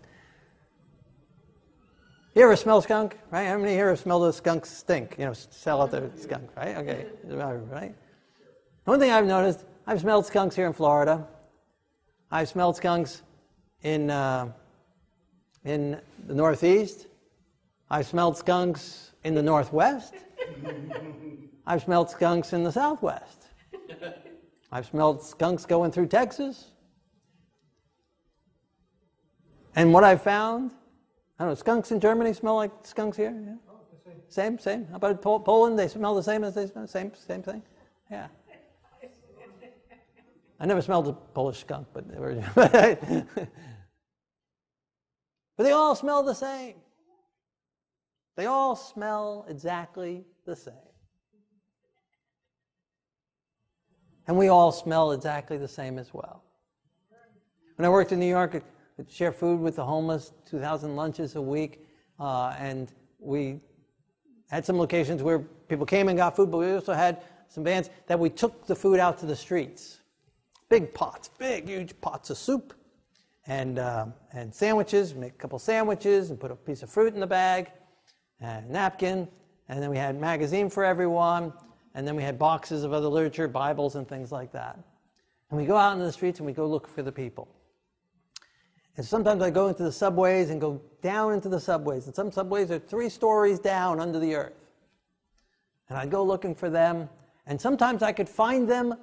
You 2.37 2.43
ever 2.43 2.55
smell 2.55 2.83
skunk? 2.83 3.17
Right? 3.31 3.47
How 3.47 3.57
many 3.57 3.73
here 3.73 3.89
have 3.89 3.97
smelled 3.97 4.23
a 4.25 4.31
skunk 4.31 4.67
stink? 4.67 5.15
You 5.17 5.25
know, 5.25 5.33
sell 5.33 5.81
out 5.81 5.89
the 5.89 6.11
skunk, 6.15 6.51
right? 6.55 6.77
Okay, 6.77 7.07
right? 7.25 7.95
One 8.83 8.99
thing 8.99 9.09
I've 9.09 9.25
noticed, 9.25 9.65
I've 9.87 10.01
smelled 10.01 10.27
skunks 10.27 10.55
here 10.55 10.67
in 10.67 10.73
Florida. 10.73 11.27
I've 12.29 12.47
smelled 12.47 12.75
skunks 12.75 13.23
in 13.81 14.11
uh, 14.11 14.51
in 15.65 15.99
the 16.27 16.35
Northeast. 16.35 17.07
I've 17.89 18.05
smelled 18.05 18.37
skunks 18.37 19.13
in 19.23 19.33
the 19.33 19.41
Northwest. 19.41 20.13
I've 21.65 21.81
smelled 21.81 22.11
skunks 22.11 22.53
in 22.53 22.63
the 22.63 22.71
Southwest. 22.71 23.47
I've 24.71 24.85
smelled 24.85 25.23
skunks 25.23 25.65
going 25.65 25.91
through 25.91 26.09
Texas. 26.09 26.65
And 29.75 29.91
what 29.91 30.03
I've 30.03 30.21
found 30.21 30.69
I 31.39 31.43
don't 31.43 31.51
know, 31.51 31.55
skunks 31.55 31.91
in 31.91 31.99
Germany 31.99 32.33
smell 32.33 32.55
like 32.55 32.71
skunks 32.83 33.15
here? 33.15 33.35
Yeah? 33.45 33.53
Same, 34.29 34.57
same. 34.57 34.87
How 34.87 34.95
about 34.95 35.21
Poland? 35.21 35.77
They 35.77 35.87
smell 35.87 36.15
the 36.15 36.23
same 36.23 36.43
as 36.43 36.55
they 36.55 36.65
smell, 36.67 36.87
same, 36.87 37.11
same 37.13 37.43
thing? 37.43 37.61
Yeah. 38.09 38.27
I 40.59 40.65
never 40.65 40.81
smelled 40.81 41.07
a 41.07 41.13
Polish 41.13 41.59
skunk, 41.59 41.87
but 41.93 42.09
they 42.09 42.19
were. 42.19 42.35
but 42.55 43.27
they 45.57 45.71
all 45.71 45.95
smell 45.95 46.23
the 46.23 46.33
same. 46.33 46.75
They 48.35 48.47
all 48.47 48.75
smell 48.75 49.45
exactly 49.47 50.25
the 50.45 50.55
same. 50.55 50.73
And 54.27 54.35
we 54.37 54.49
all 54.49 54.71
smell 54.71 55.11
exactly 55.11 55.57
the 55.57 55.67
same 55.67 55.99
as 55.99 56.13
well. 56.13 56.43
When 57.75 57.85
I 57.85 57.89
worked 57.89 58.11
in 58.11 58.19
New 58.19 58.25
York, 58.25 58.63
share 59.09 59.31
food 59.31 59.59
with 59.59 59.75
the 59.75 59.85
homeless, 59.85 60.33
2,000 60.49 60.95
lunches 60.95 61.35
a 61.35 61.41
week. 61.41 61.85
Uh, 62.19 62.55
and 62.59 62.91
we 63.19 63.59
had 64.49 64.65
some 64.65 64.77
locations 64.77 65.21
where 65.21 65.39
people 65.39 65.85
came 65.85 66.09
and 66.09 66.17
got 66.17 66.35
food, 66.35 66.49
but 66.49 66.57
we 66.57 66.71
also 66.71 66.93
had 66.93 67.21
some 67.49 67.63
vans 67.63 67.89
that 68.07 68.19
we 68.19 68.29
took 68.29 68.65
the 68.65 68.75
food 68.75 68.99
out 68.99 69.17
to 69.19 69.25
the 69.25 69.35
streets. 69.35 69.99
Big 70.69 70.93
pots, 70.93 71.29
big, 71.37 71.67
huge 71.67 71.99
pots 72.01 72.29
of 72.29 72.37
soup 72.37 72.73
and, 73.45 73.79
uh, 73.79 74.05
and 74.33 74.53
sandwiches. 74.53 75.15
Make 75.15 75.33
a 75.33 75.37
couple 75.37 75.59
sandwiches 75.59 76.29
and 76.29 76.39
put 76.39 76.51
a 76.51 76.55
piece 76.55 76.83
of 76.83 76.89
fruit 76.89 77.13
in 77.13 77.19
the 77.19 77.27
bag, 77.27 77.71
and 78.41 78.69
napkin. 78.69 79.27
And 79.69 79.81
then 79.81 79.89
we 79.89 79.97
had 79.97 80.19
magazine 80.19 80.69
for 80.69 80.83
everyone. 80.83 81.53
And 81.93 82.07
then 82.07 82.15
we 82.15 82.23
had 82.23 82.37
boxes 82.37 82.83
of 82.83 82.93
other 82.93 83.07
literature, 83.07 83.47
Bibles, 83.47 83.95
and 83.95 84.07
things 84.07 84.31
like 84.31 84.51
that. 84.51 84.77
And 85.49 85.59
we 85.59 85.65
go 85.65 85.75
out 85.75 85.93
into 85.93 86.05
the 86.05 86.11
streets 86.11 86.39
and 86.39 86.45
we 86.45 86.53
go 86.53 86.67
look 86.67 86.87
for 86.87 87.01
the 87.01 87.11
people. 87.11 87.47
And 88.97 89.05
sometimes 89.05 89.43
I 89.43 89.51
go 89.51 89.67
into 89.67 89.83
the 89.83 89.91
subways 89.91 90.49
and 90.49 90.59
go 90.59 90.81
down 91.03 91.33
into 91.33 91.49
the 91.49 91.59
subways. 91.59 92.07
And 92.07 92.15
some 92.15 92.31
subways 92.31 92.71
are 92.71 92.79
three 92.79 93.09
stories 93.09 93.59
down 93.59 93.99
under 93.99 94.19
the 94.19 94.35
earth. 94.35 94.67
And 95.87 95.97
I'd 95.97 96.09
go 96.09 96.23
looking 96.23 96.55
for 96.55 96.69
them. 96.69 97.07
And 97.45 97.61
sometimes 97.61 98.01
I 98.01 98.11
could 98.11 98.27
find 98.27 98.67
them 98.67 98.95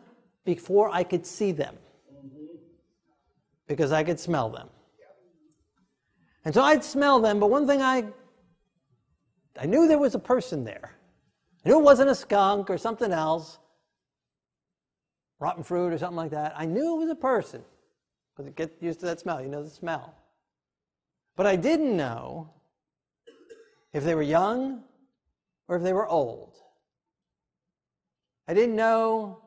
before 0.44 0.90
I 0.92 1.04
could 1.04 1.24
see 1.24 1.52
them 1.52 1.76
because 3.66 3.92
I 3.92 4.04
could 4.04 4.20
smell 4.20 4.50
them. 4.50 4.68
And 6.44 6.52
so 6.52 6.62
I'd 6.62 6.84
smell 6.84 7.20
them, 7.20 7.40
but 7.40 7.48
one 7.48 7.66
thing 7.66 7.80
I 7.80 8.04
I 9.58 9.66
knew 9.66 9.86
there 9.86 9.98
was 9.98 10.14
a 10.14 10.18
person 10.18 10.64
there. 10.64 10.90
I 11.64 11.68
knew 11.68 11.78
it 11.78 11.84
wasn't 11.84 12.10
a 12.10 12.14
skunk 12.14 12.68
or 12.68 12.76
something 12.76 13.12
else, 13.12 13.58
rotten 15.38 15.62
fruit 15.62 15.92
or 15.92 15.98
something 15.98 16.16
like 16.16 16.32
that. 16.32 16.54
I 16.56 16.66
knew 16.66 16.96
it 16.96 16.98
was 16.98 17.10
a 17.10 17.14
person. 17.14 17.62
Because 18.36 18.52
get 18.54 18.76
used 18.80 19.00
to 19.00 19.06
that 19.06 19.20
smell. 19.20 19.40
You 19.40 19.48
know 19.48 19.62
the 19.62 19.70
smell. 19.70 20.14
But 21.36 21.46
I 21.46 21.56
didn't 21.56 21.96
know 21.96 22.50
if 23.92 24.04
they 24.04 24.14
were 24.14 24.22
young 24.22 24.82
or 25.68 25.76
if 25.76 25.82
they 25.82 25.92
were 25.92 26.08
old. 26.08 26.54
I 28.46 28.54
didn't 28.54 28.76
know 28.76 29.38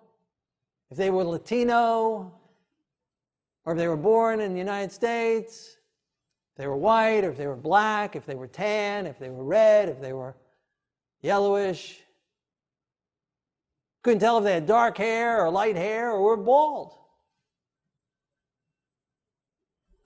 if 0.89 0.97
they 0.97 1.09
were 1.09 1.23
Latino 1.23 2.33
or 3.65 3.73
if 3.73 3.77
they 3.77 3.87
were 3.87 3.97
born 3.97 4.39
in 4.39 4.53
the 4.53 4.59
United 4.59 4.91
States, 4.91 5.77
if 6.53 6.57
they 6.57 6.67
were 6.67 6.77
white 6.77 7.23
or 7.23 7.29
if 7.29 7.37
they 7.37 7.47
were 7.47 7.55
black, 7.55 8.15
if 8.15 8.25
they 8.25 8.35
were 8.35 8.47
tan, 8.47 9.05
if 9.05 9.19
they 9.19 9.29
were 9.29 9.43
red, 9.43 9.89
if 9.89 10.01
they 10.01 10.13
were 10.13 10.35
yellowish. 11.21 11.99
Couldn't 14.03 14.21
tell 14.21 14.37
if 14.37 14.45
they 14.45 14.53
had 14.53 14.65
dark 14.65 14.97
hair 14.97 15.43
or 15.43 15.51
light 15.51 15.75
hair 15.75 16.11
or 16.11 16.21
were 16.21 16.37
bald. 16.37 16.93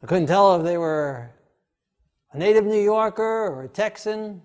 I 0.04 0.08
couldn't 0.08 0.28
tell 0.28 0.56
if 0.56 0.64
they 0.64 0.80
were 0.80 1.30
a 2.34 2.38
native 2.38 2.66
New 2.66 2.82
Yorker 2.82 3.48
or 3.48 3.64
a 3.64 3.68
Texan. 3.68 4.42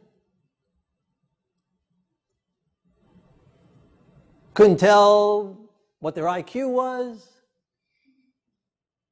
Couldn't 4.53 4.79
tell 4.79 5.59
what 6.01 6.15
their 6.15 6.25
IQ 6.25 6.71
was. 6.71 7.29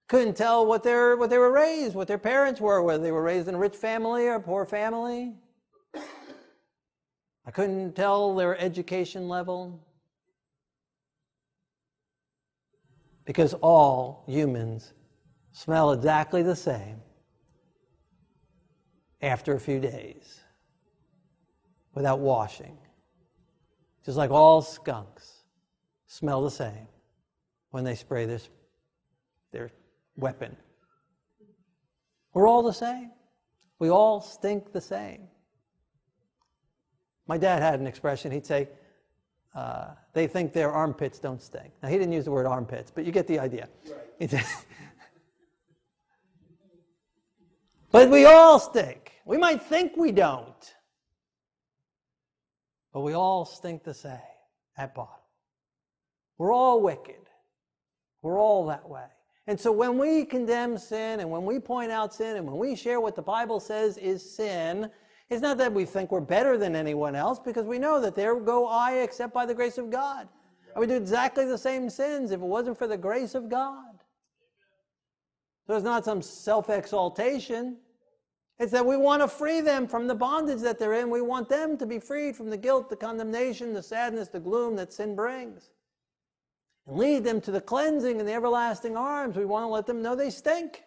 Couldn't 0.07 0.37
tell 0.37 0.67
what, 0.67 0.83
their, 0.83 1.17
what 1.17 1.31
they 1.31 1.39
were 1.39 1.51
raised, 1.51 1.95
what 1.95 2.09
their 2.09 2.19
parents 2.19 2.61
were, 2.61 2.83
whether 2.83 3.03
they 3.03 3.13
were 3.13 3.23
raised 3.23 3.49
in 3.49 3.55
a 3.55 3.59
rich 3.59 3.75
family 3.75 4.27
or 4.27 4.35
a 4.35 4.41
poor 4.41 4.67
family. 4.67 5.33
I 7.47 7.51
couldn't 7.51 7.95
tell 7.97 8.35
their 8.35 8.59
education 8.59 9.29
level. 9.29 9.81
Because 13.25 13.55
all 13.55 14.25
humans 14.27 14.93
smell 15.55 15.93
exactly 15.93 16.43
the 16.43 16.57
same 16.57 17.01
after 19.23 19.55
a 19.55 19.61
few 19.61 19.81
days 19.81 20.41
without 21.95 22.19
washing. 22.19 22.77
Just 24.05 24.19
like 24.19 24.31
all 24.31 24.61
skunks 24.61 25.45
smell 26.07 26.43
the 26.43 26.51
same 26.51 26.89
when 27.71 27.85
they 27.85 27.95
spray 27.95 28.27
this, 28.27 28.51
their 29.53 29.71
weapon. 30.17 30.55
We're 32.35 32.49
all 32.49 32.63
the 32.63 32.73
same. 32.73 33.13
We 33.79 33.91
all 33.91 34.21
stink 34.21 34.73
the 34.73 34.81
same. 34.81 35.29
My 37.27 37.39
dad 37.39 37.63
had 37.63 37.81
an 37.81 37.87
expression. 37.87 38.33
He'd 38.33 38.45
say, 38.45 38.69
uh, 39.55 39.93
they 40.13 40.27
think 40.27 40.53
their 40.53 40.73
armpits 40.73 41.21
don't 41.21 41.41
stink. 41.41 41.73
Now, 41.81 41.89
he 41.89 41.97
didn't 41.97 42.13
use 42.13 42.25
the 42.25 42.33
word 42.33 42.45
armpits, 42.45 42.91
but 42.91 43.05
you 43.05 43.13
get 43.13 43.29
the 43.29 43.39
idea. 43.39 43.69
Right. 43.87 43.99
But 47.95 48.11
we 48.11 48.25
all 48.25 48.59
stink. 48.59 49.13
We 49.25 49.39
might 49.39 49.63
think 49.63 49.97
we 49.97 50.11
don't, 50.11 50.75
but 52.93 53.03
we 53.03 53.15
all 53.15 53.45
stink 53.45 53.85
the 53.85 53.95
same 53.95 54.19
at 54.77 54.97
bottom. 54.97 55.15
We're 56.37 56.53
all 56.53 56.83
wicked. 56.83 57.31
We're 58.21 58.37
all 58.37 58.67
that 58.67 58.89
way. 58.89 59.07
And 59.47 59.61
so 59.61 59.71
when 59.71 59.97
we 59.97 60.25
condemn 60.25 60.77
sin 60.77 61.21
and 61.21 61.31
when 61.31 61.45
we 61.45 61.61
point 61.61 61.93
out 61.93 62.13
sin 62.13 62.37
and 62.37 62.45
when 62.45 62.57
we 62.57 62.75
share 62.75 63.01
what 63.01 63.15
the 63.15 63.23
Bible 63.23 63.61
says 63.61 63.97
is 63.99 64.29
sin, 64.29 64.91
it's 65.31 65.41
not 65.41 65.57
that 65.59 65.73
we 65.73 65.85
think 65.85 66.11
we're 66.11 66.21
better 66.21 66.59
than 66.59 66.75
anyone 66.75 67.15
else 67.15 67.39
because 67.39 67.65
we 67.65 67.79
know 67.79 68.01
that 68.01 68.17
there 68.17 68.35
go 68.41 68.67
I 68.67 68.95
except 69.05 69.33
by 69.33 69.47
the 69.47 69.55
grace 69.55 69.79
of 69.79 69.91
God. 69.91 70.27
I 70.75 70.81
would 70.81 70.89
do 70.89 70.97
exactly 70.97 71.45
the 71.45 71.57
same 71.57 71.89
sins 71.89 72.33
if 72.33 72.41
it 72.41 72.45
wasn't 72.45 72.77
for 72.77 72.89
the 72.89 72.99
grace 72.99 73.37
of 73.37 73.49
God. 73.49 74.01
So 75.69 75.77
it's 75.77 75.85
not 75.85 76.05
some 76.05 76.21
self 76.23 76.69
exaltation. 76.69 77.77
It's 78.59 78.73
that 78.73 78.87
we 78.87 78.97
want 78.97 79.21
to 79.23 79.29
free 79.29 79.61
them 79.61 79.89
from 79.89 80.07
the 80.07 80.15
bondage 80.15 80.61
that 80.61 80.79
they're 80.79 80.95
in. 80.95 81.11
We 81.11 81.21
want 81.21 81.49
them 81.49 81.77
to 81.79 81.87
be 81.87 81.99
freed 81.99 82.37
from 82.37 82.51
the 82.51 82.57
guilt, 82.57 82.89
the 82.89 82.97
condemnation, 82.97 83.73
the 83.73 83.83
sadness, 83.83 84.29
the 84.29 84.41
gloom 84.41 84.77
that 84.77 84.93
sin 84.93 85.17
brings. 85.17 85.71
And 86.87 86.97
lead 86.97 87.25
them 87.25 87.41
to 87.43 87.51
the 87.51 87.61
cleansing 87.61 88.21
and 88.21 88.29
the 88.29 88.33
everlasting 88.33 88.97
arms. 88.97 89.37
We 89.37 89.45
want 89.45 89.65
to 89.65 89.69
let 89.69 89.87
them 89.87 90.03
know 90.03 90.15
they 90.15 90.31
stink 90.31 90.85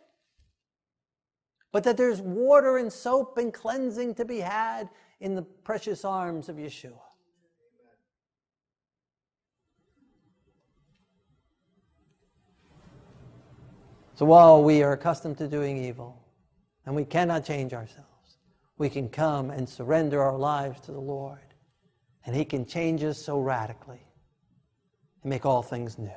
but 1.72 1.84
that 1.84 1.98
there's 1.98 2.22
water 2.22 2.78
and 2.78 2.92
soap 2.92 3.38
and 3.38 3.54
cleansing 3.54 4.16
to 4.16 4.26
be 4.26 4.40
had 4.40 4.90
in 5.20 5.36
the 5.36 5.42
precious 5.42 6.06
arms 6.06 6.50
of 6.50 6.56
Yeshua. 6.56 7.00
So 14.16 14.26
while 14.26 14.64
we 14.64 14.82
are 14.82 14.94
accustomed 14.94 15.38
to 15.38 15.48
doing 15.48 15.78
evil 15.78 16.20
and 16.88 16.96
we 16.96 17.04
cannot 17.04 17.44
change 17.44 17.74
ourselves, 17.74 18.38
we 18.78 18.90
can 18.90 19.10
come 19.10 19.52
and 19.52 19.68
surrender 19.68 20.22
our 20.24 20.38
lives 20.38 20.80
to 20.80 20.94
the 20.94 21.00
Lord, 21.00 21.54
and 22.26 22.34
He 22.34 22.46
can 22.46 22.66
change 22.66 23.04
us 23.04 23.22
so 23.22 23.42
radically 23.42 24.02
and 25.22 25.30
make 25.30 25.46
all 25.46 25.62
things 25.62 26.00
new. 26.00 26.10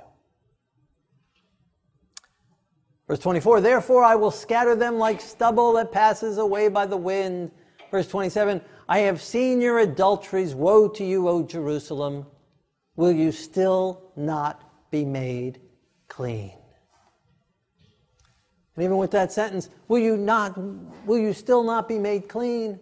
Verse 3.09 3.19
24, 3.19 3.61
therefore 3.63 4.05
I 4.05 4.15
will 4.15 4.31
scatter 4.31 4.77
them 4.77 4.97
like 4.97 5.21
stubble 5.21 5.73
that 5.73 5.91
passes 5.91 6.39
away 6.39 6.69
by 6.69 6.87
the 6.87 6.97
wind. 6.97 7.51
Verse 7.91 8.07
27, 8.07 8.61
I 8.89 8.99
have 9.01 9.21
seen 9.21 9.61
your 9.61 9.81
adulteries. 9.81 10.55
Woe 10.55 10.87
to 10.87 11.05
you, 11.05 11.29
O 11.29 11.43
Jerusalem. 11.43 12.27
Will 12.95 13.11
you 13.11 13.33
still 13.33 14.13
not 14.15 14.91
be 14.93 15.05
made 15.05 15.61
clean? 16.07 16.60
And 18.81 18.87
even 18.87 18.97
with 18.97 19.11
that 19.11 19.31
sentence, 19.31 19.69
will 19.89 19.99
you 19.99 20.17
not, 20.17 20.57
will 21.05 21.19
you 21.19 21.35
still 21.35 21.63
not 21.63 21.87
be 21.87 21.99
made 21.99 22.31
clean? 22.31 22.81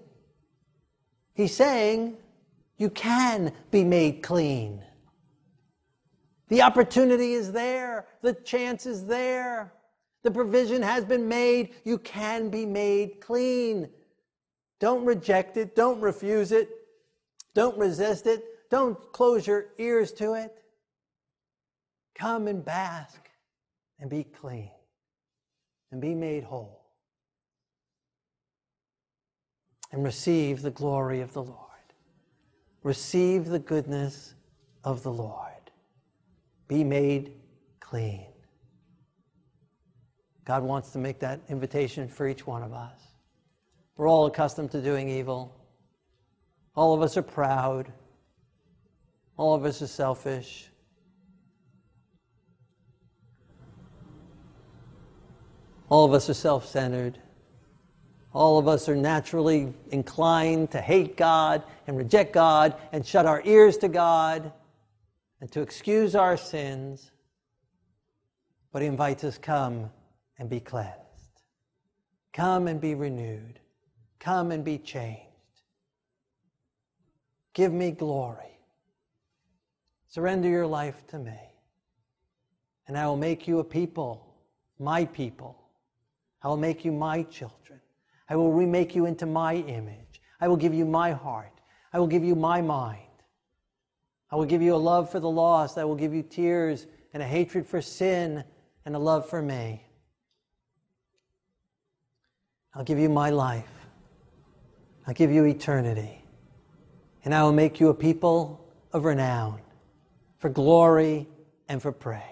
He's 1.34 1.52
saying 1.52 2.18
you 2.76 2.88
can 2.88 3.50
be 3.72 3.82
made 3.82 4.22
clean. 4.22 4.80
The 6.50 6.62
opportunity 6.62 7.32
is 7.32 7.50
there. 7.50 8.06
The 8.22 8.32
chance 8.32 8.86
is 8.86 9.06
there. 9.06 9.72
The 10.22 10.30
provision 10.30 10.82
has 10.82 11.04
been 11.04 11.26
made. 11.26 11.74
You 11.82 11.98
can 11.98 12.48
be 12.48 12.64
made 12.64 13.20
clean. 13.20 13.88
Don't 14.78 15.04
reject 15.04 15.56
it. 15.56 15.74
Don't 15.74 16.00
refuse 16.00 16.52
it. 16.52 16.68
Don't 17.54 17.76
resist 17.76 18.28
it. 18.28 18.44
Don't 18.70 18.96
close 19.12 19.48
your 19.48 19.70
ears 19.78 20.12
to 20.12 20.34
it. 20.34 20.62
Come 22.14 22.46
and 22.46 22.64
bask 22.64 23.28
and 23.98 24.08
be 24.08 24.22
clean 24.22 24.70
and 25.90 26.00
be 26.00 26.14
made 26.14 26.44
whole 26.44 26.78
and 29.92 30.04
receive 30.04 30.62
the 30.62 30.70
glory 30.70 31.20
of 31.20 31.32
the 31.32 31.42
Lord. 31.42 31.64
Receive 32.82 33.46
the 33.46 33.58
goodness 33.58 34.34
of 34.84 35.02
the 35.02 35.12
Lord. 35.12 35.52
Be 36.68 36.84
made 36.84 37.32
clean. 37.80 38.26
God 40.44 40.62
wants 40.62 40.90
to 40.90 40.98
make 40.98 41.18
that 41.20 41.40
invitation 41.48 42.08
for 42.08 42.28
each 42.28 42.46
one 42.46 42.62
of 42.62 42.72
us. 42.72 43.00
We're 43.96 44.08
all 44.08 44.26
accustomed 44.26 44.70
to 44.72 44.80
doing 44.80 45.08
evil. 45.08 45.54
All 46.74 46.94
of 46.94 47.02
us 47.02 47.16
are 47.16 47.22
proud. 47.22 47.92
All 49.36 49.54
of 49.54 49.64
us 49.64 49.82
are 49.82 49.86
selfish. 49.86 50.70
All 55.90 56.04
of 56.04 56.12
us 56.12 56.28
are 56.28 56.34
self 56.34 56.66
centered. 56.66 57.18
All 58.34 58.58
of 58.58 58.68
us 58.68 58.88
are 58.88 58.96
naturally 58.96 59.72
inclined 59.90 60.70
to 60.72 60.80
hate 60.80 61.16
God 61.16 61.62
and 61.86 61.96
reject 61.96 62.32
God 62.32 62.74
and 62.92 63.04
shut 63.04 63.24
our 63.26 63.42
ears 63.44 63.78
to 63.78 63.88
God 63.88 64.52
and 65.40 65.50
to 65.52 65.62
excuse 65.62 66.14
our 66.14 66.36
sins. 66.36 67.10
But 68.70 68.82
He 68.82 68.88
invites 68.88 69.24
us, 69.24 69.38
come 69.38 69.90
and 70.38 70.50
be 70.50 70.60
cleansed. 70.60 70.94
Come 72.32 72.68
and 72.68 72.80
be 72.80 72.94
renewed. 72.94 73.58
Come 74.20 74.52
and 74.52 74.64
be 74.64 74.78
changed. 74.78 75.22
Give 77.54 77.72
me 77.72 77.90
glory. 77.92 78.58
Surrender 80.08 80.48
your 80.48 80.66
life 80.66 81.06
to 81.08 81.18
me. 81.18 81.38
And 82.86 82.96
I 82.96 83.06
will 83.06 83.16
make 83.16 83.48
you 83.48 83.58
a 83.58 83.64
people, 83.64 84.34
my 84.78 85.06
people. 85.06 85.67
I 86.42 86.48
will 86.48 86.56
make 86.56 86.84
you 86.84 86.92
my 86.92 87.22
children. 87.24 87.80
I 88.28 88.36
will 88.36 88.52
remake 88.52 88.94
you 88.94 89.06
into 89.06 89.26
my 89.26 89.54
image. 89.54 90.20
I 90.40 90.48
will 90.48 90.56
give 90.56 90.74
you 90.74 90.84
my 90.84 91.12
heart. 91.12 91.52
I 91.92 91.98
will 91.98 92.06
give 92.06 92.24
you 92.24 92.34
my 92.34 92.60
mind. 92.60 93.00
I 94.30 94.36
will 94.36 94.44
give 94.44 94.62
you 94.62 94.74
a 94.74 94.76
love 94.76 95.10
for 95.10 95.20
the 95.20 95.30
lost. 95.30 95.78
I 95.78 95.84
will 95.84 95.96
give 95.96 96.14
you 96.14 96.22
tears 96.22 96.86
and 97.14 97.22
a 97.22 97.26
hatred 97.26 97.66
for 97.66 97.80
sin 97.80 98.44
and 98.84 98.94
a 98.94 98.98
love 98.98 99.28
for 99.28 99.40
me. 99.40 99.82
I'll 102.74 102.84
give 102.84 102.98
you 102.98 103.08
my 103.08 103.30
life. 103.30 103.86
I'll 105.06 105.14
give 105.14 105.32
you 105.32 105.44
eternity. 105.44 106.22
And 107.24 107.34
I 107.34 107.42
will 107.42 107.52
make 107.52 107.80
you 107.80 107.88
a 107.88 107.94
people 107.94 108.64
of 108.92 109.04
renown 109.04 109.60
for 110.38 110.50
glory 110.50 111.26
and 111.68 111.80
for 111.80 111.90
praise 111.90 112.22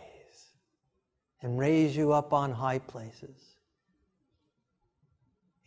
and 1.43 1.59
raise 1.59 1.97
you 1.97 2.13
up 2.13 2.33
on 2.33 2.53
high 2.53 2.79
places 2.79 3.56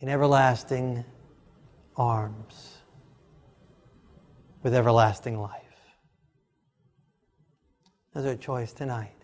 in 0.00 0.08
everlasting 0.08 1.04
arms 1.96 2.78
with 4.62 4.74
everlasting 4.74 5.40
life. 5.40 5.60
That's 8.14 8.26
our 8.26 8.36
choice 8.36 8.72
tonight. 8.72 9.14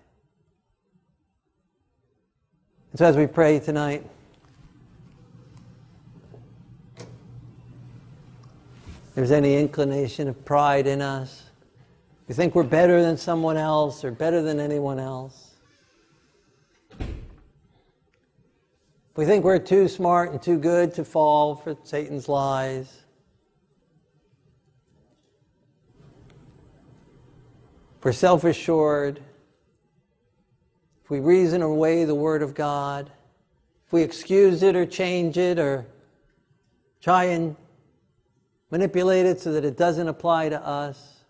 And 2.92 2.98
so 2.98 3.06
as 3.06 3.16
we 3.16 3.26
pray 3.26 3.58
tonight, 3.58 4.06
there's 9.14 9.30
any 9.30 9.56
inclination 9.56 10.28
of 10.28 10.44
pride 10.44 10.86
in 10.86 11.00
us, 11.00 11.42
we 12.28 12.34
think 12.34 12.54
we're 12.54 12.64
better 12.64 13.02
than 13.02 13.16
someone 13.16 13.56
else 13.56 14.04
or 14.04 14.10
better 14.10 14.42
than 14.42 14.58
anyone 14.58 14.98
else. 14.98 15.45
We 19.16 19.24
think 19.24 19.46
we're 19.46 19.58
too 19.58 19.88
smart 19.88 20.32
and 20.32 20.42
too 20.42 20.58
good 20.58 20.92
to 20.94 21.04
fall 21.04 21.54
for 21.54 21.74
Satan's 21.84 22.28
lies. 22.28 23.04
We're 28.02 28.12
self 28.12 28.44
assured. 28.44 29.20
if 31.02 31.10
we 31.10 31.18
reason 31.18 31.62
away 31.62 32.04
the 32.04 32.14
Word 32.14 32.42
of 32.42 32.54
God, 32.54 33.10
if 33.86 33.92
we 33.92 34.02
excuse 34.02 34.62
it 34.62 34.76
or 34.76 34.84
change 34.84 35.38
it 35.38 35.58
or 35.58 35.86
try 37.00 37.24
and 37.24 37.56
manipulate 38.70 39.24
it 39.24 39.40
so 39.40 39.50
that 39.52 39.64
it 39.64 39.78
doesn't 39.78 40.08
apply 40.08 40.50
to 40.50 40.64
us, 40.64 41.24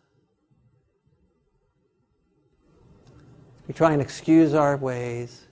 we 3.69 3.73
try 3.73 3.93
and 3.93 4.03
excuse 4.03 4.55
our 4.55 4.77
ways, 4.77 5.46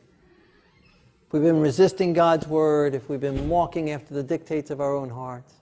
we've 1.34 1.42
been 1.42 1.60
resisting 1.60 2.12
God's 2.12 2.46
Word, 2.46 2.94
if 2.94 3.08
we've 3.08 3.20
been 3.20 3.48
walking 3.48 3.90
after 3.90 4.14
the 4.14 4.22
dictates 4.22 4.70
of 4.70 4.80
our 4.80 4.94
own 4.94 5.10
hearts, 5.10 5.52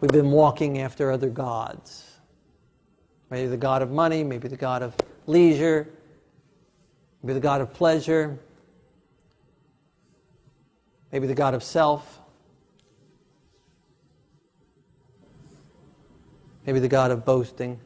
we've 0.00 0.12
been 0.12 0.30
walking 0.30 0.78
after 0.78 1.10
other 1.10 1.28
gods. 1.28 2.08
Maybe 3.28 3.48
the 3.48 3.56
God 3.56 3.82
of 3.82 3.90
money, 3.90 4.22
maybe 4.22 4.46
the 4.46 4.56
God 4.56 4.84
of 4.84 4.94
leisure, 5.26 5.88
maybe 7.24 7.34
the 7.34 7.40
God 7.40 7.60
of 7.60 7.74
pleasure, 7.74 8.38
maybe 11.10 11.26
the 11.26 11.34
God 11.34 11.54
of 11.54 11.64
self, 11.64 12.20
maybe 16.64 16.78
the 16.78 16.86
God 16.86 17.10
of 17.10 17.24
boasting, 17.24 17.80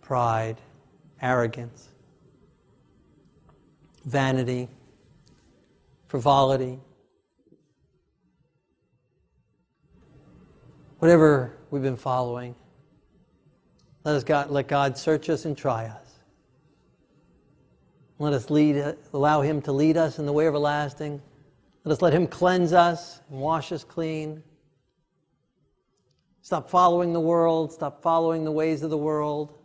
pride, 0.00 0.56
arrogance, 1.22 1.90
vanity, 4.08 4.68
frivolity. 6.06 6.78
Whatever 10.98 11.56
we've 11.70 11.82
been 11.82 11.96
following. 11.96 12.54
Let 14.04 14.16
us 14.16 14.24
God, 14.24 14.50
let 14.50 14.66
God 14.66 14.96
search 14.96 15.28
us 15.28 15.44
and 15.44 15.56
try 15.56 15.84
us. 15.84 16.14
Let 18.18 18.32
us 18.32 18.50
lead, 18.50 18.96
allow 19.12 19.42
Him 19.42 19.60
to 19.62 19.72
lead 19.72 19.96
us 19.96 20.18
in 20.18 20.26
the 20.26 20.32
way 20.32 20.46
everlasting. 20.46 21.20
Let 21.84 21.92
us 21.92 22.02
let 22.02 22.14
Him 22.14 22.26
cleanse 22.26 22.72
us 22.72 23.20
and 23.30 23.40
wash 23.40 23.70
us 23.70 23.84
clean. 23.84 24.42
Stop 26.40 26.70
following 26.70 27.12
the 27.12 27.20
world. 27.20 27.72
Stop 27.72 28.02
following 28.02 28.44
the 28.44 28.52
ways 28.52 28.82
of 28.82 28.88
the 28.88 28.98
world. 28.98 29.57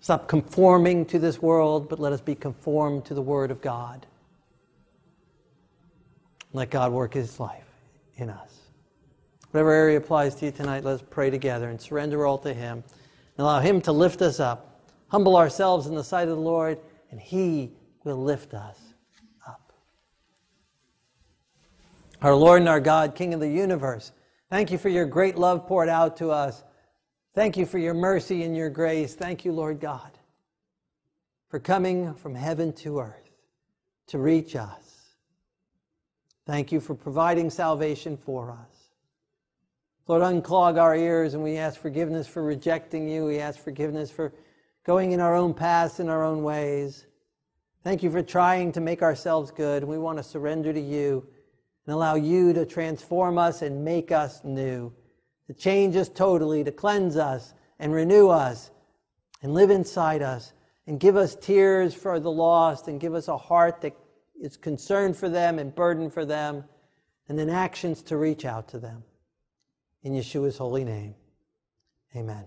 Stop 0.00 0.28
conforming 0.28 1.04
to 1.06 1.18
this 1.18 1.42
world, 1.42 1.88
but 1.88 2.00
let 2.00 2.12
us 2.12 2.22
be 2.22 2.34
conformed 2.34 3.04
to 3.04 3.14
the 3.14 3.22
Word 3.22 3.50
of 3.50 3.60
God. 3.60 4.06
Let 6.52 6.70
God 6.70 6.92
work 6.92 7.14
His 7.14 7.38
life 7.38 7.68
in 8.16 8.30
us. 8.30 8.60
Whatever 9.50 9.72
area 9.72 9.98
applies 9.98 10.34
to 10.36 10.46
you 10.46 10.52
tonight, 10.52 10.84
let's 10.84 11.02
pray 11.02 11.28
together 11.28 11.68
and 11.68 11.80
surrender 11.80 12.24
all 12.24 12.38
to 12.38 12.54
Him 12.54 12.82
and 13.36 13.44
allow 13.44 13.60
Him 13.60 13.80
to 13.82 13.92
lift 13.92 14.22
us 14.22 14.40
up. 14.40 14.80
Humble 15.08 15.36
ourselves 15.36 15.86
in 15.86 15.94
the 15.94 16.04
sight 16.04 16.28
of 16.28 16.36
the 16.36 16.42
Lord, 16.42 16.78
and 17.10 17.20
He 17.20 17.72
will 18.04 18.22
lift 18.22 18.54
us 18.54 18.78
up. 19.46 19.72
Our 22.22 22.34
Lord 22.34 22.60
and 22.60 22.68
our 22.68 22.80
God, 22.80 23.14
King 23.14 23.34
of 23.34 23.40
the 23.40 23.50
universe, 23.50 24.12
thank 24.48 24.70
you 24.70 24.78
for 24.78 24.88
your 24.88 25.04
great 25.04 25.36
love 25.36 25.66
poured 25.66 25.88
out 25.88 26.16
to 26.18 26.30
us. 26.30 26.62
Thank 27.34 27.56
you 27.56 27.64
for 27.64 27.78
your 27.78 27.94
mercy 27.94 28.42
and 28.42 28.56
your 28.56 28.70
grace. 28.70 29.14
Thank 29.14 29.44
you, 29.44 29.52
Lord 29.52 29.80
God, 29.80 30.10
for 31.48 31.60
coming 31.60 32.14
from 32.14 32.34
heaven 32.34 32.72
to 32.74 32.98
earth 32.98 33.30
to 34.08 34.18
reach 34.18 34.56
us. 34.56 34.90
Thank 36.44 36.72
you 36.72 36.80
for 36.80 36.96
providing 36.96 37.48
salvation 37.48 38.16
for 38.16 38.50
us. 38.50 38.90
Lord, 40.08 40.22
unclog 40.22 40.80
our 40.80 40.96
ears 40.96 41.34
and 41.34 41.42
we 41.44 41.56
ask 41.56 41.80
forgiveness 41.80 42.26
for 42.26 42.42
rejecting 42.42 43.08
you. 43.08 43.26
We 43.26 43.38
ask 43.38 43.60
forgiveness 43.60 44.10
for 44.10 44.32
going 44.84 45.12
in 45.12 45.20
our 45.20 45.36
own 45.36 45.54
paths, 45.54 46.00
in 46.00 46.08
our 46.08 46.24
own 46.24 46.42
ways. 46.42 47.06
Thank 47.84 48.02
you 48.02 48.10
for 48.10 48.20
trying 48.20 48.72
to 48.72 48.80
make 48.80 49.02
ourselves 49.02 49.52
good. 49.52 49.84
We 49.84 49.98
want 49.98 50.18
to 50.18 50.24
surrender 50.24 50.72
to 50.72 50.80
you 50.80 51.28
and 51.86 51.94
allow 51.94 52.16
you 52.16 52.52
to 52.54 52.66
transform 52.66 53.38
us 53.38 53.62
and 53.62 53.84
make 53.84 54.10
us 54.10 54.42
new, 54.42 54.92
to 55.50 55.54
change 55.54 55.96
us 55.96 56.08
totally, 56.08 56.62
to 56.62 56.70
cleanse 56.70 57.16
us 57.16 57.54
and 57.80 57.92
renew 57.92 58.28
us 58.28 58.70
and 59.42 59.52
live 59.52 59.68
inside 59.68 60.22
us 60.22 60.52
and 60.86 61.00
give 61.00 61.16
us 61.16 61.34
tears 61.34 61.92
for 61.92 62.20
the 62.20 62.30
lost 62.30 62.86
and 62.86 63.00
give 63.00 63.14
us 63.14 63.26
a 63.26 63.36
heart 63.36 63.80
that 63.80 63.92
is 64.40 64.56
concerned 64.56 65.16
for 65.16 65.28
them 65.28 65.58
and 65.58 65.74
burdened 65.74 66.14
for 66.14 66.24
them 66.24 66.62
and 67.28 67.36
then 67.36 67.50
actions 67.50 68.00
to 68.00 68.16
reach 68.16 68.44
out 68.44 68.68
to 68.68 68.78
them. 68.78 69.02
In 70.04 70.12
Yeshua's 70.12 70.56
holy 70.56 70.84
name, 70.84 71.16
amen. 72.14 72.44